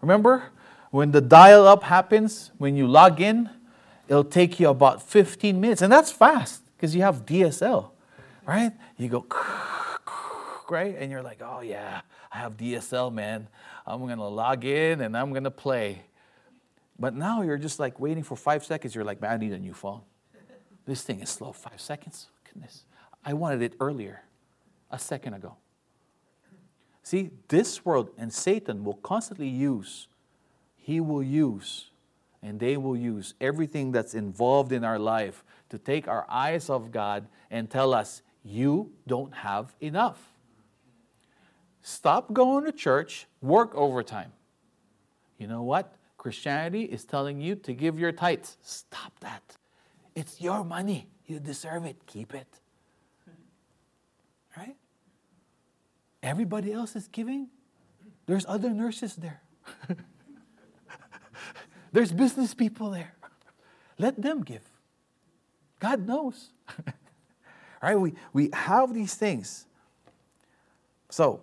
remember 0.01 0.51
when 0.91 1.11
the 1.11 1.21
dial 1.21 1.65
up 1.67 1.83
happens, 1.83 2.51
when 2.57 2.75
you 2.75 2.85
log 2.87 3.19
in, 3.19 3.49
it'll 4.07 4.23
take 4.23 4.59
you 4.59 4.69
about 4.69 5.01
15 5.01 5.59
minutes. 5.59 5.81
And 5.81 5.91
that's 5.91 6.11
fast 6.11 6.61
because 6.75 6.95
you 6.95 7.01
have 7.01 7.25
DSL, 7.25 7.89
right? 8.45 8.73
You 8.97 9.09
go, 9.09 9.25
right? 10.73 10.95
And 10.97 11.11
you're 11.11 11.21
like, 11.21 11.41
oh, 11.41 11.61
yeah, 11.61 12.01
I 12.31 12.39
have 12.39 12.57
DSL, 12.57 13.13
man. 13.13 13.47
I'm 13.85 14.05
to 14.07 14.23
log 14.23 14.65
in 14.65 15.01
and 15.01 15.15
I'm 15.15 15.33
to 15.43 15.51
play. 15.51 16.01
But 16.99 17.15
now 17.15 17.43
you're 17.43 17.57
just 17.57 17.79
like 17.79 17.99
waiting 17.99 18.23
for 18.23 18.35
five 18.35 18.65
seconds. 18.65 18.95
You're 18.95 19.03
like, 19.03 19.21
man, 19.21 19.31
I 19.31 19.37
need 19.37 19.53
a 19.53 19.59
new 19.59 19.73
phone. 19.73 20.01
This 20.85 21.03
thing 21.03 21.21
is 21.21 21.29
slow. 21.29 21.53
Five 21.53 21.79
seconds? 21.79 22.27
Goodness. 22.51 22.83
I 23.23 23.33
wanted 23.33 23.61
it 23.61 23.75
earlier, 23.79 24.23
a 24.91 24.99
second 24.99 25.35
ago. 25.35 25.55
See, 27.03 27.29
this 27.47 27.85
world 27.85 28.09
and 28.17 28.33
Satan 28.33 28.83
will 28.83 28.95
constantly 28.95 29.47
use, 29.47 30.07
he 30.75 30.99
will 30.99 31.23
use, 31.23 31.89
and 32.41 32.59
they 32.59 32.77
will 32.77 32.97
use 32.97 33.33
everything 33.39 33.91
that's 33.91 34.13
involved 34.13 34.71
in 34.71 34.83
our 34.83 34.99
life 34.99 35.43
to 35.69 35.77
take 35.77 36.07
our 36.07 36.25
eyes 36.29 36.69
off 36.69 36.91
God 36.91 37.27
and 37.51 37.69
tell 37.69 37.93
us, 37.93 38.21
you 38.43 38.91
don't 39.07 39.33
have 39.33 39.73
enough. 39.79 40.32
Stop 41.83 42.33
going 42.33 42.63
to 42.63 42.71
church, 42.71 43.27
work 43.41 43.75
overtime. 43.75 44.31
You 45.37 45.47
know 45.47 45.63
what? 45.63 45.93
Christianity 46.17 46.83
is 46.83 47.03
telling 47.03 47.41
you 47.41 47.55
to 47.55 47.73
give 47.73 47.99
your 47.99 48.13
tithes. 48.13 48.57
Stop 48.61 49.19
that. 49.19 49.57
It's 50.15 50.39
your 50.39 50.63
money. 50.63 51.09
You 51.25 51.39
deserve 51.39 51.85
it. 51.85 51.97
Keep 52.07 52.33
it. 52.33 52.47
Right? 54.55 54.75
Everybody 56.21 56.71
else 56.71 56.95
is 56.95 57.07
giving. 57.07 57.47
There's 58.27 58.45
other 58.47 58.69
nurses 58.69 59.15
there. 59.15 59.41
There's 61.91 62.13
business 62.13 62.53
people 62.53 62.91
there. 62.91 63.15
Let 63.97 64.21
them 64.21 64.43
give. 64.43 64.61
God 65.79 66.07
knows. 66.07 66.51
right? 67.81 67.99
We, 67.99 68.13
we 68.31 68.51
have 68.53 68.93
these 68.93 69.15
things. 69.15 69.65
So, 71.09 71.41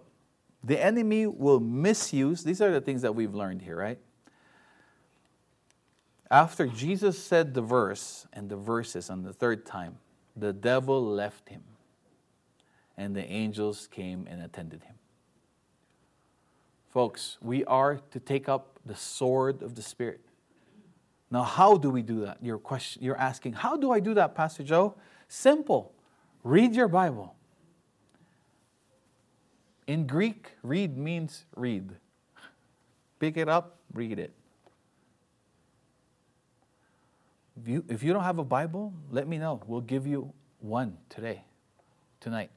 the 0.63 0.83
enemy 0.83 1.27
will 1.27 1.61
misuse, 1.61 2.45
these 2.45 2.61
are 2.61 2.71
the 2.71 2.81
things 2.81 3.03
that 3.03 3.15
we've 3.15 3.35
learned 3.35 3.63
here, 3.63 3.77
right? 3.77 3.99
After 6.31 6.67
Jesus 6.67 7.23
said 7.23 7.55
the 7.55 7.63
verse 7.63 8.27
and 8.33 8.49
the 8.49 8.57
verses 8.57 9.11
on 9.11 9.23
the 9.23 9.33
third 9.33 9.67
time, 9.67 9.99
the 10.37 10.53
devil 10.53 11.05
left 11.05 11.49
him, 11.49 11.63
and 12.97 13.17
the 13.17 13.25
angels 13.25 13.89
came 13.91 14.27
and 14.31 14.41
attended 14.41 14.85
him. 14.85 14.95
Folks, 16.91 17.39
we 17.41 17.65
are 17.65 18.01
to 18.11 18.21
take 18.21 18.49
up 18.49 18.79
the 18.85 18.97
sword 18.97 19.63
of 19.63 19.75
the 19.75 19.83
Spirit. 19.83 20.21
Now, 21.31 21.43
how 21.43 21.77
do 21.77 21.91
we 21.91 22.03
do 22.03 22.21
that? 22.21 22.39
Your 22.43 22.59
question, 22.59 23.03
you're 23.03 23.19
asking, 23.19 23.55
how 23.55 23.77
do 23.77 23.93
I 23.93 24.01
do 24.01 24.15
that, 24.15 24.35
Pastor 24.35 24.63
Joe? 24.63 24.95
Simple. 25.29 25.93
Read 26.43 26.75
your 26.75 26.89
Bible. 26.89 27.35
In 29.91 30.07
Greek, 30.07 30.53
read 30.63 30.97
means 30.97 31.47
read. 31.57 31.97
Pick 33.19 33.37
it 33.37 33.49
up, 33.49 33.79
read 33.93 34.21
it. 34.21 34.33
If 37.61 37.67
you, 37.67 37.85
if 37.89 38.05
you 38.05 38.13
don't 38.13 38.23
have 38.23 38.39
a 38.39 38.45
Bible, 38.45 38.93
let 39.11 39.27
me 39.27 39.37
know. 39.37 39.61
We'll 39.67 39.81
give 39.81 40.07
you 40.07 40.33
one 40.61 40.97
today, 41.09 41.43
tonight. 42.21 42.53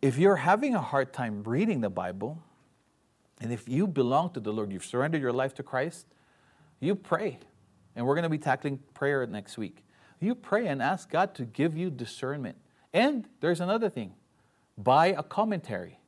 If 0.00 0.18
you're 0.18 0.36
having 0.36 0.76
a 0.76 0.80
hard 0.80 1.12
time 1.12 1.42
reading 1.42 1.80
the 1.80 1.90
Bible, 1.90 2.40
and 3.40 3.52
if 3.52 3.68
you 3.68 3.88
belong 3.88 4.30
to 4.34 4.40
the 4.40 4.52
Lord, 4.52 4.70
you've 4.70 4.84
surrendered 4.84 5.20
your 5.20 5.32
life 5.32 5.52
to 5.54 5.64
Christ, 5.64 6.06
you 6.78 6.94
pray. 6.94 7.40
And 7.96 8.06
we're 8.06 8.14
going 8.14 8.22
to 8.22 8.28
be 8.28 8.38
tackling 8.38 8.78
prayer 8.94 9.26
next 9.26 9.58
week. 9.58 9.82
You 10.20 10.36
pray 10.36 10.68
and 10.68 10.80
ask 10.80 11.10
God 11.10 11.34
to 11.34 11.44
give 11.44 11.76
you 11.76 11.90
discernment. 11.90 12.56
And 12.92 13.26
there's 13.40 13.60
another 13.60 13.90
thing 13.90 14.14
buy 14.82 15.08
a 15.08 15.22
commentary. 15.22 15.98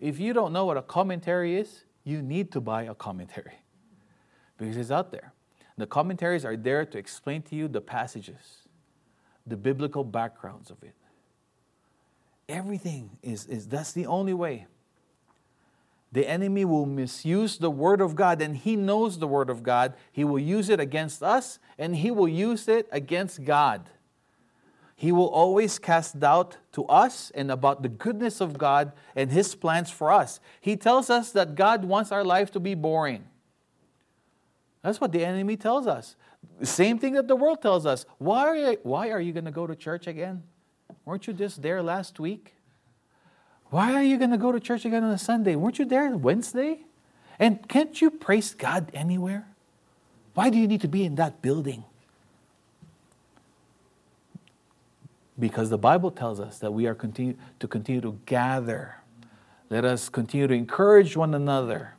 If 0.00 0.20
you 0.20 0.32
don't 0.32 0.52
know 0.52 0.64
what 0.64 0.76
a 0.76 0.82
commentary 0.82 1.56
is, 1.56 1.84
you 2.04 2.22
need 2.22 2.52
to 2.52 2.60
buy 2.60 2.84
a 2.84 2.94
commentary 2.94 3.60
because 4.58 4.76
it's 4.76 4.90
out 4.90 5.10
there. 5.10 5.32
The 5.76 5.86
commentaries 5.86 6.44
are 6.44 6.56
there 6.56 6.84
to 6.84 6.98
explain 6.98 7.42
to 7.42 7.54
you 7.54 7.68
the 7.68 7.80
passages, 7.80 8.68
the 9.46 9.56
biblical 9.56 10.02
backgrounds 10.02 10.70
of 10.70 10.82
it. 10.82 10.94
Everything 12.48 13.10
is, 13.22 13.46
is 13.46 13.68
that's 13.68 13.92
the 13.92 14.06
only 14.06 14.34
way. 14.34 14.66
The 16.10 16.26
enemy 16.26 16.64
will 16.64 16.86
misuse 16.86 17.58
the 17.58 17.70
Word 17.70 18.00
of 18.00 18.16
God, 18.16 18.40
and 18.40 18.56
he 18.56 18.76
knows 18.76 19.18
the 19.18 19.28
Word 19.28 19.50
of 19.50 19.62
God. 19.62 19.94
He 20.10 20.24
will 20.24 20.38
use 20.38 20.70
it 20.70 20.80
against 20.80 21.22
us, 21.22 21.58
and 21.78 21.96
he 21.96 22.10
will 22.10 22.28
use 22.28 22.66
it 22.66 22.88
against 22.90 23.44
God. 23.44 23.90
He 24.98 25.12
will 25.12 25.28
always 25.28 25.78
cast 25.78 26.18
doubt 26.18 26.56
to 26.72 26.84
us 26.86 27.30
and 27.36 27.52
about 27.52 27.84
the 27.84 27.88
goodness 27.88 28.40
of 28.40 28.58
God 28.58 28.90
and 29.14 29.30
His 29.30 29.54
plans 29.54 29.92
for 29.92 30.10
us. 30.10 30.40
He 30.60 30.76
tells 30.76 31.08
us 31.08 31.30
that 31.30 31.54
God 31.54 31.84
wants 31.84 32.10
our 32.10 32.24
life 32.24 32.50
to 32.50 32.58
be 32.58 32.74
boring. 32.74 33.24
That's 34.82 35.00
what 35.00 35.12
the 35.12 35.24
enemy 35.24 35.56
tells 35.56 35.86
us. 35.86 36.16
Same 36.64 36.98
thing 36.98 37.12
that 37.12 37.28
the 37.28 37.36
world 37.36 37.62
tells 37.62 37.86
us. 37.86 38.06
Why 38.18 38.40
are 38.40 38.56
you, 38.56 38.78
why 38.82 39.10
are 39.10 39.20
you 39.20 39.32
going 39.32 39.44
to 39.44 39.52
go 39.52 39.68
to 39.68 39.76
church 39.76 40.08
again? 40.08 40.42
Weren't 41.04 41.28
you 41.28 41.32
just 41.32 41.62
there 41.62 41.80
last 41.80 42.18
week? 42.18 42.56
Why 43.70 43.94
are 43.94 44.02
you 44.02 44.18
going 44.18 44.32
to 44.32 44.36
go 44.36 44.50
to 44.50 44.58
church 44.58 44.84
again 44.84 45.04
on 45.04 45.12
a 45.12 45.18
Sunday? 45.18 45.54
Weren't 45.54 45.78
you 45.78 45.84
there 45.84 46.06
on 46.06 46.22
Wednesday? 46.22 46.86
And 47.38 47.68
can't 47.68 48.02
you 48.02 48.10
praise 48.10 48.52
God 48.52 48.90
anywhere? 48.92 49.46
Why 50.34 50.50
do 50.50 50.58
you 50.58 50.66
need 50.66 50.80
to 50.80 50.88
be 50.88 51.04
in 51.04 51.14
that 51.14 51.40
building? 51.40 51.84
Because 55.38 55.70
the 55.70 55.78
Bible 55.78 56.10
tells 56.10 56.40
us 56.40 56.58
that 56.58 56.72
we 56.72 56.86
are 56.86 56.94
continue, 56.94 57.36
to 57.60 57.68
continue 57.68 58.00
to 58.00 58.18
gather. 58.26 58.96
Let 59.70 59.84
us 59.84 60.08
continue 60.08 60.46
to 60.46 60.54
encourage 60.54 61.16
one 61.16 61.34
another. 61.34 61.94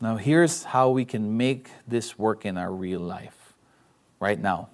Now, 0.00 0.16
here's 0.16 0.64
how 0.64 0.90
we 0.90 1.04
can 1.04 1.36
make 1.36 1.70
this 1.86 2.16
work 2.18 2.46
in 2.46 2.56
our 2.56 2.72
real 2.72 3.00
life 3.00 3.54
right 4.20 4.38
now. 4.38 4.68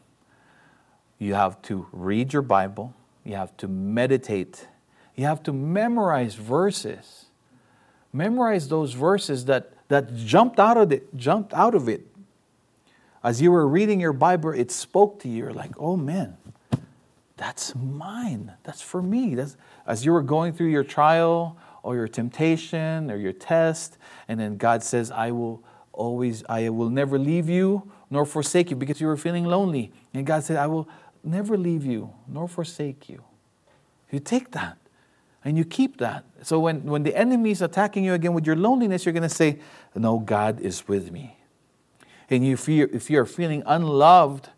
You 1.19 1.35
have 1.35 1.63
to 1.63 1.87
read 1.93 2.35
your 2.35 2.43
Bible, 2.43 2.93
you 3.25 3.37
have 3.37 3.57
to 3.59 3.69
meditate, 3.69 4.69
you 5.15 5.25
have 5.25 5.43
to 5.45 5.53
memorize 5.53 6.35
verses. 6.35 7.27
Memorize 8.13 8.69
those 8.69 8.93
verses 8.93 9.47
that, 9.47 9.73
that 9.89 10.15
jumped 10.15 10.61
out 10.61 10.77
of 10.77 10.93
it, 10.93 11.17
jumped 11.17 11.55
out 11.55 11.75
of 11.75 11.89
it 11.89 12.07
as 13.25 13.41
you 13.41 13.51
were 13.51 13.67
reading 13.67 14.01
your 14.01 14.13
Bible, 14.13 14.51
it 14.51 14.71
spoke 14.71 15.19
to 15.21 15.29
you. 15.29 15.45
You're 15.45 15.55
like, 15.55 15.73
oh 15.79 15.97
man, 15.97 16.37
that's 17.39 17.75
mine. 17.75 18.53
That's 18.65 18.83
for 18.83 19.03
me. 19.03 19.35
That's, 19.35 19.57
as 19.87 20.05
you 20.05 20.13
were 20.13 20.23
going 20.23 20.53
through 20.53 20.69
your 20.69 20.85
trial 20.85 21.57
or 21.83 21.97
your 21.97 22.07
temptation 22.07 23.11
or 23.11 23.17
your 23.17 23.33
test, 23.33 23.97
and 24.29 24.39
then 24.39 24.59
God 24.59 24.83
says, 24.83 25.11
I 25.11 25.31
will 25.31 25.65
always, 25.93 26.45
I 26.51 26.69
will 26.69 26.91
never 26.91 27.19
leave 27.19 27.49
you 27.49 27.91
nor 28.11 28.27
forsake 28.27 28.71
you 28.71 28.77
because 28.77 29.01
you 29.01 29.07
were 29.07 29.17
feeling 29.17 29.45
lonely. 29.45 29.91
And 30.13 30.27
God 30.27 30.45
said, 30.45 30.59
I 30.59 30.67
will 30.67 30.87
never 31.25 31.57
leave 31.57 31.87
you 31.87 32.13
nor 32.29 32.47
forsake 32.47 33.09
you. 33.09 33.25
You 34.13 34.21
take 34.21 34.51
that 34.51 34.77
and 35.43 35.57
you 35.57 35.65
keep 35.65 35.97
that. 35.97 36.25
So 36.43 36.61
when, 36.61 36.85
when 36.85 37.05
the 37.05 37.17
enemy 37.17 37.53
is 37.53 37.63
attacking 37.63 38.05
you 38.05 38.13
again 38.13 38.35
with 38.35 38.47
your 38.47 38.57
loneliness, 38.57 39.07
you're 39.07 39.15
going 39.15 39.23
to 39.23 39.29
say, 39.29 39.61
No, 39.95 40.19
God 40.19 40.61
is 40.61 40.87
with 40.87 41.11
me 41.11 41.39
and 42.31 42.45
if 42.45 42.69
you're, 42.69 42.89
if 42.93 43.11
you're 43.11 43.27
feeling 43.27 43.63
unloved, 43.67 44.49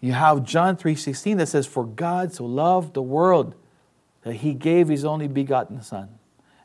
you 0.00 0.12
have 0.12 0.44
John 0.44 0.76
3.16 0.76 1.38
that 1.38 1.48
says, 1.48 1.66
For 1.66 1.84
God 1.84 2.32
so 2.32 2.44
loved 2.44 2.94
the 2.94 3.02
world 3.02 3.54
that 4.22 4.34
he 4.34 4.54
gave 4.54 4.88
his 4.88 5.04
only 5.04 5.28
begotten 5.28 5.82
Son. 5.82 6.08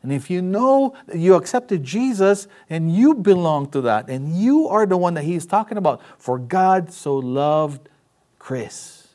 And 0.02 0.12
if 0.12 0.30
you 0.30 0.42
know 0.42 0.96
that 1.08 1.18
you 1.18 1.36
accepted 1.36 1.84
Jesus 1.84 2.48
and 2.70 2.94
you 2.94 3.16
belong 3.16 3.70
to 3.72 3.82
that, 3.82 4.10
and 4.10 4.36
you 4.36 4.68
are 4.68 4.86
the 4.86 4.98
one 4.98 5.14
that 5.14 5.24
he's 5.24 5.46
talking 5.46 5.78
about, 5.78 6.02
for 6.18 6.38
God 6.38 6.92
so 6.92 7.16
loved 7.16 7.88
Chris, 8.38 9.08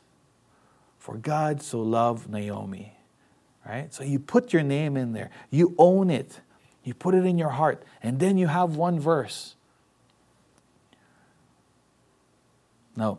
for 0.98 1.18
God 1.18 1.62
so 1.62 1.80
loved 1.80 2.30
Naomi, 2.30 2.96
right? 3.66 3.92
So 3.92 4.02
you 4.02 4.18
put 4.18 4.54
your 4.54 4.62
name 4.62 4.96
in 4.96 5.12
there, 5.12 5.30
you 5.50 5.74
own 5.76 6.08
it, 6.08 6.40
you 6.82 6.94
put 6.94 7.14
it 7.14 7.26
in 7.26 7.36
your 7.36 7.50
heart, 7.50 7.84
and 8.02 8.18
then 8.18 8.38
you 8.38 8.46
have 8.46 8.76
one 8.76 8.98
verse 8.98 9.56
Now, 12.98 13.18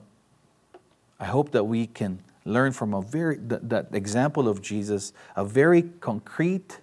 I 1.22 1.26
hope 1.26 1.52
that 1.52 1.64
we 1.64 1.88
can 1.88 2.20
learn 2.44 2.74
from 2.74 2.94
a 2.94 3.02
very 3.02 3.38
that, 3.40 3.88
example 3.94 4.50
of 4.50 4.62
Jesus, 4.62 5.14
a 5.38 5.46
very 5.46 5.84
concrete, 6.02 6.82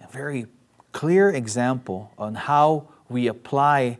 a 0.00 0.10
very 0.10 0.46
clear 0.92 1.28
example 1.28 2.12
on 2.16 2.34
how 2.34 2.88
we 3.10 3.26
apply 3.26 3.98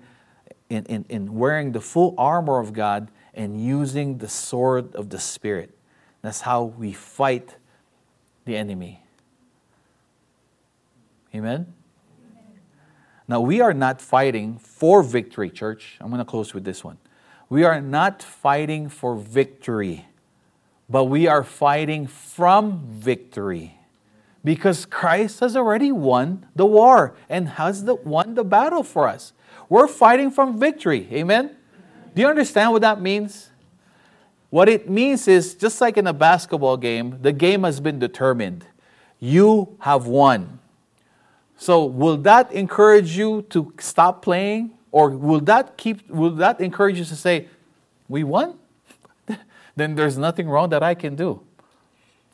in, 0.70 0.86
in, 0.86 1.04
in 1.10 1.34
wearing 1.34 1.72
the 1.72 1.82
full 1.82 2.14
armor 2.16 2.60
of 2.60 2.72
God 2.72 3.10
and 3.34 3.62
using 3.62 4.16
the 4.16 4.28
sword 4.28 4.94
of 4.94 5.10
the 5.10 5.18
Spirit. 5.18 5.76
That's 6.22 6.40
how 6.40 6.64
we 6.64 6.94
fight 6.94 7.56
the 8.46 8.56
enemy. 8.56 9.02
Amen? 11.34 11.74
Now, 13.28 13.40
we 13.42 13.60
are 13.60 13.74
not 13.74 14.00
fighting 14.00 14.56
for 14.56 15.02
victory, 15.02 15.50
church. 15.50 15.98
I'm 16.00 16.08
going 16.08 16.20
to 16.20 16.24
close 16.24 16.54
with 16.54 16.64
this 16.64 16.82
one. 16.82 16.96
We 17.54 17.62
are 17.62 17.80
not 17.80 18.20
fighting 18.20 18.88
for 18.88 19.14
victory, 19.14 20.06
but 20.90 21.04
we 21.04 21.28
are 21.28 21.44
fighting 21.44 22.08
from 22.08 22.80
victory 22.90 23.78
Because 24.42 24.84
Christ 24.84 25.38
has 25.38 25.56
already 25.56 25.92
won 25.92 26.48
the 26.56 26.66
war 26.66 27.14
and 27.28 27.50
has 27.50 27.84
the, 27.84 27.94
won 27.94 28.34
the 28.34 28.42
battle 28.42 28.82
for 28.82 29.06
us. 29.06 29.32
We're 29.68 29.86
fighting 29.86 30.32
from 30.32 30.58
victory. 30.58 31.06
Amen? 31.12 31.54
Do 32.12 32.22
you 32.22 32.26
understand 32.26 32.72
what 32.72 32.82
that 32.82 33.00
means? 33.00 33.50
What 34.50 34.68
it 34.68 34.90
means 34.90 35.28
is 35.28 35.54
just 35.54 35.80
like 35.80 35.96
in 35.96 36.08
a 36.08 36.12
basketball 36.12 36.76
game, 36.76 37.22
the 37.22 37.30
game 37.30 37.62
has 37.62 37.78
been 37.78 38.00
determined. 38.00 38.66
You 39.20 39.76
have 39.78 40.08
won. 40.08 40.58
So, 41.56 41.84
will 41.84 42.16
that 42.16 42.50
encourage 42.50 43.16
you 43.16 43.42
to 43.50 43.72
stop 43.78 44.22
playing? 44.22 44.73
Or 44.94 45.10
will 45.10 45.40
that 45.40 45.76
keep 45.76 46.08
will 46.08 46.30
that 46.36 46.60
encourage 46.60 47.00
you 47.00 47.04
to 47.04 47.16
say, 47.16 47.48
"We 48.08 48.22
won?" 48.22 48.54
then 49.74 49.96
there's 49.96 50.16
nothing 50.16 50.48
wrong 50.48 50.68
that 50.68 50.84
I 50.84 50.94
can 50.94 51.16
do. 51.16 51.40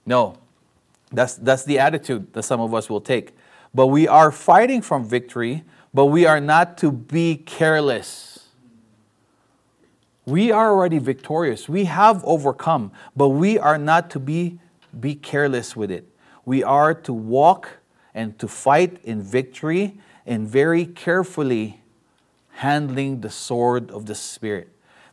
No. 0.04 0.36
That's 1.10 1.36
that's 1.36 1.64
the 1.64 1.78
attitude 1.78 2.34
that 2.34 2.42
some 2.42 2.60
of 2.60 2.74
us 2.74 2.90
will 2.90 3.00
take. 3.00 3.34
But 3.74 3.86
we 3.86 4.06
are 4.06 4.30
fighting 4.30 4.82
from 4.82 5.08
victory, 5.08 5.64
but 5.94 6.06
we 6.06 6.26
are 6.26 6.38
not 6.38 6.76
to 6.78 6.92
be 6.92 7.36
careless. 7.36 8.48
We 10.26 10.52
are 10.52 10.70
already 10.70 10.98
victorious. 10.98 11.66
We 11.66 11.86
have 11.86 12.22
overcome, 12.26 12.92
but 13.16 13.30
we 13.30 13.58
are 13.58 13.78
not 13.78 14.10
to 14.10 14.20
be 14.20 14.60
be 15.00 15.14
careless 15.14 15.74
with 15.74 15.90
it. 15.90 16.04
We 16.44 16.62
are 16.62 16.92
to 16.92 17.12
walk 17.14 17.78
and 18.14 18.38
to 18.38 18.46
fight 18.46 19.00
in 19.02 19.22
victory 19.22 19.98
and 20.26 20.46
very 20.46 20.84
carefully 20.84 21.79
handling 22.60 23.22
the 23.22 23.30
sword 23.30 23.90
of 23.90 24.04
the 24.04 24.14
spirit 24.14 24.68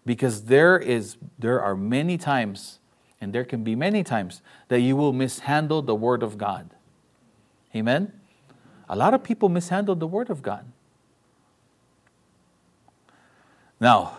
because 0.06 0.44
there 0.44 0.78
is 0.78 1.16
there 1.40 1.62
are 1.62 1.78
many 1.78 2.18
times 2.18 2.80
and 3.22 3.32
there 3.32 3.46
can 3.46 3.64
be 3.64 3.74
many 3.74 4.04
times 4.04 4.42
that 4.68 4.82
you 4.82 4.98
will 4.98 5.14
mishandle 5.14 5.82
the 5.82 5.96
word 5.96 6.24
of 6.24 6.38
God. 6.38 6.70
Amen. 7.74 8.12
A 8.90 8.98
lot 8.98 9.14
of 9.14 9.24
people 9.24 9.48
mishandle 9.48 9.96
the 9.96 10.08
word 10.08 10.30
of 10.30 10.42
God. 10.42 10.66
Now, 13.80 14.18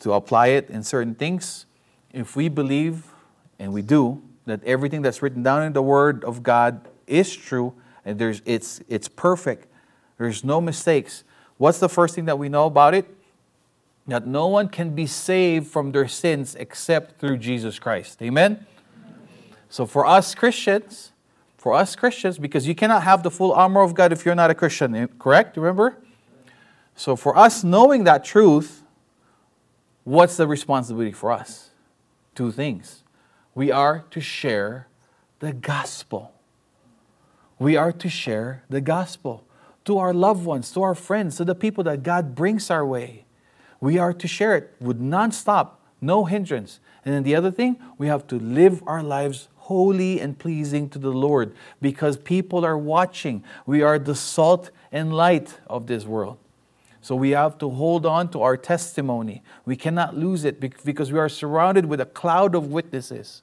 to 0.00 0.12
apply 0.12 0.48
it 0.48 0.68
in 0.68 0.82
certain 0.82 1.14
things, 1.14 1.64
if 2.12 2.36
we 2.36 2.50
believe 2.50 3.06
and 3.58 3.72
we 3.72 3.80
do 3.80 4.22
that 4.44 4.62
everything 4.64 5.00
that's 5.00 5.22
written 5.22 5.42
down 5.42 5.62
in 5.62 5.72
the 5.72 5.82
word 5.82 6.22
of 6.22 6.42
God 6.42 6.86
is 7.06 7.34
true 7.34 7.72
and 8.04 8.18
there's, 8.18 8.42
it's, 8.44 8.82
it's 8.88 9.08
perfect. 9.08 9.68
There's 10.18 10.44
no 10.44 10.60
mistakes. 10.60 11.24
What's 11.58 11.78
the 11.78 11.88
first 11.88 12.14
thing 12.14 12.26
that 12.26 12.38
we 12.38 12.48
know 12.48 12.66
about 12.66 12.94
it? 12.94 13.06
That 14.06 14.26
no 14.26 14.46
one 14.46 14.68
can 14.68 14.94
be 14.94 15.06
saved 15.06 15.66
from 15.66 15.92
their 15.92 16.06
sins 16.06 16.54
except 16.54 17.18
through 17.20 17.38
Jesus 17.38 17.78
Christ. 17.78 18.22
Amen? 18.22 18.66
So 19.68 19.86
for 19.86 20.06
us 20.06 20.34
Christians, 20.34 21.12
for 21.56 21.74
us 21.74 21.96
Christians, 21.96 22.38
because 22.38 22.68
you 22.68 22.74
cannot 22.74 23.02
have 23.02 23.22
the 23.22 23.30
full 23.30 23.52
armor 23.52 23.82
of 23.82 23.94
God 23.94 24.12
if 24.12 24.24
you're 24.24 24.34
not 24.34 24.50
a 24.50 24.54
Christian, 24.54 24.94
eh, 24.94 25.06
correct? 25.18 25.56
Remember? 25.56 25.98
So 26.94 27.16
for 27.16 27.36
us 27.36 27.64
knowing 27.64 28.04
that 28.04 28.24
truth, 28.24 28.82
what's 30.04 30.36
the 30.36 30.46
responsibility 30.46 31.12
for 31.12 31.32
us? 31.32 31.70
Two 32.34 32.52
things. 32.52 33.02
We 33.54 33.72
are 33.72 34.04
to 34.10 34.20
share 34.20 34.88
the 35.40 35.52
gospel 35.52 36.32
we 37.58 37.76
are 37.76 37.92
to 37.92 38.08
share 38.08 38.64
the 38.68 38.80
gospel 38.80 39.44
to 39.86 39.98
our 39.98 40.12
loved 40.12 40.44
ones, 40.44 40.70
to 40.72 40.82
our 40.82 40.94
friends, 40.94 41.36
to 41.36 41.44
the 41.44 41.54
people 41.54 41.82
that 41.84 42.02
God 42.02 42.34
brings 42.34 42.70
our 42.70 42.84
way. 42.84 43.24
We 43.80 43.98
are 43.98 44.12
to 44.12 44.28
share 44.28 44.56
it 44.56 44.74
with 44.80 45.00
nonstop, 45.00 45.70
no 46.00 46.24
hindrance. 46.24 46.80
And 47.04 47.14
then 47.14 47.22
the 47.22 47.34
other 47.34 47.50
thing, 47.50 47.78
we 47.96 48.08
have 48.08 48.26
to 48.28 48.38
live 48.38 48.82
our 48.86 49.02
lives 49.02 49.48
holy 49.56 50.20
and 50.20 50.38
pleasing 50.38 50.88
to 50.88 50.98
the 50.98 51.10
Lord 51.10 51.54
because 51.80 52.16
people 52.16 52.64
are 52.64 52.78
watching. 52.78 53.42
We 53.64 53.82
are 53.82 53.98
the 53.98 54.14
salt 54.14 54.70
and 54.92 55.12
light 55.12 55.58
of 55.66 55.86
this 55.86 56.04
world. 56.04 56.38
So 57.00 57.14
we 57.14 57.30
have 57.30 57.58
to 57.58 57.70
hold 57.70 58.06
on 58.06 58.28
to 58.30 58.42
our 58.42 58.56
testimony. 58.56 59.42
We 59.64 59.76
cannot 59.76 60.16
lose 60.16 60.44
it 60.44 60.58
because 60.58 61.12
we 61.12 61.18
are 61.18 61.28
surrounded 61.28 61.86
with 61.86 62.00
a 62.00 62.06
cloud 62.06 62.56
of 62.56 62.68
witnesses. 62.68 63.42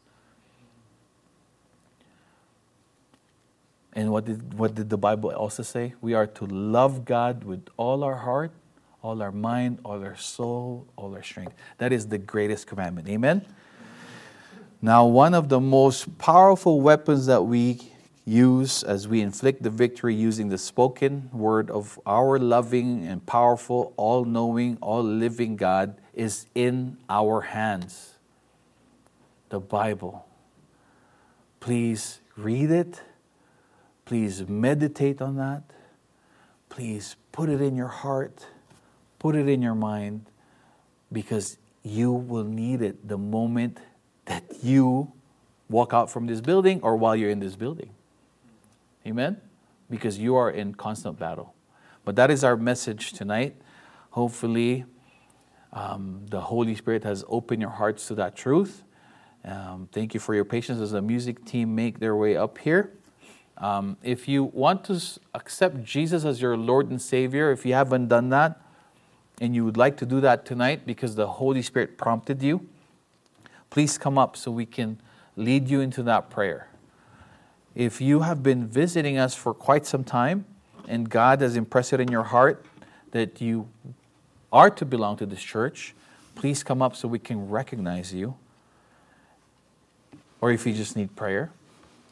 And 3.95 4.11
what 4.11 4.25
did, 4.25 4.55
what 4.55 4.75
did 4.75 4.89
the 4.89 4.97
Bible 4.97 5.31
also 5.31 5.63
say? 5.63 5.93
We 6.01 6.13
are 6.13 6.25
to 6.27 6.45
love 6.45 7.05
God 7.05 7.43
with 7.43 7.67
all 7.77 8.03
our 8.03 8.15
heart, 8.15 8.51
all 9.03 9.21
our 9.21 9.31
mind, 9.31 9.79
all 9.85 10.03
our 10.03 10.17
soul, 10.17 10.87
all 10.95 11.13
our 11.13 11.21
strength. 11.21 11.53
That 11.77 11.93
is 11.93 12.07
the 12.07 12.17
greatest 12.17 12.65
commandment. 12.65 13.07
Amen? 13.07 13.45
Now, 14.81 15.05
one 15.05 15.33
of 15.33 15.49
the 15.49 15.59
most 15.59 16.17
powerful 16.17 16.81
weapons 16.81 17.27
that 17.27 17.43
we 17.43 17.79
use 18.25 18.83
as 18.83 19.07
we 19.07 19.21
inflict 19.21 19.61
the 19.61 19.69
victory 19.69 20.15
using 20.15 20.49
the 20.49 20.57
spoken 20.57 21.29
word 21.31 21.69
of 21.69 21.99
our 22.05 22.39
loving 22.39 23.05
and 23.05 23.25
powerful, 23.25 23.93
all 23.95 24.25
knowing, 24.25 24.77
all 24.81 25.03
living 25.03 25.55
God 25.55 25.95
is 26.13 26.47
in 26.55 26.97
our 27.09 27.41
hands. 27.41 28.13
The 29.49 29.59
Bible. 29.59 30.25
Please 31.59 32.19
read 32.35 32.71
it 32.71 33.01
Please 34.05 34.47
meditate 34.47 35.21
on 35.21 35.37
that. 35.37 35.63
Please 36.69 37.15
put 37.31 37.49
it 37.49 37.61
in 37.61 37.75
your 37.75 37.87
heart, 37.87 38.47
put 39.19 39.35
it 39.35 39.47
in 39.47 39.61
your 39.61 39.75
mind, 39.75 40.25
because 41.11 41.57
you 41.83 42.11
will 42.11 42.43
need 42.43 42.81
it 42.81 43.07
the 43.07 43.17
moment 43.17 43.77
that 44.25 44.43
you 44.63 45.11
walk 45.69 45.93
out 45.93 46.09
from 46.09 46.27
this 46.27 46.41
building 46.41 46.79
or 46.81 46.95
while 46.95 47.15
you're 47.15 47.29
in 47.29 47.39
this 47.39 47.55
building. 47.55 47.89
Amen? 49.05 49.39
Because 49.89 50.17
you 50.17 50.35
are 50.35 50.49
in 50.49 50.73
constant 50.73 51.19
battle. 51.19 51.53
But 52.05 52.15
that 52.15 52.31
is 52.31 52.43
our 52.43 52.57
message 52.57 53.13
tonight. 53.13 53.55
Hopefully, 54.11 54.85
um, 55.71 56.25
the 56.29 56.41
Holy 56.41 56.75
Spirit 56.75 57.03
has 57.03 57.23
opened 57.27 57.61
your 57.61 57.71
hearts 57.71 58.07
to 58.07 58.15
that 58.15 58.35
truth. 58.35 58.83
Um, 59.43 59.89
thank 59.91 60.13
you 60.13 60.19
for 60.19 60.33
your 60.35 60.45
patience 60.45 60.79
as 60.79 60.91
the 60.91 61.01
music 61.01 61.43
team 61.45 61.75
make 61.75 61.99
their 61.99 62.15
way 62.15 62.37
up 62.37 62.57
here. 62.57 62.93
Um, 63.57 63.97
if 64.03 64.27
you 64.27 64.43
want 64.45 64.83
to 64.85 65.01
accept 65.33 65.83
Jesus 65.83 66.25
as 66.25 66.41
your 66.41 66.57
Lord 66.57 66.89
and 66.89 67.01
Savior, 67.01 67.51
if 67.51 67.65
you 67.65 67.73
haven't 67.73 68.07
done 68.07 68.29
that, 68.29 68.59
and 69.39 69.55
you 69.55 69.65
would 69.65 69.77
like 69.77 69.97
to 69.97 70.05
do 70.05 70.21
that 70.21 70.45
tonight 70.45 70.85
because 70.85 71.15
the 71.15 71.27
Holy 71.27 71.61
Spirit 71.61 71.97
prompted 71.97 72.41
you, 72.41 72.67
please 73.69 73.97
come 73.97 74.17
up 74.17 74.37
so 74.37 74.51
we 74.51 74.65
can 74.65 74.99
lead 75.35 75.67
you 75.67 75.81
into 75.81 76.03
that 76.03 76.29
prayer. 76.29 76.69
If 77.75 77.99
you 77.99 78.19
have 78.19 78.43
been 78.43 78.67
visiting 78.67 79.17
us 79.17 79.33
for 79.33 79.53
quite 79.53 79.85
some 79.85 80.03
time 80.03 80.45
and 80.87 81.09
God 81.09 81.41
has 81.41 81.55
impressed 81.55 81.93
it 81.93 81.99
in 81.99 82.09
your 82.09 82.23
heart 82.23 82.65
that 83.11 83.41
you 83.41 83.67
are 84.51 84.69
to 84.69 84.85
belong 84.85 85.17
to 85.17 85.25
this 85.25 85.41
church, 85.41 85.95
please 86.35 86.63
come 86.63 86.81
up 86.81 86.95
so 86.95 87.07
we 87.07 87.19
can 87.19 87.49
recognize 87.49 88.13
you. 88.13 88.35
Or 90.39 90.51
if 90.51 90.67
you 90.67 90.73
just 90.73 90.95
need 90.95 91.15
prayer, 91.15 91.51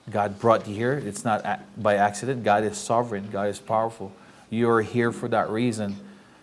God 0.09 0.39
brought 0.39 0.67
you 0.67 0.75
here. 0.75 0.93
It's 0.93 1.23
not 1.23 1.61
by 1.81 1.95
accident. 1.95 2.43
God 2.43 2.63
is 2.63 2.77
sovereign, 2.77 3.29
God 3.31 3.47
is 3.49 3.59
powerful. 3.59 4.11
You 4.49 4.69
are 4.69 4.81
here 4.81 5.11
for 5.11 5.27
that 5.29 5.49
reason. 5.49 5.97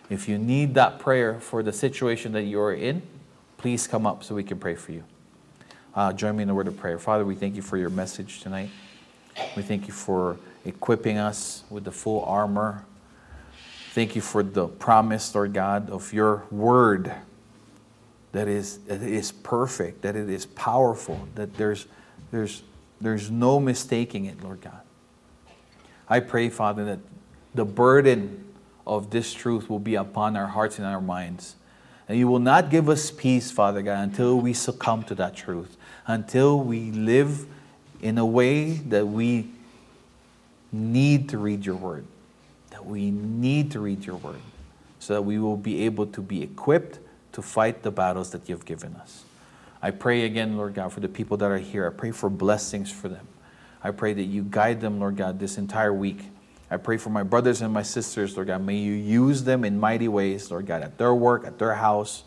If 0.08 0.28
you 0.28 0.38
need 0.38 0.74
that 0.74 0.98
prayer 0.98 1.40
for 1.40 1.62
the 1.62 1.72
situation 1.72 2.32
that 2.32 2.44
you 2.44 2.60
are 2.60 2.72
in, 2.72 3.02
please 3.58 3.86
come 3.86 4.06
up 4.06 4.24
so 4.24 4.34
we 4.34 4.44
can 4.44 4.58
pray 4.58 4.74
for 4.74 4.92
you. 4.92 5.04
Uh, 5.94 6.12
join 6.12 6.36
me 6.36 6.42
in 6.42 6.48
the 6.48 6.54
word 6.54 6.68
of 6.68 6.76
prayer. 6.76 6.98
Father, 6.98 7.24
we 7.24 7.34
thank 7.34 7.56
you 7.56 7.62
for 7.62 7.76
your 7.76 7.90
message 7.90 8.40
tonight. 8.40 8.70
We 9.56 9.62
thank 9.62 9.86
you 9.86 9.92
for 9.92 10.38
equipping 10.64 11.18
us 11.18 11.64
with 11.68 11.84
the 11.84 11.92
full 11.92 12.24
armor. 12.24 12.84
Thank 13.92 14.14
you 14.14 14.22
for 14.22 14.42
the 14.42 14.68
promise, 14.68 15.34
Lord 15.34 15.52
God, 15.52 15.90
of 15.90 16.12
your 16.12 16.44
word 16.50 17.12
that 18.32 18.48
is, 18.48 18.78
that 18.86 19.02
is 19.02 19.32
perfect, 19.32 20.02
that 20.02 20.14
it 20.14 20.28
is 20.28 20.46
powerful, 20.46 21.28
that 21.34 21.54
there's, 21.54 21.86
there's 22.30 22.62
there's 23.00 23.30
no 23.30 23.60
mistaking 23.60 24.24
it, 24.24 24.42
Lord 24.42 24.60
God. 24.60 24.80
I 26.08 26.20
pray, 26.20 26.48
Father, 26.48 26.84
that 26.84 26.98
the 27.54 27.64
burden 27.64 28.44
of 28.86 29.10
this 29.10 29.34
truth 29.34 29.68
will 29.68 29.78
be 29.78 29.94
upon 29.94 30.36
our 30.36 30.46
hearts 30.46 30.78
and 30.78 30.86
our 30.86 31.00
minds. 31.00 31.56
And 32.08 32.18
you 32.18 32.26
will 32.26 32.38
not 32.38 32.70
give 32.70 32.88
us 32.88 33.10
peace, 33.10 33.50
Father 33.50 33.82
God, 33.82 34.02
until 34.02 34.40
we 34.40 34.54
succumb 34.54 35.02
to 35.04 35.14
that 35.16 35.36
truth, 35.36 35.76
until 36.06 36.58
we 36.58 36.90
live 36.90 37.46
in 38.00 38.16
a 38.16 38.24
way 38.24 38.72
that 38.72 39.06
we 39.06 39.50
need 40.72 41.28
to 41.28 41.38
read 41.38 41.66
your 41.66 41.76
word, 41.76 42.06
that 42.70 42.86
we 42.86 43.10
need 43.10 43.70
to 43.72 43.80
read 43.80 44.06
your 44.06 44.16
word, 44.16 44.40
so 44.98 45.14
that 45.14 45.22
we 45.22 45.38
will 45.38 45.56
be 45.56 45.84
able 45.84 46.06
to 46.06 46.22
be 46.22 46.42
equipped 46.42 46.98
to 47.32 47.42
fight 47.42 47.82
the 47.82 47.90
battles 47.90 48.30
that 48.30 48.48
you've 48.48 48.64
given 48.64 48.96
us. 48.96 49.24
I 49.80 49.90
pray 49.90 50.24
again, 50.24 50.56
Lord 50.56 50.74
God, 50.74 50.92
for 50.92 51.00
the 51.00 51.08
people 51.08 51.36
that 51.36 51.50
are 51.50 51.58
here. 51.58 51.86
I 51.86 51.90
pray 51.90 52.10
for 52.10 52.28
blessings 52.28 52.90
for 52.90 53.08
them. 53.08 53.26
I 53.82 53.92
pray 53.92 54.12
that 54.12 54.24
you 54.24 54.42
guide 54.42 54.80
them, 54.80 54.98
Lord 54.98 55.16
God, 55.16 55.38
this 55.38 55.56
entire 55.56 55.92
week. 55.92 56.24
I 56.70 56.76
pray 56.76 56.96
for 56.96 57.10
my 57.10 57.22
brothers 57.22 57.62
and 57.62 57.72
my 57.72 57.82
sisters, 57.82 58.36
Lord 58.36 58.48
God. 58.48 58.62
May 58.62 58.76
you 58.76 58.92
use 58.92 59.44
them 59.44 59.64
in 59.64 59.78
mighty 59.78 60.08
ways, 60.08 60.50
Lord 60.50 60.66
God, 60.66 60.82
at 60.82 60.98
their 60.98 61.14
work, 61.14 61.46
at 61.46 61.58
their 61.58 61.74
house, 61.74 62.24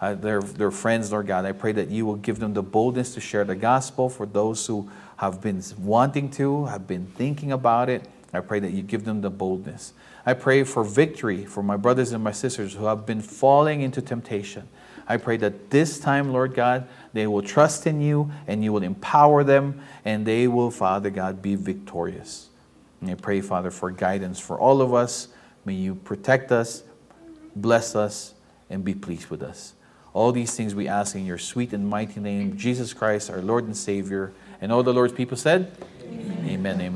uh, 0.00 0.14
their, 0.14 0.40
their 0.40 0.70
friends, 0.70 1.10
Lord 1.10 1.26
God. 1.26 1.44
I 1.44 1.52
pray 1.52 1.72
that 1.72 1.88
you 1.88 2.06
will 2.06 2.16
give 2.16 2.38
them 2.38 2.54
the 2.54 2.62
boldness 2.62 3.14
to 3.14 3.20
share 3.20 3.44
the 3.44 3.56
gospel 3.56 4.08
for 4.08 4.26
those 4.26 4.66
who 4.66 4.90
have 5.16 5.40
been 5.40 5.62
wanting 5.78 6.30
to, 6.32 6.66
have 6.66 6.86
been 6.86 7.06
thinking 7.06 7.50
about 7.50 7.88
it. 7.88 8.08
I 8.32 8.40
pray 8.40 8.60
that 8.60 8.70
you 8.70 8.82
give 8.82 9.04
them 9.04 9.22
the 9.22 9.30
boldness. 9.30 9.92
I 10.24 10.34
pray 10.34 10.62
for 10.64 10.84
victory 10.84 11.44
for 11.44 11.62
my 11.62 11.76
brothers 11.76 12.12
and 12.12 12.22
my 12.22 12.32
sisters 12.32 12.74
who 12.74 12.84
have 12.84 13.06
been 13.06 13.20
falling 13.20 13.80
into 13.80 14.00
temptation. 14.00 14.68
I 15.10 15.16
pray 15.16 15.38
that 15.38 15.70
this 15.70 15.98
time, 15.98 16.32
Lord 16.32 16.54
God, 16.54 16.86
they 17.12 17.26
will 17.26 17.42
trust 17.42 17.84
in 17.84 18.00
you 18.00 18.30
and 18.46 18.62
you 18.62 18.72
will 18.72 18.84
empower 18.84 19.42
them 19.42 19.82
and 20.04 20.24
they 20.24 20.46
will, 20.46 20.70
Father 20.70 21.10
God, 21.10 21.42
be 21.42 21.56
victorious. 21.56 22.48
And 23.00 23.10
I 23.10 23.16
pray, 23.16 23.40
Father, 23.40 23.72
for 23.72 23.90
guidance 23.90 24.38
for 24.38 24.56
all 24.56 24.80
of 24.80 24.94
us. 24.94 25.26
May 25.64 25.74
you 25.74 25.96
protect 25.96 26.52
us, 26.52 26.84
bless 27.56 27.96
us, 27.96 28.34
and 28.70 28.84
be 28.84 28.94
pleased 28.94 29.30
with 29.30 29.42
us. 29.42 29.74
All 30.12 30.30
these 30.30 30.54
things 30.54 30.76
we 30.76 30.86
ask 30.86 31.16
in 31.16 31.26
your 31.26 31.38
sweet 31.38 31.72
and 31.72 31.88
mighty 31.88 32.20
name, 32.20 32.56
Jesus 32.56 32.92
Christ, 32.92 33.30
our 33.30 33.42
Lord 33.42 33.64
and 33.64 33.76
Savior. 33.76 34.32
And 34.60 34.70
all 34.70 34.84
the 34.84 34.94
Lord's 34.94 35.12
people 35.12 35.36
said, 35.36 35.72
Amen, 36.04 36.46
amen. 36.46 36.80
amen. 36.80 36.90